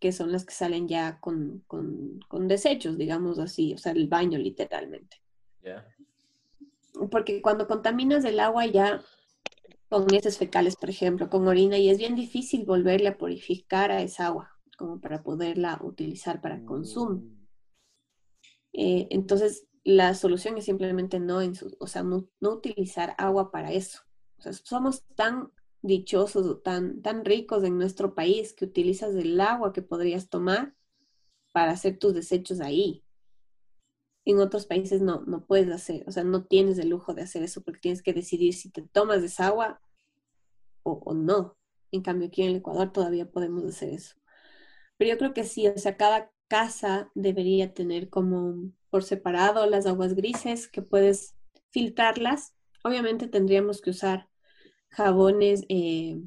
que 0.00 0.12
son 0.12 0.32
las 0.32 0.44
que 0.44 0.54
salen 0.54 0.88
ya 0.88 1.18
con, 1.20 1.64
con, 1.66 2.20
con 2.28 2.48
desechos, 2.48 2.98
digamos 2.98 3.38
así, 3.38 3.74
o 3.74 3.78
sea, 3.78 3.92
el 3.92 4.08
baño 4.08 4.38
literalmente 4.38 5.18
porque 7.10 7.42
cuando 7.42 7.66
contaminas 7.66 8.24
el 8.24 8.40
agua 8.40 8.66
ya 8.66 9.02
con 9.88 10.12
heces 10.12 10.38
fecales, 10.38 10.76
por 10.76 10.90
ejemplo, 10.90 11.30
con 11.30 11.46
orina, 11.46 11.78
y 11.78 11.90
es 11.90 11.98
bien 11.98 12.16
difícil 12.16 12.64
volverle 12.64 13.08
a 13.08 13.18
purificar 13.18 13.90
a 13.90 14.02
esa 14.02 14.26
agua, 14.26 14.50
como 14.78 15.00
para 15.00 15.22
poderla 15.22 15.78
utilizar 15.82 16.40
para 16.40 16.64
consumo. 16.64 17.22
Eh, 18.72 19.06
entonces, 19.10 19.66
la 19.84 20.14
solución 20.14 20.58
es 20.58 20.64
simplemente 20.64 21.20
no, 21.20 21.40
en 21.40 21.54
su- 21.54 21.76
o 21.78 21.86
sea, 21.86 22.02
no, 22.02 22.28
no 22.40 22.50
utilizar 22.50 23.14
agua 23.18 23.50
para 23.50 23.72
eso. 23.72 24.00
O 24.38 24.42
sea, 24.42 24.52
somos 24.52 25.04
tan 25.14 25.50
dichosos 25.86 26.46
o 26.46 26.58
tan, 26.58 27.02
tan 27.02 27.24
ricos 27.24 27.64
en 27.64 27.78
nuestro 27.78 28.14
país 28.14 28.52
que 28.52 28.64
utilizas 28.64 29.14
el 29.14 29.40
agua 29.40 29.72
que 29.72 29.82
podrías 29.82 30.28
tomar 30.28 30.74
para 31.52 31.72
hacer 31.72 31.98
tus 31.98 32.14
desechos 32.14 32.60
ahí. 32.60 33.04
En 34.24 34.38
otros 34.40 34.66
países 34.66 35.00
no, 35.00 35.22
no 35.22 35.46
puedes 35.46 35.70
hacer, 35.70 36.04
o 36.06 36.12
sea, 36.12 36.24
no 36.24 36.44
tienes 36.44 36.78
el 36.78 36.88
lujo 36.90 37.14
de 37.14 37.22
hacer 37.22 37.42
eso 37.42 37.62
porque 37.62 37.80
tienes 37.80 38.02
que 38.02 38.12
decidir 38.12 38.54
si 38.54 38.70
te 38.70 38.82
tomas 38.82 39.22
esa 39.22 39.46
agua 39.46 39.80
o, 40.82 41.00
o 41.04 41.14
no. 41.14 41.56
En 41.92 42.02
cambio, 42.02 42.28
aquí 42.28 42.42
en 42.42 42.50
el 42.50 42.56
Ecuador 42.56 42.92
todavía 42.92 43.30
podemos 43.30 43.64
hacer 43.64 43.90
eso. 43.90 44.16
Pero 44.96 45.12
yo 45.12 45.18
creo 45.18 45.34
que 45.34 45.44
sí, 45.44 45.68
o 45.68 45.78
sea, 45.78 45.96
cada 45.96 46.32
casa 46.48 47.10
debería 47.14 47.74
tener 47.74 48.08
como 48.08 48.72
por 48.90 49.04
separado 49.04 49.66
las 49.66 49.86
aguas 49.86 50.14
grises 50.14 50.68
que 50.68 50.82
puedes 50.82 51.36
filtrarlas. 51.70 52.54
Obviamente 52.82 53.28
tendríamos 53.28 53.80
que 53.80 53.90
usar 53.90 54.28
jabones 54.90 55.64
eh, 55.68 56.20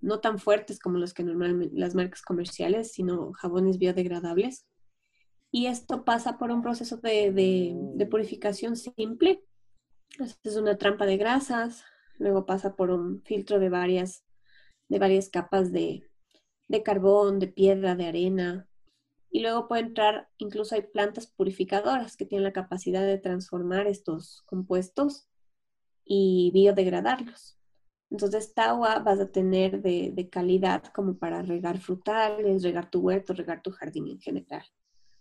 no 0.00 0.20
tan 0.20 0.38
fuertes 0.38 0.78
como 0.78 0.98
los 0.98 1.14
que 1.14 1.24
normalmente 1.24 1.74
las 1.76 1.94
marcas 1.94 2.22
comerciales, 2.22 2.92
sino 2.92 3.32
jabones 3.32 3.78
biodegradables. 3.78 4.66
Y 5.50 5.66
esto 5.66 6.04
pasa 6.04 6.36
por 6.36 6.50
un 6.50 6.62
proceso 6.62 6.98
de, 6.98 7.32
de, 7.32 7.74
de 7.94 8.06
purificación 8.06 8.76
simple. 8.76 9.44
Es 10.42 10.56
una 10.56 10.76
trampa 10.76 11.06
de 11.06 11.16
grasas, 11.16 11.84
luego 12.18 12.44
pasa 12.44 12.76
por 12.76 12.90
un 12.90 13.22
filtro 13.22 13.58
de 13.58 13.68
varias, 13.68 14.24
de 14.88 14.98
varias 14.98 15.28
capas 15.28 15.72
de, 15.72 16.08
de 16.68 16.82
carbón, 16.82 17.38
de 17.38 17.48
piedra, 17.48 17.94
de 17.94 18.06
arena. 18.06 18.68
Y 19.30 19.40
luego 19.40 19.66
puede 19.66 19.82
entrar, 19.82 20.28
incluso 20.38 20.74
hay 20.74 20.82
plantas 20.82 21.26
purificadoras 21.26 22.16
que 22.16 22.26
tienen 22.26 22.44
la 22.44 22.52
capacidad 22.52 23.04
de 23.04 23.18
transformar 23.18 23.86
estos 23.86 24.42
compuestos 24.46 25.28
y 26.04 26.50
biodegradarlos. 26.52 27.58
Entonces, 28.10 28.52
agua 28.56 29.00
vas 29.00 29.18
a 29.20 29.30
tener 29.30 29.82
de, 29.82 30.12
de 30.14 30.28
calidad 30.28 30.84
como 30.94 31.18
para 31.18 31.42
regar 31.42 31.78
frutales, 31.80 32.62
regar 32.62 32.90
tu 32.90 33.00
huerto, 33.00 33.32
regar 33.32 33.62
tu 33.62 33.70
jardín 33.70 34.08
en 34.08 34.20
general. 34.20 34.64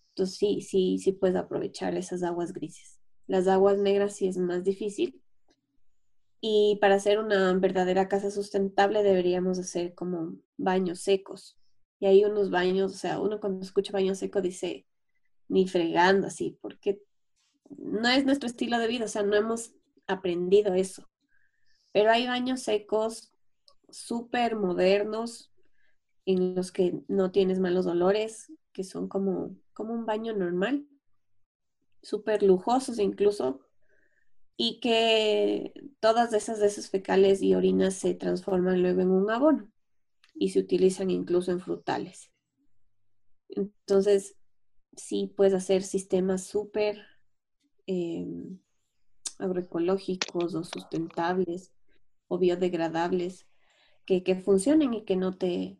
Entonces, 0.09 0.37
sí, 0.37 0.61
sí, 0.61 0.99
sí 0.99 1.13
puedes 1.13 1.35
aprovechar 1.35 1.95
esas 1.95 2.21
aguas 2.23 2.53
grises. 2.53 2.99
Las 3.25 3.47
aguas 3.47 3.77
negras 3.77 4.15
sí 4.15 4.27
es 4.27 4.37
más 4.37 4.63
difícil. 4.63 5.21
Y 6.39 6.77
para 6.81 6.95
hacer 6.95 7.19
una 7.19 7.53
verdadera 7.53 8.09
casa 8.09 8.29
sustentable 8.29 9.01
deberíamos 9.01 9.57
hacer 9.59 9.95
como 9.95 10.35
baños 10.57 10.99
secos. 10.99 11.57
Y 11.99 12.05
hay 12.05 12.25
unos 12.25 12.49
baños, 12.49 12.93
o 12.93 12.97
sea, 12.97 13.19
uno 13.19 13.39
cuando 13.39 13.61
escucha 13.61 13.93
baño 13.93 14.13
seco 14.13 14.41
dice, 14.41 14.85
ni 15.47 15.67
fregando 15.67 16.27
así, 16.27 16.57
porque 16.61 17.01
no 17.77 18.09
es 18.09 18.25
nuestro 18.25 18.47
estilo 18.47 18.77
de 18.77 18.87
vida, 18.87 19.05
o 19.05 19.07
sea, 19.07 19.23
no 19.23 19.35
hemos 19.35 19.73
aprendido 20.07 20.73
eso. 20.73 21.09
Pero 21.93 22.11
hay 22.11 22.27
baños 22.27 22.61
secos 22.63 23.33
súper 23.89 24.55
modernos 24.55 25.51
en 26.25 26.55
los 26.55 26.71
que 26.71 27.01
no 27.07 27.31
tienes 27.31 27.59
malos 27.59 27.85
olores, 27.87 28.51
que 28.73 28.83
son 28.83 29.07
como, 29.07 29.55
como 29.73 29.93
un 29.93 30.05
baño 30.05 30.33
normal. 30.35 30.87
súper 32.01 32.43
lujosos 32.43 32.99
incluso, 32.99 33.61
y 34.57 34.79
que 34.79 35.73
todas 35.99 36.33
esas 36.33 36.61
esas 36.61 36.89
fecales 36.89 37.41
y 37.41 37.55
orinas 37.55 37.95
se 37.95 38.13
transforman 38.15 38.81
luego 38.81 39.01
en 39.01 39.11
un 39.11 39.29
abono 39.31 39.71
y 40.35 40.49
se 40.49 40.59
utilizan 40.59 41.09
incluso 41.11 41.51
en 41.51 41.59
frutales. 41.59 42.31
Entonces, 43.49 44.35
sí 44.95 45.33
puedes 45.35 45.53
hacer 45.53 45.83
sistemas 45.83 46.45
súper 46.45 47.01
em, 47.87 48.59
agroecológicos 49.43 50.55
o 50.55 50.63
sustentables 50.63 51.73
o 52.27 52.37
biodegradables 52.37 53.47
que, 54.05 54.23
que 54.23 54.35
funcionen 54.35 54.93
y 54.93 55.05
que 55.05 55.15
no 55.15 55.37
te, 55.37 55.77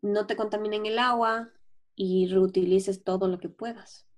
no 0.00 0.26
te 0.26 0.36
contaminen 0.36 0.86
el 0.86 0.98
agua 0.98 1.50
y 1.94 2.26
reutilices 2.26 3.04
todo 3.04 3.28
lo 3.28 3.38
que 3.38 3.48
puedas. 3.48 4.08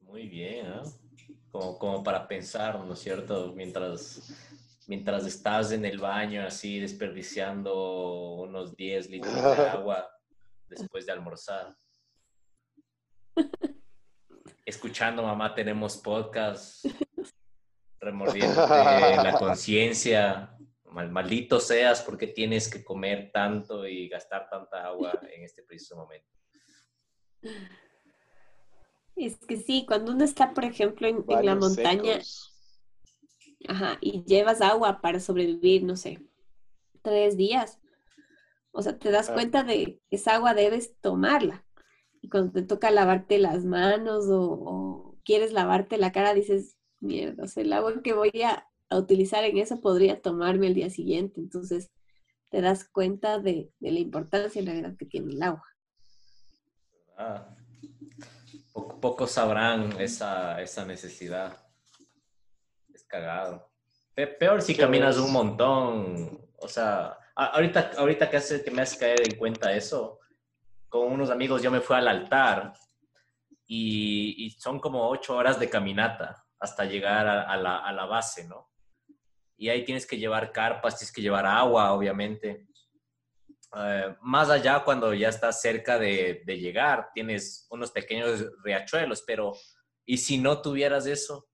Muy 0.00 0.28
bien, 0.28 0.66
¿eh? 0.66 0.82
como, 1.50 1.78
como 1.78 2.02
para 2.02 2.26
pensar, 2.26 2.78
¿no 2.78 2.94
es 2.94 3.00
cierto? 3.00 3.52
Mientras, 3.54 4.32
mientras 4.86 5.26
estás 5.26 5.72
en 5.72 5.84
el 5.84 5.98
baño 5.98 6.42
así 6.42 6.78
desperdiciando 6.80 8.34
unos 8.36 8.76
10 8.76 9.10
litros 9.10 9.34
de 9.34 9.40
agua 9.68 10.08
después 10.68 11.06
de 11.06 11.12
almorzar. 11.12 11.76
Escuchando, 14.66 15.22
mamá, 15.22 15.54
tenemos 15.54 15.98
podcast, 15.98 16.86
remordiendo 18.00 18.66
la 18.66 19.36
conciencia. 19.38 20.56
maldito 20.90 21.60
seas 21.60 22.00
porque 22.00 22.28
tienes 22.28 22.70
que 22.70 22.82
comer 22.82 23.30
tanto 23.30 23.86
y 23.86 24.08
gastar 24.08 24.48
tanta 24.48 24.86
agua 24.86 25.20
en 25.30 25.44
este 25.44 25.62
preciso 25.62 25.96
momento. 25.96 26.28
Es 29.16 29.36
que 29.46 29.58
sí, 29.58 29.84
cuando 29.86 30.12
uno 30.12 30.24
está, 30.24 30.54
por 30.54 30.64
ejemplo, 30.64 31.06
en, 31.08 31.24
la 31.44 31.54
montaña 31.56 32.20
ajá, 33.68 33.98
y 34.00 34.24
llevas 34.24 34.62
agua 34.62 35.02
para 35.02 35.20
sobrevivir, 35.20 35.84
no 35.84 35.96
sé, 35.96 36.20
tres 37.02 37.36
días, 37.36 37.78
o 38.72 38.80
sea, 38.80 38.98
te 38.98 39.10
das 39.10 39.28
ah. 39.28 39.34
cuenta 39.34 39.62
de 39.62 40.00
que 40.08 40.16
esa 40.16 40.34
agua 40.34 40.54
debes 40.54 40.98
tomarla. 41.00 41.63
Y 42.24 42.30
cuando 42.30 42.52
te 42.52 42.62
toca 42.62 42.90
lavarte 42.90 43.38
las 43.38 43.66
manos 43.66 44.24
o, 44.30 45.14
quieres 45.26 45.52
lavarte 45.52 45.98
la 45.98 46.10
cara, 46.10 46.32
dices, 46.32 46.78
mierda, 47.00 47.44
o 47.44 47.46
sea, 47.46 47.62
el 47.62 47.70
agua 47.70 48.00
que 48.02 48.14
voy 48.14 48.32
a, 48.42 48.66
utilizar 48.90 49.44
en 49.44 49.58
eso 49.58 49.82
podría 49.82 50.22
tomarme 50.22 50.68
el 50.68 50.74
día 50.74 50.88
siguiente. 50.88 51.38
Entonces, 51.38 51.90
te 52.48 52.62
das 52.62 52.88
cuenta 52.88 53.40
de, 53.40 53.70
la 53.78 53.98
importancia 53.98 54.58
en 54.58 54.66
realidad 54.66 54.96
que 54.96 55.04
tiene 55.04 55.34
el 55.34 55.42
agua. 55.42 55.66
Ah, 57.18 57.54
pocos 58.72 59.32
sabrán 59.32 60.00
esa, 60.00 60.62
esa 60.62 60.86
necesidad. 60.86 61.54
Es 62.94 63.04
cagado. 63.04 63.70
Peor 64.14 64.62
si 64.62 64.74
caminas 64.74 65.18
un 65.18 65.30
montón. 65.30 66.40
O 66.56 66.68
sea, 66.68 67.18
ahorita, 67.34 67.90
ahorita 67.98 68.30
que, 68.30 68.38
hace, 68.38 68.64
que 68.64 68.70
me 68.70 68.80
hace 68.80 68.98
caer 68.98 69.20
en 69.30 69.36
cuenta 69.36 69.76
eso, 69.76 70.20
con 70.94 71.10
unos 71.10 71.28
amigos 71.28 71.60
yo 71.60 71.72
me 71.72 71.80
fui 71.80 71.96
al 71.96 72.06
altar 72.06 72.72
y, 73.66 74.54
son 74.60 74.78
como 74.78 75.08
ocho 75.08 75.34
horas 75.34 75.58
de 75.58 75.68
caminata 75.68 76.46
hasta 76.60 76.84
llegar 76.84 77.26
a, 77.26 77.56
la, 77.56 78.06
base, 78.06 78.46
¿no? 78.46 78.70
Y 79.56 79.70
ahí 79.70 79.84
tienes 79.84 80.06
que 80.06 80.18
llevar 80.18 80.52
carpas, 80.52 80.96
tienes 80.96 81.12
que 81.12 81.20
llevar 81.20 81.46
agua, 81.46 81.92
obviamente. 81.94 82.68
Eh, 83.76 84.14
más 84.20 84.50
allá, 84.50 84.84
cuando 84.84 85.12
ya 85.12 85.30
estás 85.30 85.60
cerca 85.60 85.98
de, 85.98 86.44
llegar, 86.46 87.08
tienes 87.12 87.66
unos 87.70 87.90
pequeños 87.90 88.46
riachuelos, 88.62 89.24
pero 89.26 89.52
¿y 90.06 90.18
si 90.18 90.38
no 90.38 90.62
tuvieras 90.62 91.06
eso? 91.06 91.48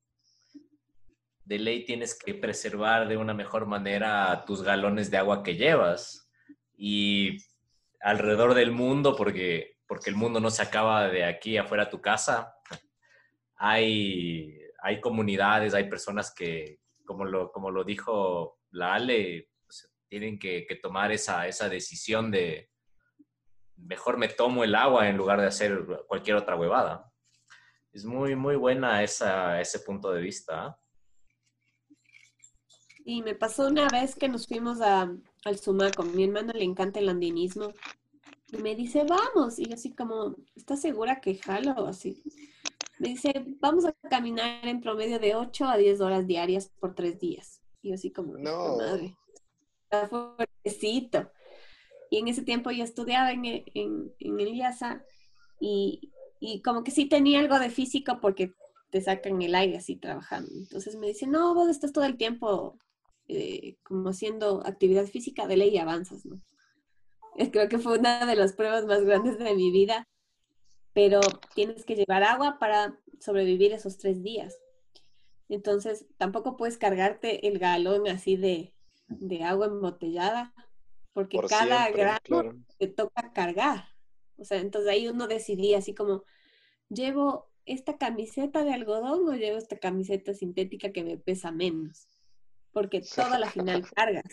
De 1.47 1.59
ley 1.59 1.87
tienes 1.87 2.15
que 2.15 2.35
preservar 2.35 3.09
de 3.09 3.17
una 3.17 3.33
mejor 3.33 3.65
manera 3.65 4.45
tus 4.47 4.61
galones 4.63 5.11
de 5.11 5.17
agua 5.17 5.43
que 5.43 5.57
llevas. 5.57 6.31
Y 6.77 7.39
alrededor 8.01 8.55
del 8.55 8.73
mundo, 8.73 9.15
porque, 9.17 9.77
porque 9.87 10.11
el 10.11 10.17
mundo 10.17 10.41
no 10.41 10.51
se 10.51 10.63
acaba 10.63 11.09
de 11.09 11.25
aquí 11.25 11.57
afuera 11.57 11.85
de 11.85 11.91
tu 11.91 12.01
casa, 12.01 12.55
hay, 13.57 14.59
hay 14.83 15.01
comunidades, 15.01 15.75
hay 15.75 15.89
personas 15.89 16.35
que, 16.35 16.81
como 17.05 17.25
lo, 17.25 17.53
como 17.53 17.71
lo 17.71 17.85
dijo 17.85 18.59
la 18.71 18.95
Ale, 18.95 19.51
tienen 20.09 20.39
que, 20.39 20.67
tomar 20.83 21.13
esa, 21.13 21.47
esa 21.47 21.69
decisión 21.69 22.31
de 22.31 22.71
mejor 23.77 24.19
me 24.19 24.29
tomo 24.29 24.65
el 24.65 24.75
agua 24.75 25.09
en 25.09 25.17
lugar 25.17 25.41
de 25.41 25.47
hacer 25.47 25.87
cualquier 26.07 26.37
otra 26.37 26.57
huevada. 26.57 27.11
Es 27.93 28.05
muy, 28.05 28.37
muy 28.37 28.57
buena 28.57 29.03
esa, 29.03 29.61
ese 29.61 29.81
punto 29.81 30.13
de 30.13 30.21
vista. 30.21 30.79
Y 33.05 33.23
me 33.23 33.35
pasó 33.35 33.67
una 33.67 33.89
vez 33.89 34.15
que 34.15 34.29
nos 34.29 34.47
fuimos 34.47 34.81
a, 34.81 35.11
al 35.45 35.59
Sumaco. 35.59 36.03
Mi 36.03 36.25
hermano 36.25 36.53
le 36.53 36.65
encanta 36.65 37.01
el 37.01 37.09
andinismo. 37.09 37.73
Y 38.49 38.59
me 38.59 38.75
dice, 38.75 39.05
vamos. 39.05 39.59
Y 39.59 39.67
yo 39.67 39.75
así 39.75 39.95
como, 39.95 40.37
¿estás 40.57 40.81
segura 40.81 41.21
que 41.21 41.37
jalo? 41.37 41.87
Así. 41.87 42.23
Me 42.99 43.11
dice, 43.11 43.33
vamos 43.61 43.85
a 43.85 43.93
caminar 44.09 44.67
en 44.67 44.81
promedio 44.81 45.19
de 45.19 45.35
8 45.35 45.65
a 45.67 45.77
10 45.77 46.01
horas 46.01 46.27
diarias 46.27 46.71
por 46.81 46.95
tres 46.95 47.19
días. 47.19 47.61
Y 47.83 47.89
yo 47.89 47.95
así 47.95 48.11
como, 48.13 48.37
no. 48.37 48.77
madre 48.77 49.17
fuertecito. 50.09 51.31
Y 52.11 52.19
en 52.19 52.29
ese 52.29 52.43
tiempo 52.43 52.71
yo 52.71 52.85
estudiaba 52.85 53.33
en, 53.33 53.45
en, 53.45 54.13
en 54.19 54.41
el 54.41 54.55
IASA 54.55 55.05
y, 55.61 56.13
y, 56.41 56.63
como 56.63 56.83
que 56.83 56.91
sí 56.91 57.07
tenía 57.07 57.41
algo 57.41 57.59
de 57.59 57.71
físico 57.71 58.19
porque 58.21 58.55
te 58.91 59.01
sacan 59.01 59.41
el 59.43 59.55
aire 59.55 59.77
así 59.77 59.97
trabajando. 59.97 60.51
Entonces 60.53 60.97
me 60.97 61.09
dice, 61.09 61.27
no, 61.27 61.55
vos 61.55 61.69
estás 61.69 61.93
todo 61.93 62.05
el 62.05 62.17
tiempo 62.17 62.79
eh, 63.33 63.77
como 63.85 64.09
haciendo 64.09 64.67
actividad 64.67 65.07
física 65.07 65.47
de 65.47 65.57
ley 65.57 65.79
avanzas, 65.79 66.27
¿no? 66.27 66.41
Creo 67.53 67.69
que 67.69 67.79
fue 67.79 67.97
una 67.97 68.27
de 68.27 68.35
las 68.35 68.55
pruebas 68.55 68.87
más 68.87 69.05
grandes 69.05 69.39
de 69.39 69.55
mi 69.55 69.71
vida, 69.71 70.09
pero 70.93 71.21
tienes 71.55 71.85
que 71.85 71.95
llevar 71.95 72.25
agua 72.25 72.59
para 72.59 72.99
sobrevivir 73.21 73.73
esos 73.73 73.99
tres 73.99 74.25
días. 74.25 74.59
Entonces, 75.49 76.07
tampoco 76.17 76.57
puedes 76.57 76.77
cargarte 76.77 77.47
el 77.47 77.61
galón 77.61 78.09
así 78.09 78.37
de, 78.37 78.75
de 79.07 79.45
agua 79.45 79.67
embotellada, 79.67 80.53
porque 81.13 81.39
cada 81.49 81.89
grano 81.91 82.65
te 82.79 82.89
toca 82.89 83.33
cargar. 83.33 83.91
O 84.39 84.45
sea, 84.45 84.59
entonces 84.59 84.91
ahí 84.91 85.07
uno 85.07 85.29
decidía 85.29 85.79
así 85.79 85.95
como, 85.95 86.25
¿llevo 86.89 87.49
esta 87.65 87.97
camiseta 87.97 88.65
de 88.65 88.73
algodón 88.73 89.29
o 89.29 89.35
llevo 89.35 89.57
esta 89.57 89.79
camiseta 89.79 90.35
sintética 90.35 90.91
que 90.91 91.05
me 91.05 91.17
pesa 91.17 91.53
menos? 91.53 92.09
Porque 92.73 93.01
toda 93.01 93.39
la 93.39 93.51
final 93.51 93.89
cargas. 93.95 94.25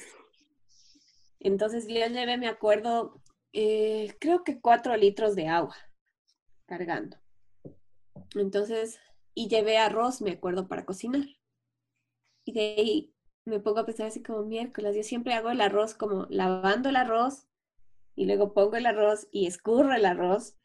Entonces 1.39 1.87
yo 1.87 1.95
llevé, 1.95 2.37
me 2.37 2.47
acuerdo, 2.47 3.21
eh, 3.53 4.15
creo 4.19 4.43
que 4.43 4.59
cuatro 4.59 4.95
litros 4.95 5.35
de 5.35 5.47
agua 5.47 5.75
cargando. 6.65 7.17
Entonces, 8.35 8.99
y 9.33 9.47
llevé 9.47 9.77
arroz, 9.77 10.21
me 10.21 10.31
acuerdo, 10.31 10.67
para 10.67 10.85
cocinar. 10.85 11.25
Y 12.43 12.51
de 12.53 12.61
ahí 12.61 13.13
me 13.45 13.59
pongo 13.59 13.79
a 13.79 13.85
pensar 13.85 14.07
así 14.07 14.21
como 14.21 14.43
miércoles. 14.43 14.95
Yo 14.95 15.03
siempre 15.03 15.33
hago 15.33 15.49
el 15.49 15.61
arroz 15.61 15.93
como 15.93 16.27
lavando 16.29 16.89
el 16.89 16.95
arroz 16.95 17.47
y 18.15 18.25
luego 18.25 18.53
pongo 18.53 18.75
el 18.75 18.85
arroz 18.85 19.27
y 19.31 19.47
escurro 19.47 19.93
el 19.93 20.05
arroz. 20.05 20.55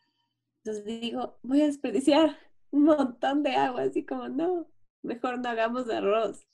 Entonces 0.64 0.84
digo, 0.84 1.38
voy 1.42 1.62
a 1.62 1.66
desperdiciar 1.66 2.38
un 2.70 2.84
montón 2.84 3.42
de 3.42 3.56
agua, 3.56 3.82
así 3.82 4.04
como 4.04 4.28
no, 4.28 4.68
mejor 5.02 5.38
no 5.38 5.48
hagamos 5.48 5.88
arroz. 5.88 6.46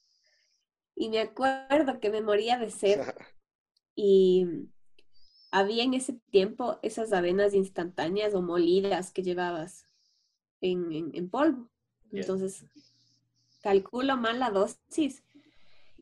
Y 1.00 1.10
me 1.10 1.20
acuerdo 1.20 2.00
que 2.00 2.10
me 2.10 2.20
moría 2.20 2.58
de 2.58 2.70
sed 2.70 3.00
y 3.94 4.46
había 5.52 5.84
en 5.84 5.94
ese 5.94 6.14
tiempo 6.30 6.80
esas 6.82 7.12
avenas 7.12 7.54
instantáneas 7.54 8.34
o 8.34 8.42
molidas 8.42 9.12
que 9.12 9.22
llevabas 9.22 9.86
en, 10.60 11.12
en, 11.14 11.30
polvo. 11.30 11.70
Entonces, 12.10 12.66
calculo 13.62 14.16
mal 14.16 14.40
la 14.40 14.50
dosis 14.50 15.22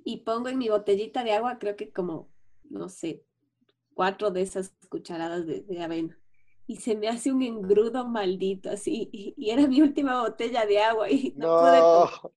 y 0.03 0.19
pongo 0.19 0.49
en 0.49 0.57
mi 0.57 0.71
botellita 0.71 1.23
de 1.25 1.33
agua, 1.33 1.59
creo 1.59 1.77
que 1.77 1.93
como, 1.93 2.31
no 2.65 2.89
sé, 2.89 3.23
cuatro 3.93 4.31
de 4.31 4.41
esas 4.43 4.73
cucharadas 4.89 5.47
de, 5.47 5.83
avena. 5.83 6.19
Y 6.67 6.77
se 6.77 6.97
me 6.97 7.09
hace 7.09 7.31
un 7.31 7.43
engrudo 7.43 8.09
maldito 8.09 8.71
así. 8.71 9.11
Y, 9.13 9.51
era 9.51 9.67
mi 9.67 9.83
última 9.83 10.23
botella 10.23 10.65
de 10.65 10.81
agua 10.81 11.11
y 11.11 11.35
no, 11.37 11.59
pude 11.61 12.33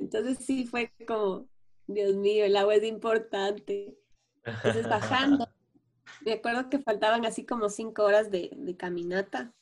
Entonces 0.00 0.38
sí 0.44 0.66
fue 0.66 0.92
como, 1.06 1.48
Dios 1.86 2.16
mío, 2.16 2.44
el 2.44 2.56
agua 2.56 2.74
es 2.74 2.84
importante. 2.84 3.96
Entonces 4.44 4.88
bajando, 4.88 5.46
me 6.24 6.32
acuerdo 6.32 6.68
que 6.68 6.80
faltaban 6.80 7.24
así 7.26 7.46
como 7.46 7.68
cinco 7.68 8.04
horas 8.04 8.30
de, 8.30 8.50
de 8.56 8.76
caminata. 8.76 9.54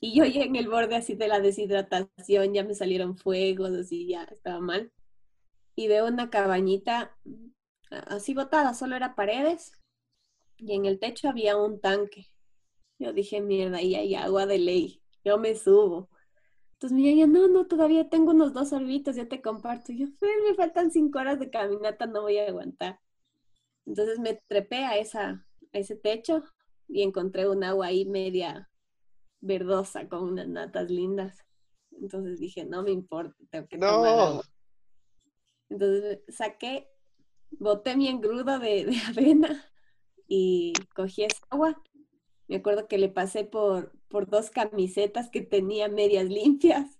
Y 0.00 0.14
yo 0.14 0.26
ya 0.26 0.42
en 0.42 0.56
el 0.56 0.68
borde 0.68 0.96
así 0.96 1.14
de 1.14 1.28
la 1.28 1.40
deshidratación, 1.40 2.52
ya 2.52 2.64
me 2.64 2.74
salieron 2.74 3.16
fuegos, 3.16 3.70
así 3.70 4.08
ya 4.08 4.24
estaba 4.24 4.60
mal 4.60 4.92
y 5.76 5.88
veo 5.88 6.06
una 6.06 6.30
cabañita 6.30 7.16
así 7.90 8.34
botada, 8.34 8.74
solo 8.74 8.96
era 8.96 9.14
paredes 9.14 9.72
y 10.56 10.74
en 10.74 10.86
el 10.86 10.98
techo 10.98 11.28
había 11.28 11.56
un 11.56 11.80
tanque. 11.80 12.26
Yo 12.98 13.12
dije, 13.12 13.42
mierda, 13.42 13.76
ahí 13.76 13.94
hay 13.94 14.14
agua 14.14 14.46
de 14.46 14.58
ley. 14.58 15.02
Yo 15.22 15.36
me 15.36 15.54
subo. 15.54 16.08
Entonces 16.76 16.94
mi 16.94 17.08
ella, 17.08 17.26
no, 17.26 17.48
no, 17.48 17.66
todavía 17.66 18.10
tengo 18.10 18.32
unos 18.32 18.52
dos 18.52 18.74
orbitos, 18.74 19.16
ya 19.16 19.26
te 19.26 19.40
comparto. 19.40 19.94
Yo, 19.94 20.08
me 20.46 20.54
faltan 20.54 20.90
cinco 20.90 21.18
horas 21.18 21.40
de 21.40 21.48
caminata, 21.48 22.06
no 22.06 22.20
voy 22.22 22.36
a 22.36 22.48
aguantar. 22.48 23.00
Entonces 23.86 24.18
me 24.18 24.34
trepé 24.46 24.84
a, 24.84 24.98
esa, 24.98 25.46
a 25.72 25.78
ese 25.78 25.96
techo 25.96 26.42
y 26.86 27.02
encontré 27.02 27.48
un 27.48 27.64
agua 27.64 27.86
ahí 27.86 28.04
media 28.04 28.70
verdosa 29.40 30.06
con 30.06 30.24
unas 30.24 30.48
natas 30.48 30.90
lindas. 30.90 31.46
Entonces 31.98 32.38
dije, 32.38 32.66
no 32.66 32.82
me 32.82 32.90
importa, 32.90 33.34
tengo 33.48 33.68
que 33.68 33.78
tomar 33.78 34.18
agua. 34.18 34.42
Entonces 35.70 36.20
saqué, 36.28 36.90
boté 37.52 37.96
mi 37.96 38.08
engrudo 38.08 38.58
de, 38.58 38.84
de 38.84 38.96
avena 39.08 39.64
y 40.28 40.74
cogí 40.94 41.24
esa 41.24 41.40
agua. 41.48 41.82
Me 42.48 42.56
acuerdo 42.56 42.88
que 42.88 42.98
le 42.98 43.08
pasé 43.08 43.44
por, 43.44 43.92
por 44.08 44.28
dos 44.28 44.50
camisetas 44.50 45.30
que 45.30 45.40
tenía 45.40 45.88
medias 45.88 46.26
limpias 46.26 46.98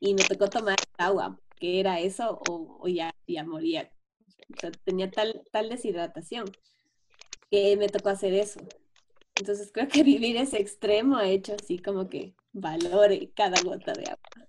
y 0.00 0.14
me 0.14 0.24
tocó 0.24 0.48
tomar 0.48 0.76
agua, 0.98 1.40
que 1.58 1.80
era 1.80 2.00
eso 2.00 2.40
o, 2.48 2.78
o 2.80 2.88
ya, 2.88 3.14
ya 3.26 3.44
moría. 3.44 3.90
O 4.54 4.60
sea, 4.60 4.70
tenía 4.84 5.10
tal, 5.10 5.42
tal 5.50 5.68
deshidratación 5.68 6.46
que 7.50 7.76
me 7.76 7.88
tocó 7.88 8.10
hacer 8.10 8.34
eso. 8.34 8.60
Entonces 9.36 9.70
creo 9.72 9.88
que 9.88 10.02
vivir 10.04 10.36
ese 10.36 10.60
extremo 10.60 11.16
ha 11.16 11.28
hecho 11.28 11.54
así 11.60 11.78
como 11.78 12.08
que 12.08 12.34
valore 12.52 13.30
cada 13.34 13.60
gota 13.62 13.92
de 13.92 14.04
agua. 14.04 14.48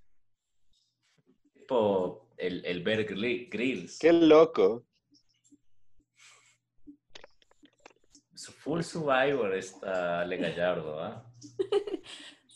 Tipo 1.53 2.27
el, 2.37 2.65
el 2.65 2.83
Bear 2.83 3.05
Grylls. 3.05 3.99
Qué 3.99 4.13
loco. 4.13 4.85
Full 8.51 8.81
Survivor 8.81 9.53
está 9.55 10.21
Ale 10.21 10.37
Gallardo, 10.37 10.99
¿ah? 11.01 11.23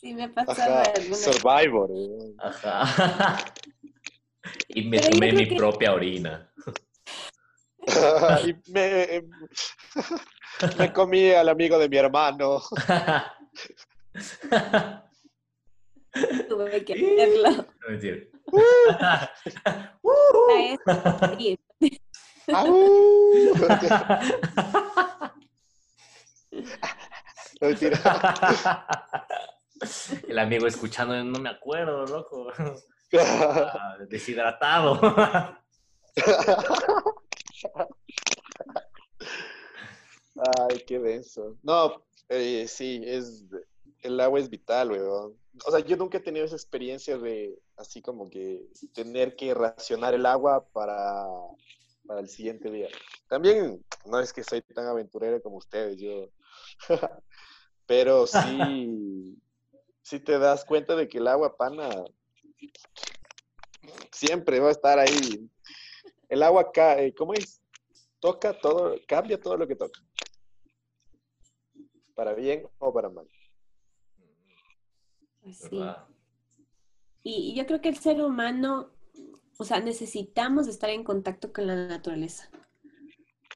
Sí, 0.00 0.14
me 0.14 0.24
ha 0.24 0.28
pasado 0.32 0.74
Ajá. 0.74 0.92
alguna 0.96 1.16
Survivor. 1.16 1.90
eh. 1.92 2.34
Ajá. 2.38 3.44
Y 4.68 4.82
me 4.88 4.98
Pero 4.98 5.10
tomé 5.10 5.32
mi 5.32 5.48
que- 5.48 5.56
propia 5.56 5.92
orina. 5.92 6.50
y 8.46 8.54
me, 8.70 9.22
me 10.78 10.92
comí 10.92 11.30
al 11.32 11.48
amigo 11.48 11.78
de 11.78 11.88
mi 11.88 11.96
hermano. 11.98 12.62
tuve 16.48 16.84
que 16.84 16.92
hacerlo. 16.94 17.66
No, 17.80 17.88
mentira. 17.88 18.16
A 22.54 22.64
eso, 22.64 23.66
sí. 23.78 25.06
El 30.28 30.38
amigo 30.38 30.66
escuchando, 30.66 31.22
no 31.24 31.38
me 31.38 31.50
acuerdo, 31.50 32.04
loco. 32.06 32.52
Ah, 33.18 33.96
Deshidratado. 34.08 35.00
Ay, 40.36 40.84
qué 40.86 40.98
denso. 40.98 41.56
No, 41.62 42.04
eh, 42.28 42.66
sí, 42.68 43.02
es 43.04 43.44
el 44.02 44.20
agua 44.20 44.38
es 44.38 44.48
vital, 44.48 44.92
weón. 44.92 45.38
O 45.66 45.70
sea, 45.70 45.80
yo 45.80 45.96
nunca 45.96 46.18
he 46.18 46.20
tenido 46.20 46.44
esa 46.44 46.54
experiencia 46.56 47.18
de 47.18 47.58
así 47.76 48.00
como 48.00 48.30
que 48.30 48.68
tener 48.94 49.34
que 49.36 49.54
racionar 49.54 50.14
el 50.14 50.26
agua 50.26 50.66
para, 50.72 51.26
para 52.06 52.20
el 52.20 52.28
siguiente 52.28 52.70
día. 52.70 52.88
También 53.28 53.84
no 54.06 54.20
es 54.20 54.32
que 54.32 54.44
soy 54.44 54.62
tan 54.62 54.86
aventurero 54.86 55.42
como 55.42 55.56
ustedes, 55.56 55.98
yo. 55.98 56.28
Pero 57.86 58.26
sí, 58.26 59.40
sí 60.02 60.20
te 60.20 60.38
das 60.38 60.64
cuenta 60.64 60.94
de 60.94 61.08
que 61.08 61.18
el 61.18 61.26
agua 61.26 61.56
pana 61.56 61.88
siempre 64.12 64.60
va 64.60 64.68
a 64.68 64.72
estar 64.72 64.98
ahí. 64.98 65.48
El 66.28 66.42
agua 66.42 66.70
cae, 66.72 67.14
¿cómo 67.14 67.32
es? 67.34 67.62
Toca 68.20 68.52
todo, 68.58 68.94
cambia 69.06 69.40
todo 69.40 69.56
lo 69.56 69.66
que 69.66 69.76
toca. 69.76 70.00
Para 72.14 72.34
bien 72.34 72.68
o 72.78 72.92
para 72.92 73.08
mal. 73.08 73.28
Pues 75.40 75.58
sí. 75.58 75.78
¿Verdad? 75.78 76.06
Y, 77.22 77.52
y 77.52 77.54
yo 77.54 77.66
creo 77.66 77.80
que 77.80 77.88
el 77.88 77.96
ser 77.96 78.22
humano, 78.22 78.90
o 79.58 79.64
sea, 79.64 79.80
necesitamos 79.80 80.68
estar 80.68 80.90
en 80.90 81.04
contacto 81.04 81.52
con 81.52 81.66
la 81.66 81.74
naturaleza. 81.74 82.50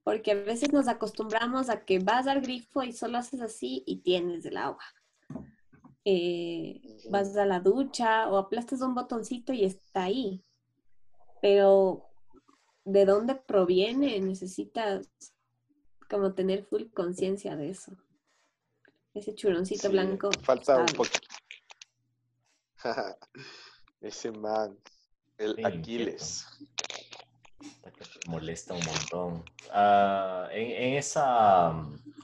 Porque 0.04 0.32
a 0.32 0.34
veces 0.34 0.72
nos 0.72 0.88
acostumbramos 0.88 1.68
a 1.68 1.84
que 1.84 1.98
vas 1.98 2.26
al 2.26 2.40
grifo 2.40 2.82
y 2.82 2.92
solo 2.92 3.18
haces 3.18 3.40
así 3.40 3.84
y 3.86 3.98
tienes 3.98 4.44
el 4.44 4.56
agua. 4.56 4.82
Eh, 6.04 6.80
vas 7.10 7.36
a 7.36 7.46
la 7.46 7.60
ducha 7.60 8.28
o 8.28 8.36
aplastas 8.36 8.80
un 8.80 8.94
botoncito 8.94 9.52
y 9.52 9.64
está 9.64 10.04
ahí. 10.04 10.44
Pero 11.40 12.08
¿de 12.84 13.04
dónde 13.04 13.36
proviene? 13.36 14.20
Necesitas 14.20 15.08
como 16.10 16.34
tener 16.34 16.64
full 16.64 16.90
conciencia 16.92 17.56
de 17.56 17.70
eso. 17.70 17.92
Ese 19.14 19.34
churoncito 19.34 19.88
Sí, 19.88 19.88
blanco. 19.88 20.30
Falta 20.42 20.78
un 20.78 20.86
poquito. 20.86 21.28
Ese 24.00 24.32
man, 24.32 24.76
el 25.38 25.54
Sí, 25.56 25.64
Aquiles. 25.64 26.46
Molesta 28.26 28.74
un 28.74 28.84
montón. 28.84 29.44
Ah, 29.72 30.48
en, 30.52 30.70
en 30.70 30.94
esa, 30.98 31.72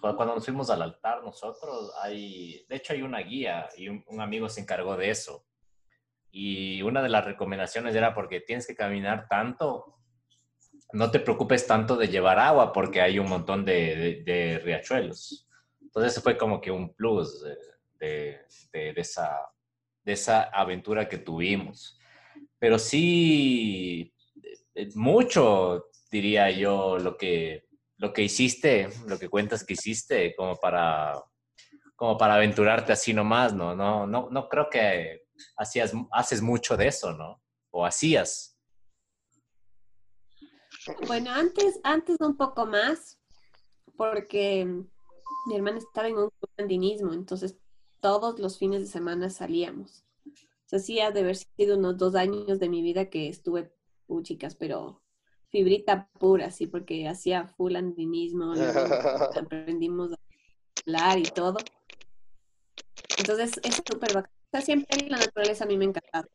cu- 0.01 0.15
cuando 0.17 0.35
nos 0.35 0.45
fuimos 0.45 0.71
al 0.71 0.83
altar 0.83 1.23
nosotros, 1.25 1.93
hay, 2.03 2.65
de 2.69 2.77
hecho 2.77 2.93
hay 2.93 3.03
una 3.03 3.19
guía 3.21 3.69
y 3.77 3.89
un, 3.89 4.05
un 4.09 4.21
amigo 4.21 4.49
se 4.49 4.61
encargó 4.61 4.97
de 4.97 5.11
eso. 5.11 5.45
Y 6.31 6.83
una 6.83 7.03
de 7.03 7.09
las 7.09 7.25
recomendaciones 7.25 7.95
era 7.95 8.15
porque 8.15 8.41
tienes 8.41 8.67
que 8.67 8.75
caminar 8.77 9.27
tanto, 9.29 9.97
no 10.93 11.11
te 11.11 11.21
preocupes 11.21 11.67
tanto 11.67 11.97
de 11.97 12.09
llevar 12.09 12.39
agua 12.39 12.73
porque 12.73 13.01
hay 13.01 13.19
un 13.19 13.29
montón 13.29 13.65
de, 13.65 13.97
de- 13.97 14.23
de 14.25 14.59
riachuelos. 14.59 15.49
Entonces 15.81 16.23
fue 16.23 16.37
como 16.37 16.61
que 16.61 16.71
un 16.71 16.95
plus 16.95 17.43
de- 17.99 18.39
de 18.73 18.95
esa, 18.97 19.37
de 20.05 20.13
esa 20.13 20.43
aventura 20.45 21.09
que 21.09 21.19
tuvimos. 21.19 21.99
Pero 22.59 22.79
sí, 22.79 24.15
mucho, 24.95 25.87
diría 26.11 26.51
yo, 26.51 26.99
lo 26.99 27.17
que, 27.17 27.67
lo 27.97 28.13
que 28.13 28.23
hiciste, 28.23 28.89
lo 29.07 29.19
que 29.19 29.29
cuentas 29.29 29.65
que 29.65 29.75
hiciste, 29.75 30.35
como 30.37 30.57
para, 30.57 31.15
como 31.97 32.17
para 32.17 32.35
aventurarte 32.35 32.93
así 32.93 33.13
nomás, 33.13 33.55
¿no? 33.55 33.75
No, 33.75 34.07
no, 34.07 34.29
no 34.31 34.49
creo 34.49 34.69
que 34.71 35.27
hacías, 35.57 35.93
haces 36.13 36.43
mucho 36.43 36.77
de 36.77 36.89
eso, 36.89 37.13
¿no? 37.13 37.43
O 37.71 37.85
hacías. 37.85 38.59
Bueno, 41.07 41.31
antes, 41.31 41.81
antes 41.83 42.17
un 42.21 42.37
poco 42.37 42.67
más, 42.67 43.19
porque 43.97 44.65
mi 45.47 45.57
hermana 45.57 45.79
estaba 45.79 46.09
en 46.09 46.19
un 46.19 46.31
club 46.31 46.51
andinismo, 46.57 47.13
entonces 47.13 47.59
todos 48.01 48.39
los 48.39 48.59
fines 48.59 48.81
de 48.81 48.87
semana 48.87 49.29
salíamos. 49.29 50.05
O 50.27 50.69
sea, 50.69 50.79
sí 50.79 51.01
ha 51.01 51.11
de 51.11 51.21
haber 51.21 51.37
sido 51.37 51.77
unos 51.77 51.97
dos 51.97 52.15
años 52.15 52.59
de 52.59 52.69
mi 52.69 52.83
vida 52.83 53.09
que 53.11 53.29
estuve, 53.29 53.73
uh, 54.09 54.23
chicas, 54.23 54.55
pero 54.57 55.03
fibrita 55.51 56.11
pura, 56.19 56.51
sí, 56.51 56.67
porque 56.67 57.09
hacía 57.09 57.47
full 57.47 57.77
andinismo, 57.77 58.53
aprendimos 59.37 60.13
a 60.13 60.19
hablar 60.87 61.19
y 61.19 61.25
todo. 61.25 61.59
Entonces, 63.19 63.61
es 63.63 63.77
súper 63.77 64.15
bacán. 64.15 64.33
O 64.33 64.51
sea, 64.51 64.61
siempre 64.63 65.09
la 65.09 65.19
naturaleza 65.19 65.65
a 65.65 65.67
mí 65.67 65.77
me 65.77 65.85
ha 65.85 65.89
encantado. 65.89 66.29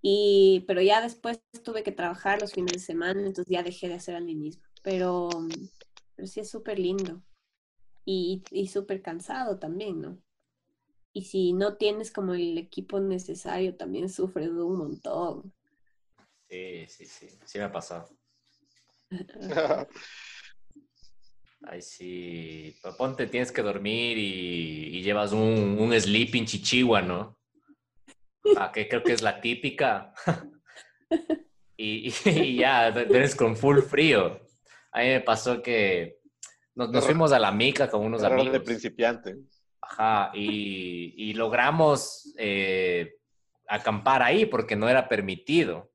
Y, 0.00 0.64
pero 0.66 0.80
ya 0.80 1.02
después 1.02 1.40
tuve 1.64 1.82
que 1.82 1.92
trabajar 1.92 2.40
los 2.40 2.52
fines 2.52 2.72
de 2.72 2.78
semana, 2.78 3.20
entonces 3.20 3.46
ya 3.48 3.62
dejé 3.62 3.88
de 3.88 3.94
hacer 3.94 4.16
andinismo. 4.16 4.62
Pero, 4.82 5.28
pero 6.14 6.28
sí 6.28 6.40
es 6.40 6.50
súper 6.50 6.78
lindo. 6.78 7.22
Y, 8.04 8.42
y 8.50 8.68
súper 8.68 9.02
cansado 9.02 9.58
también, 9.58 10.00
¿no? 10.00 10.18
Y 11.12 11.24
si 11.24 11.52
no 11.52 11.76
tienes 11.76 12.10
como 12.12 12.34
el 12.34 12.56
equipo 12.56 13.00
necesario, 13.00 13.76
también 13.76 14.08
sufres 14.08 14.50
un 14.50 14.78
montón. 14.78 15.52
Sí, 16.48 16.86
sí, 16.88 17.04
sí, 17.06 17.28
sí 17.44 17.58
me 17.58 17.64
ha 17.64 17.72
pasado. 17.72 18.08
Ay, 21.64 21.82
sí. 21.82 22.74
Ponte, 22.96 23.26
tienes 23.26 23.52
que 23.52 23.62
dormir 23.62 24.16
y, 24.16 24.96
y 24.98 25.02
llevas 25.02 25.32
un, 25.32 25.76
un 25.78 25.92
sleeping 26.00 26.46
chichigua, 26.46 27.02
¿no? 27.02 27.38
Ah, 28.56 28.72
que 28.72 28.88
creo 28.88 29.04
que 29.04 29.12
es 29.12 29.22
la 29.22 29.40
típica. 29.40 30.14
y, 31.76 32.08
y- 32.08 32.14
y 32.30 32.56
ya, 32.56 32.88
eres 32.88 33.34
con 33.36 33.56
full 33.56 33.80
frío. 33.82 34.40
A 34.92 35.00
mí 35.00 35.06
me 35.08 35.20
pasó 35.20 35.60
que 35.62 36.20
nos, 36.74 36.90
nos 36.90 37.04
fuimos 37.04 37.32
a 37.32 37.38
la 37.38 37.52
mica 37.52 37.90
con 37.90 38.04
unos 38.06 38.22
Error 38.22 38.40
de 38.40 38.48
amigos. 38.48 38.62
principiante. 38.64 39.36
Ajá, 39.82 40.30
y, 40.34 41.14
y 41.16 41.34
logramos 41.34 42.34
eh, 42.38 43.16
acampar 43.66 44.22
ahí 44.22 44.46
porque 44.46 44.76
no 44.76 44.88
era 44.88 45.08
permitido. 45.08 45.87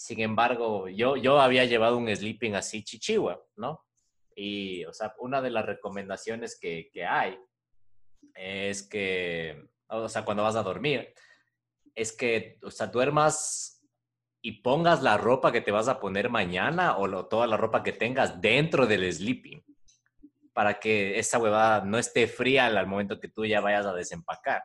Sin 0.00 0.18
embargo, 0.20 0.88
yo, 0.88 1.18
yo 1.18 1.38
había 1.42 1.66
llevado 1.66 1.98
un 1.98 2.08
sleeping 2.08 2.54
así 2.54 2.82
chichigua, 2.82 3.44
¿no? 3.56 3.84
Y, 4.34 4.82
o 4.86 4.94
sea, 4.94 5.14
una 5.18 5.42
de 5.42 5.50
las 5.50 5.66
recomendaciones 5.66 6.58
que, 6.58 6.88
que 6.90 7.04
hay 7.04 7.38
es 8.34 8.82
que, 8.82 9.68
o 9.88 10.08
sea, 10.08 10.24
cuando 10.24 10.42
vas 10.42 10.56
a 10.56 10.62
dormir, 10.62 11.12
es 11.94 12.16
que, 12.16 12.58
o 12.62 12.70
sea, 12.70 12.86
duermas 12.86 13.86
y 14.40 14.62
pongas 14.62 15.02
la 15.02 15.18
ropa 15.18 15.52
que 15.52 15.60
te 15.60 15.70
vas 15.70 15.86
a 15.88 16.00
poner 16.00 16.30
mañana 16.30 16.96
o 16.96 17.06
lo- 17.06 17.26
toda 17.26 17.46
la 17.46 17.58
ropa 17.58 17.82
que 17.82 17.92
tengas 17.92 18.40
dentro 18.40 18.86
del 18.86 19.12
sleeping 19.12 19.62
para 20.54 20.80
que 20.80 21.18
esa 21.18 21.38
huevada 21.38 21.84
no 21.84 21.98
esté 21.98 22.26
fría 22.26 22.64
al 22.64 22.78
al 22.78 22.86
momento 22.86 23.20
que 23.20 23.28
tú 23.28 23.44
ya 23.44 23.60
vayas 23.60 23.84
a 23.84 23.92
desempacar. 23.92 24.62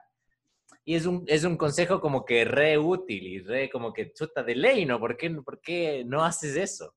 Y 0.86 0.95
es 0.95 1.05
un, 1.07 1.23
es 1.27 1.43
un 1.43 1.57
consejo 1.57 1.99
como 1.99 2.23
que 2.23 2.45
re 2.45 2.77
útil 2.77 3.25
y 3.25 3.39
re 3.39 3.69
como 3.69 3.91
que 3.91 4.13
chuta 4.13 4.43
de 4.43 4.55
ley, 4.55 4.86
¿no? 4.86 4.99
¿Por 4.99 5.17
qué, 5.17 5.31
por 5.31 5.59
qué 5.59 6.03
no 6.05 6.23
haces 6.23 6.55
eso? 6.55 6.95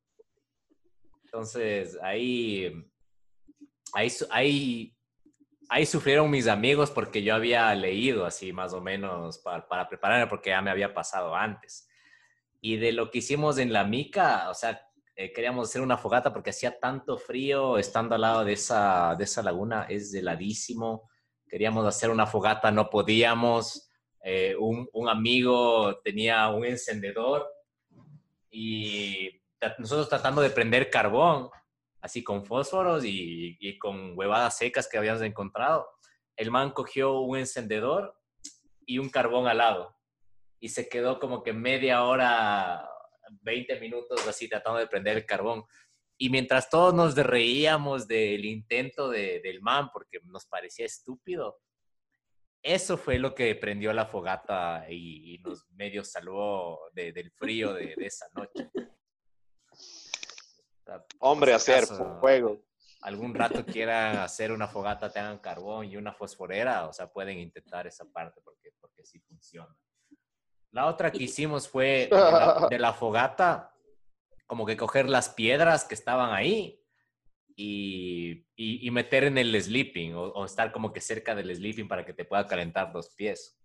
Entonces, 1.24 1.98
ahí, 2.02 2.70
ahí, 3.94 4.08
ahí, 4.30 4.96
ahí 5.70 5.86
sufrieron 5.86 6.30
mis 6.30 6.46
amigos 6.46 6.90
porque 6.90 7.22
yo 7.22 7.34
había 7.34 7.74
leído 7.74 8.26
así 8.26 8.52
más 8.52 8.74
o 8.74 8.80
menos 8.80 9.38
para, 9.38 9.66
para 9.66 9.88
prepararme 9.88 10.26
porque 10.26 10.50
ya 10.50 10.60
me 10.60 10.70
había 10.70 10.92
pasado 10.92 11.34
antes. 11.34 11.88
Y 12.60 12.76
de 12.76 12.92
lo 12.92 13.10
que 13.10 13.18
hicimos 13.18 13.58
en 13.58 13.72
la 13.72 13.84
mica, 13.84 14.50
o 14.50 14.54
sea, 14.54 14.80
eh, 15.20 15.32
queríamos 15.32 15.68
hacer 15.68 15.82
una 15.82 15.98
fogata 15.98 16.32
porque 16.32 16.50
hacía 16.50 16.78
tanto 16.78 17.18
frío 17.18 17.76
estando 17.76 18.14
al 18.14 18.20
lado 18.20 18.44
de 18.44 18.52
esa, 18.52 19.16
de 19.16 19.24
esa 19.24 19.42
laguna, 19.42 19.86
es 19.88 20.14
heladísimo. 20.14 21.07
Queríamos 21.48 21.86
hacer 21.86 22.10
una 22.10 22.26
fogata, 22.26 22.70
no 22.70 22.90
podíamos. 22.90 23.90
Eh, 24.22 24.54
un, 24.58 25.08
amigo 25.08 26.00
tenía 26.02 26.48
un 26.48 26.64
encendedor 26.64 27.46
y 28.50 29.40
nosotros 29.78 30.08
tratando 30.08 30.42
de 30.42 30.50
prender 30.50 30.90
carbón, 30.90 31.48
así 32.00 32.22
con 32.22 32.44
fósforos 32.44 33.04
y, 33.04 33.56
y 33.60 33.78
con 33.78 34.18
huevadas 34.18 34.58
secas 34.58 34.88
que 34.88 34.98
habíamos 34.98 35.22
encontrado. 35.22 35.88
El 36.36 36.50
man 36.50 36.70
cogió 36.70 37.20
un 37.20 37.38
encendedor 37.38 38.16
y 38.84 38.98
un 38.98 39.08
carbón 39.08 39.46
al 39.46 39.58
lado 39.58 39.98
y 40.60 40.68
se 40.68 40.88
quedó 40.88 41.18
como 41.18 41.42
que 41.42 41.52
media 41.52 42.04
hora, 42.04 42.88
20 43.42 43.78
minutos 43.80 44.26
así 44.26 44.48
tratando 44.48 44.78
de 44.78 44.86
prender 44.86 45.16
el 45.16 45.26
carbón. 45.26 45.64
Y 46.20 46.30
mientras 46.30 46.68
todos 46.68 46.92
nos 46.94 47.14
reíamos 47.14 48.08
del 48.08 48.44
intento 48.44 49.08
de- 49.08 49.40
del 49.40 49.60
man 49.60 49.90
porque 49.92 50.18
nos 50.24 50.46
parecía 50.46 50.84
estúpido, 50.84 51.60
eso 52.60 52.96
fue 52.98 53.18
lo 53.20 53.34
que 53.36 53.54
prendió 53.54 53.92
la 53.92 54.04
fogata 54.04 54.84
y, 54.90 55.34
y 55.34 55.38
nos 55.38 55.68
medio 55.70 56.02
salvó 56.04 56.80
de- 56.92 57.12
del 57.12 57.30
frío 57.30 57.72
de, 57.72 57.94
de 57.96 58.06
esa 58.06 58.26
noche. 58.34 58.68
Hombre, 61.20 61.52
hacer 61.54 61.84
fuego. 62.20 62.64
Algún 63.02 63.32
rato 63.34 63.64
quieran 63.64 64.16
hacer 64.16 64.50
una 64.50 64.66
fogata, 64.66 65.12
tengan 65.12 65.38
carbón 65.38 65.86
y 65.86 65.96
una 65.96 66.12
fosforera, 66.12 66.88
o 66.88 66.92
sea, 66.92 67.06
pueden 67.08 67.38
intentar 67.38 67.86
esa 67.86 68.04
parte 68.06 68.40
porque, 68.42 68.72
porque 68.80 69.04
sí 69.04 69.20
funciona. 69.20 69.72
La 70.72 70.86
otra 70.86 71.12
que 71.12 71.22
hicimos 71.22 71.68
fue 71.68 72.08
de 72.10 72.16
la, 72.16 72.66
de 72.68 72.78
la 72.78 72.92
fogata, 72.92 73.72
como 74.48 74.66
que 74.66 74.76
coger 74.76 75.08
las 75.08 75.28
piedras 75.28 75.84
que 75.84 75.94
estaban 75.94 76.32
ahí 76.34 76.82
y, 77.54 78.46
y- 78.56 78.86
y 78.86 78.90
meter 78.90 79.24
en 79.24 79.36
el 79.38 79.60
sleeping 79.62 80.14
o, 80.14 80.22
o 80.22 80.44
estar 80.46 80.72
como 80.72 80.92
que 80.92 81.00
cerca 81.00 81.34
del 81.36 81.54
sleeping 81.54 81.86
para 81.86 82.04
que 82.04 82.14
te 82.14 82.24
pueda 82.24 82.46
calentar 82.46 82.90
los 82.92 83.10
pies. 83.10 83.56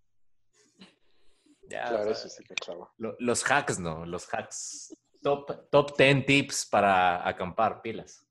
Ya, 1.69 1.87
Claro, 1.87 2.11
o 2.11 2.13
sea, 2.15 2.25
eso 2.25 2.29
sí 2.29 2.43
que 2.43 2.53
chavo. 2.55 2.91
lo- 2.97 3.15
los 3.19 3.43
hacks, 3.49 3.79
¿no? 3.79 4.05
Los 4.05 4.31
hacks. 4.31 4.95
Top, 5.21 5.69
top 5.71 5.97
10 5.97 6.25
tips 6.25 6.65
para 6.65 7.25
acampar 7.27 7.81
pilas. 7.81 8.27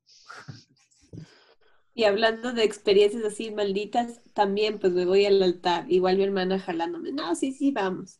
Y 1.95 2.03
hablando 2.03 2.53
de 2.53 2.63
experiencias 2.63 3.23
así 3.25 3.49
malditas, 3.49 4.21
también 4.33 4.77
pues 4.79 4.93
me 4.93 5.05
voy 5.05 5.25
al 5.25 5.41
altar. 5.41 5.91
Igual 5.91 6.17
mi 6.17 6.23
hermana 6.23 6.59
jalándome. 6.59 7.11
No, 7.11 7.33
sí, 7.35 7.51
sí, 7.51 7.71
vamos. 7.71 8.19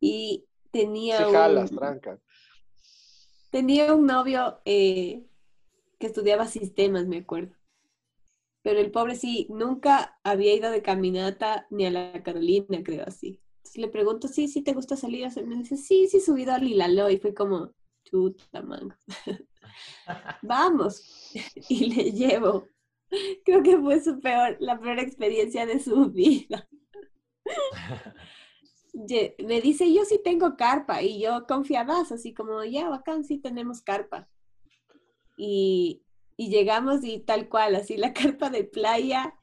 Y 0.00 0.44
tenía 0.70 1.18
Sí, 1.18 1.24
un, 1.24 1.32
jalas, 1.32 1.70
tranca. 1.70 2.18
Tenía 3.52 3.94
un 3.94 4.06
novio 4.06 4.60
eh, 4.64 5.24
que 6.00 6.06
estudiaba 6.08 6.48
sistemas, 6.48 7.06
me 7.06 7.18
acuerdo. 7.18 7.54
Pero 8.62 8.80
el 8.80 8.90
pobre 8.90 9.14
sí, 9.14 9.46
nunca 9.50 10.18
había 10.24 10.54
ido 10.54 10.70
de 10.70 10.82
caminata 10.82 11.66
ni 11.70 11.86
a 11.86 11.90
la 11.90 12.22
Carolina, 12.22 12.82
creo 12.82 13.04
así. 13.06 13.40
Le 13.74 13.88
pregunto, 13.88 14.26
sí, 14.26 14.48
sí, 14.48 14.62
¿te 14.62 14.72
gusta 14.72 14.96
salir? 14.96 15.28
Me 15.46 15.56
dice, 15.56 15.76
sí, 15.76 16.08
sí, 16.08 16.20
subido 16.20 16.52
a 16.52 16.58
Lilalo. 16.58 17.10
Y 17.10 17.18
fue 17.18 17.34
como, 17.34 17.72
chuta, 18.04 18.62
mango. 18.62 18.94
Vamos. 20.42 21.32
Y 21.68 21.94
le 21.94 22.12
llevo. 22.12 22.68
Creo 23.44 23.62
que 23.62 23.78
fue 23.78 24.02
su 24.02 24.18
peor, 24.20 24.56
la 24.60 24.78
peor 24.80 24.98
experiencia 24.98 25.66
de 25.66 25.78
su 25.78 26.10
vida. 26.10 26.68
Me 28.92 29.60
dice, 29.60 29.92
yo 29.92 30.04
sí 30.04 30.20
tengo 30.22 30.56
carpa. 30.56 31.02
Y 31.02 31.20
yo 31.20 31.46
confiadas, 31.46 32.12
así 32.12 32.34
como, 32.34 32.64
ya, 32.64 32.88
bacán, 32.88 33.24
sí 33.24 33.38
tenemos 33.38 33.82
carpa. 33.82 34.28
Y, 35.36 36.02
y 36.36 36.50
llegamos 36.50 37.04
y 37.04 37.20
tal 37.20 37.48
cual, 37.48 37.74
así 37.74 37.96
la 37.96 38.12
carpa 38.14 38.50
de 38.50 38.64
playa. 38.64 39.34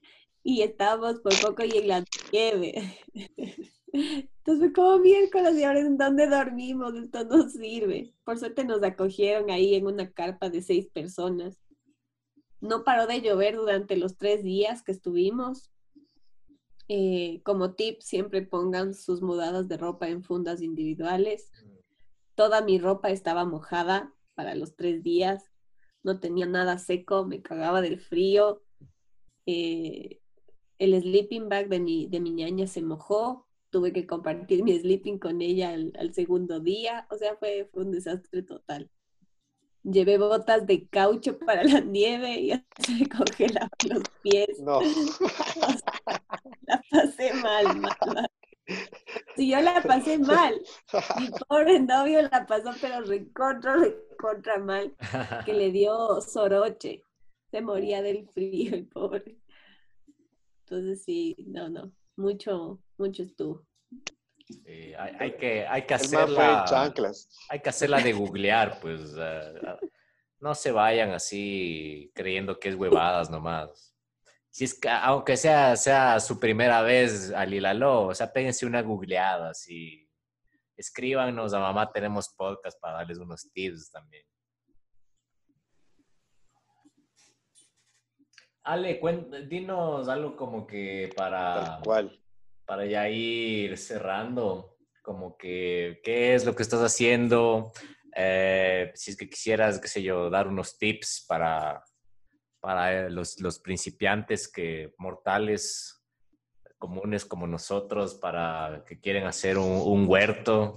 Y 0.43 0.61
estábamos 0.61 1.19
por 1.19 1.33
poco 1.41 1.63
y 1.63 1.77
en 1.77 1.87
la 1.87 2.05
nieve. 2.31 2.97
Entonces 3.91 4.71
como 4.73 4.99
miércoles 4.99 5.55
y 5.57 5.63
ahora 5.63 5.79
en 5.79 5.97
dónde 5.97 6.27
dormimos, 6.27 6.95
esto 6.95 7.23
no 7.25 7.49
sirve. 7.49 8.13
Por 8.23 8.37
suerte 8.37 8.63
nos 8.63 8.81
acogieron 8.83 9.49
ahí 9.49 9.75
en 9.75 9.85
una 9.85 10.11
carpa 10.11 10.49
de 10.49 10.61
seis 10.61 10.87
personas. 10.87 11.59
No 12.61 12.83
paró 12.83 13.07
de 13.07 13.21
llover 13.21 13.55
durante 13.55 13.97
los 13.97 14.17
tres 14.17 14.43
días 14.43 14.83
que 14.83 14.91
estuvimos. 14.91 15.71
Eh, 16.91 17.41
como 17.43 17.75
tip, 17.75 18.01
siempre 18.01 18.41
pongan 18.41 18.95
sus 18.95 19.21
mudadas 19.21 19.67
de 19.67 19.77
ropa 19.77 20.09
en 20.09 20.23
fundas 20.23 20.59
individuales. 20.59 21.51
Toda 22.33 22.61
mi 22.63 22.79
ropa 22.79 23.11
estaba 23.11 23.45
mojada 23.45 24.13
para 24.33 24.55
los 24.55 24.75
tres 24.75 25.03
días. 25.03 25.51
No 26.01 26.19
tenía 26.19 26.47
nada 26.47 26.79
seco, 26.79 27.25
me 27.25 27.43
cagaba 27.43 27.81
del 27.81 27.99
frío. 27.99 28.63
Eh, 29.45 30.19
el 30.79 30.99
sleeping 30.99 31.47
bag 31.47 31.69
de 31.69 31.79
mi, 31.79 32.07
de 32.07 32.19
mi 32.19 32.31
ñaña 32.31 32.65
se 32.65 32.81
mojó. 32.81 33.45
Tuve 33.69 33.93
que 33.93 34.07
compartir 34.07 34.63
mi 34.63 34.77
sleeping 34.79 35.19
con 35.19 35.41
ella 35.43 35.69
al, 35.69 35.93
al 35.99 36.15
segundo 36.15 36.59
día. 36.59 37.05
O 37.11 37.17
sea, 37.17 37.35
fue, 37.37 37.69
fue 37.71 37.83
un 37.83 37.91
desastre 37.91 38.41
total. 38.41 38.89
Llevé 39.83 40.17
botas 40.17 40.67
de 40.67 40.87
caucho 40.87 41.39
para 41.39 41.63
la 41.63 41.79
nieve 41.79 42.39
y 42.39 42.49
se 42.83 42.91
me 42.93 43.07
congelaban 43.07 43.69
los 43.87 44.03
pies. 44.21 44.59
No. 44.59 44.79
La 46.67 46.83
pasé 46.91 47.33
mal, 47.33 47.79
mal, 47.79 47.97
mal. 48.05 48.29
Si 49.35 49.49
yo 49.49 49.61
la 49.61 49.81
pasé 49.81 50.19
mal, 50.19 50.61
mi 51.19 51.29
pobre 51.47 51.79
novio 51.79 52.21
la 52.21 52.45
pasó, 52.45 52.71
pero 52.79 53.01
recontra, 53.01 53.75
recontra 53.75 54.59
mal, 54.59 54.95
que 55.45 55.53
le 55.53 55.71
dio 55.71 56.21
soroche. 56.21 57.03
Se 57.49 57.61
moría 57.61 58.01
del 58.03 58.27
frío 58.29 58.75
el 58.75 58.87
pobre. 58.87 59.39
Entonces 60.65 61.03
sí, 61.03 61.35
no, 61.47 61.69
no, 61.69 61.91
mucho, 62.15 62.79
mucho 62.97 63.23
estuvo. 63.23 63.65
Sí, 64.49 64.93
hay, 64.97 65.15
hay 65.19 65.37
que, 65.37 65.67
hay 65.67 65.85
que 65.85 65.93
hacerla. 65.93 66.65
Hay 67.49 67.59
que 67.59 67.69
hacerla 67.69 67.99
de 68.01 68.13
googlear, 68.13 68.79
pues. 68.79 69.13
no 70.39 70.55
se 70.55 70.71
vayan 70.71 71.11
así 71.11 72.11
creyendo 72.15 72.59
que 72.59 72.69
es 72.69 72.75
huevadas 72.75 73.29
nomás. 73.29 73.95
Si 74.49 74.63
es 74.63 74.79
que, 74.79 74.89
aunque 74.89 75.37
sea, 75.37 75.75
sea 75.75 76.19
su 76.19 76.39
primera 76.39 76.81
vez 76.81 77.31
al 77.31 77.53
Hilalo, 77.53 78.07
o 78.07 78.15
sea, 78.15 78.33
péguense 78.33 78.65
una 78.65 78.81
googleada, 78.81 79.51
así. 79.51 80.09
Escríbanos 80.75 81.53
a 81.53 81.59
mamá, 81.59 81.91
tenemos 81.91 82.29
podcast 82.29 82.79
para 82.79 82.97
darles 82.97 83.19
unos 83.19 83.51
tips 83.51 83.91
también. 83.91 84.25
Ale, 88.63 88.99
dinos 89.47 90.07
algo 90.07 90.35
como 90.35 90.65
que 90.65 91.09
para 91.15 91.53
Tal 91.53 91.83
cual. 91.83 92.19
Para 92.69 92.85
ya 92.85 93.09
ir 93.09 93.79
cerrando, 93.79 94.77
como 95.01 95.35
que, 95.37 96.01
¿qué 96.03 96.35
es 96.35 96.45
lo 96.45 96.55
que 96.55 96.61
estás 96.61 96.81
haciendo? 96.81 97.71
Eh, 98.15 98.91
si 98.93 99.09
es 99.09 99.17
que 99.17 99.27
quisieras, 99.27 99.79
qué 99.79 99.87
sé 99.87 100.03
yo, 100.03 100.29
dar 100.29 100.47
unos 100.47 100.77
tips 100.77 101.25
para, 101.27 101.83
para 102.59 103.07
eh, 103.07 103.09
los, 103.09 103.41
los 103.41 103.57
principiantes 103.57 104.47
que 104.47 104.93
mortales 104.99 106.05
comunes 106.77 107.25
como 107.25 107.47
nosotros, 107.47 108.13
para 108.13 108.83
que 108.85 108.99
quieren 108.99 109.25
hacer 109.25 109.57
un, 109.57 109.81
un 109.83 110.07
huerto, 110.07 110.75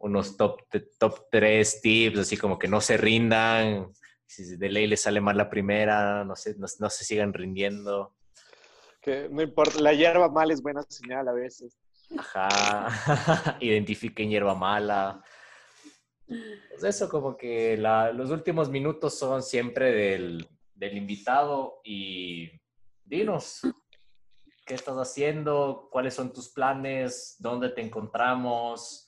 unos 0.00 0.36
top, 0.36 0.60
top 0.98 1.20
tres 1.30 1.80
tips, 1.80 2.18
así 2.18 2.36
como 2.36 2.58
que 2.58 2.68
no 2.68 2.82
se 2.82 2.98
rindan, 2.98 3.94
si 4.26 4.58
de 4.58 4.68
ley 4.68 4.86
les 4.86 5.00
sale 5.00 5.22
mal 5.22 5.38
la 5.38 5.48
primera, 5.48 6.22
no 6.22 6.36
se, 6.36 6.54
no, 6.58 6.66
no 6.80 6.90
se 6.90 7.04
sigan 7.06 7.32
rindiendo. 7.32 8.14
Que 9.04 9.28
no 9.28 9.42
importa, 9.42 9.78
la 9.80 9.92
hierba 9.92 10.30
mal 10.30 10.50
es 10.50 10.62
buena 10.62 10.82
señal 10.88 11.28
a 11.28 11.32
veces. 11.32 11.76
Ajá, 12.16 12.88
identifiquen 13.60 14.30
hierba 14.30 14.54
mala. 14.54 15.22
Pues 16.26 16.84
eso, 16.84 17.06
como 17.10 17.36
que 17.36 17.76
la- 17.76 18.12
los 18.14 18.30
últimos 18.30 18.70
minutos 18.70 19.18
son 19.18 19.42
siempre 19.42 19.92
del, 19.92 20.48
del 20.74 20.96
invitado 20.96 21.80
y 21.84 22.50
dinos, 23.04 23.60
qué 24.64 24.72
estás 24.72 24.96
haciendo, 24.96 25.90
cuáles 25.92 26.14
son 26.14 26.32
tus 26.32 26.48
planes, 26.48 27.36
dónde 27.38 27.68
te 27.68 27.82
encontramos, 27.82 29.06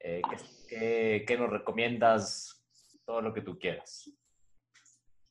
eh, 0.00 0.20
qué, 0.68 1.24
qué 1.26 1.38
nos 1.38 1.48
recomiendas, 1.48 2.62
todo 3.06 3.22
lo 3.22 3.32
que 3.32 3.40
tú 3.40 3.58
quieras. 3.58 4.10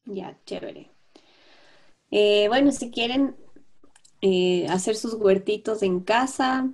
Ya, 0.06 0.39
chévere. 0.43 0.89
Eh, 2.10 2.47
bueno, 2.47 2.72
si 2.72 2.89
quieren 2.89 3.38
eh, 4.22 4.67
hacer 4.69 4.95
sus 4.95 5.15
huertitos 5.15 5.82
en 5.82 5.99
casa, 6.01 6.72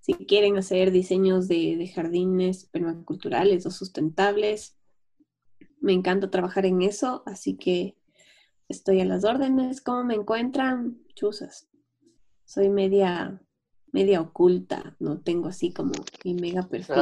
si 0.00 0.14
quieren 0.14 0.56
hacer 0.56 0.90
diseños 0.90 1.46
de, 1.46 1.90
jardines 1.94 2.64
permaculturales 2.66 3.66
o 3.66 3.70
sustentables, 3.70 4.76
me 5.80 5.92
encanta 5.92 6.30
trabajar 6.30 6.66
en 6.66 6.82
eso, 6.82 7.22
así 7.26 7.56
que 7.56 7.96
estoy 8.68 9.00
a 9.00 9.04
las 9.04 9.24
órdenes. 9.24 9.80
¿Cómo 9.80 10.04
me 10.04 10.14
encuentran? 10.14 10.98
Chuzas. 11.14 11.68
Soy 12.44 12.70
media, 12.70 13.40
media 13.92 14.20
oculta, 14.20 14.96
no 14.98 15.20
tengo 15.20 15.48
así 15.48 15.72
como 15.72 15.92
mi 16.24 16.34
mega 16.34 16.62
perfil. 16.62 16.96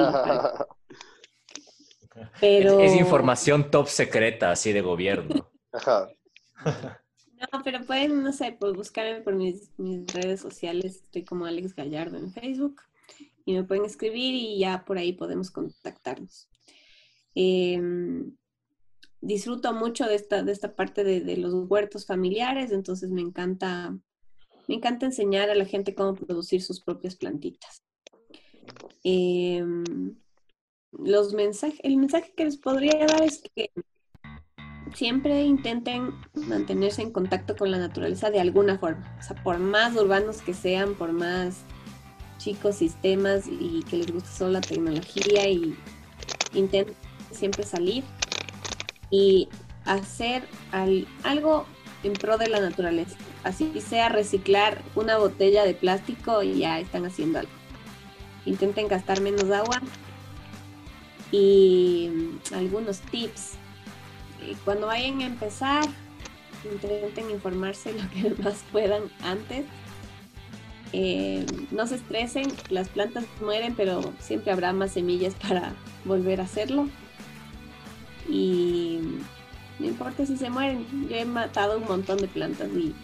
Pero... 2.41 2.81
Es, 2.81 2.97
información 2.97 3.71
top 3.71 3.87
secreta, 3.87 4.51
así 4.51 4.73
de 4.73 4.81
gobierno. 4.81 5.49
No, 7.41 7.63
pero 7.63 7.85
pueden, 7.85 8.23
no 8.23 8.33
sé, 8.33 8.57
pues 8.59 8.75
buscarme 8.75 9.21
por 9.21 9.35
mis, 9.35 9.71
redes 9.79 10.41
sociales. 10.41 11.03
Estoy 11.05 11.25
como 11.25 11.47
Alex 11.47 11.75
Gallardo 11.75 12.17
en 12.17 12.33
Facebook 12.33 12.83
y 13.45 13.55
me 13.55 13.65
pueden 13.65 13.85
escribir 13.85 14.35
y 14.35 14.59
ya 14.59 14.85
por 14.85 14.99
ahí 14.99 15.13
podemos 15.13 15.51
contactarnos. 15.51 16.49
Em, 17.35 18.37
disfruto 19.21 19.73
mucho 19.73 20.07
de 20.07 20.17
esta, 20.17 20.43
de 20.43 20.53
esta 20.53 20.75
parte 20.75 21.05
de, 21.05 21.37
los 21.37 21.55
huertos 21.69 22.07
familiares, 22.07 22.73
entonces 22.73 23.11
me 23.11 23.21
encanta, 23.21 23.97
me 24.67 24.75
encanta 24.75 25.07
enseñar 25.07 25.49
a 25.51 25.55
la 25.55 25.65
gente 25.65 25.95
cómo 25.95 26.15
producir 26.15 26.63
sus 26.63 26.81
propias 26.83 27.15
plantitas. 27.15 27.85
Em, 29.05 30.17
los 30.93 31.33
mensajes, 31.35 31.79
el 31.85 31.97
mensaje 31.97 32.33
que 32.37 32.45
les 32.45 32.57
podría 32.57 33.07
dar 33.07 33.23
es 33.23 33.43
que 33.55 33.71
siempre 34.95 35.43
intenten 35.43 36.15
mantenerse 36.35 37.03
en 37.03 37.11
contacto 37.11 37.57
con 37.57 37.71
la 37.71 37.79
naturaleza 37.79 38.31
de 38.31 38.41
alguna 38.41 38.79
forma. 38.79 39.17
O 39.19 39.23
sea, 39.23 39.43
por 39.43 39.59
más 39.59 39.95
urbanos 39.97 40.43
que 40.43 40.55
sean, 40.55 40.95
por 40.95 41.13
más 41.13 41.59
chicos 42.39 42.77
sistemas 42.77 43.47
y 43.49 43.85
que 43.91 43.97
les 43.97 44.13
guste 44.13 44.31
solo 44.31 44.53
la 44.53 44.61
tecnología 44.61 45.49
y 45.49 45.77
intenten 46.55 46.95
siempre 47.31 47.65
salir 47.65 48.05
y 49.11 49.49
hacer 49.85 50.45
algo 51.23 51.67
en 52.05 52.13
pro 52.13 52.39
de 52.39 52.49
la 52.49 52.61
naturaleza. 52.61 53.17
Así 53.45 53.81
sea 53.81 54.09
reciclar 54.09 54.83
una 54.95 55.19
botella 55.19 55.65
de 55.65 55.75
plástico 55.75 56.43
y 56.43 56.59
ya 56.59 56.79
están 56.79 57.05
haciendo 57.07 57.41
algo. 57.41 57.53
Intenten 58.47 58.89
gastar 58.89 59.21
menos 59.21 59.51
agua 59.51 59.81
y 61.33 62.11
algunos 62.55 63.01
tips 63.01 63.55
cuando 64.65 64.87
vayan 64.87 65.21
a 65.21 65.27
empezar, 65.27 65.85
intenten 66.65 67.31
informarse 67.31 67.93
lo 67.93 68.11
que 68.11 68.43
más 68.43 68.65
puedan 68.73 69.05
antes. 69.23 69.65
Eh, 70.93 71.45
no 71.71 71.87
se 71.87 71.97
estresen, 71.97 72.47
las 72.71 72.89
plantas 72.89 73.25
mueren, 73.43 73.75
pero 73.75 74.01
siempre 74.21 74.53
habrá 74.53 74.73
más 74.73 74.93
semillas 74.93 75.35
para 75.49 75.75
volver 76.05 76.41
a 76.41 76.45
hacerlo. 76.45 76.89
Y 78.29 79.01
no 79.79 79.87
importa 79.87 80.27
si 80.27 80.37
se 80.37 80.51
mueren, 80.51 80.87
yo 81.09 81.17
he 81.17 81.25
matado 81.25 81.79
un 81.79 81.85
montón 81.85 82.19
de 82.19 82.29
plantas 82.29 82.69
y, 82.77 82.95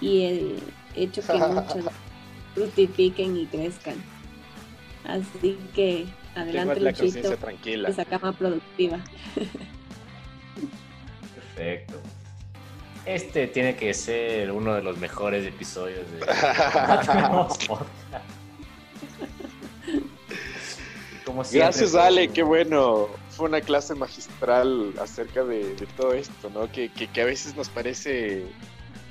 he 0.00 0.56
hecho 0.96 1.22
que 1.22 1.32
muchas 1.38 1.84
fructifiquen 2.54 3.36
y 3.36 3.46
crezcan. 3.46 3.96
Así 5.04 5.58
que 5.74 6.06
adelante, 6.34 6.80
Luchito, 6.80 7.36
esa 7.88 8.04
cama 8.04 8.32
productiva. 8.32 9.00
Perfecto. 11.34 11.94
Este 13.04 13.48
tiene 13.48 13.74
que 13.74 13.92
ser 13.94 14.52
uno 14.52 14.74
de 14.74 14.82
los 14.82 14.96
mejores 14.98 15.44
episodios 15.44 16.06
de 16.12 16.20
Gracias, 21.52 21.94
Ale, 21.94 22.28
qué 22.28 22.42
bueno. 22.42 23.08
Fue 23.30 23.48
una 23.48 23.60
clase 23.60 23.94
magistral 23.94 24.92
acerca 25.00 25.44
de, 25.44 25.74
todo 25.96 26.12
esto, 26.12 26.50
¿no? 26.50 26.70
Que, 26.70 26.90
a 27.20 27.24
veces 27.24 27.56
nos 27.56 27.68
parece 27.68 28.44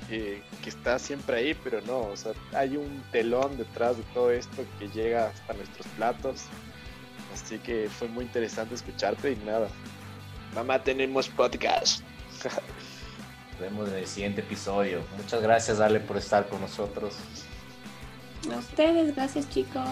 que, 0.08 0.42
está 0.64 0.98
siempre 0.98 1.36
ahí, 1.36 1.56
pero 1.64 1.80
no, 1.82 2.00
o 2.00 2.16
sea, 2.16 2.32
hay 2.54 2.76
un 2.76 3.02
telón 3.10 3.56
detrás 3.56 3.96
de 3.96 4.04
todo 4.14 4.30
esto 4.30 4.64
que 4.78 4.88
llega 4.88 5.28
hasta 5.28 5.54
nuestros 5.54 5.86
platos. 5.96 6.44
Así 7.34 7.58
que 7.58 7.88
fue 7.88 8.08
muy 8.08 8.24
interesante 8.24 8.74
escucharte 8.74 9.32
y 9.32 9.36
nada. 9.44 9.68
Mamá, 10.54 10.82
tenemos 10.82 11.28
podcast. 11.28 12.02
Nos 12.44 13.60
vemos 13.60 13.88
en 13.88 13.94
el 13.96 14.06
siguiente 14.06 14.42
episodio. 14.42 15.02
Muchas 15.16 15.40
gracias, 15.40 15.80
Ale, 15.80 16.00
por 16.00 16.18
estar 16.18 16.48
con 16.48 16.60
nosotros. 16.60 17.16
A 18.52 18.56
ustedes, 18.56 19.14
gracias, 19.14 19.48
chicos. 19.48 19.88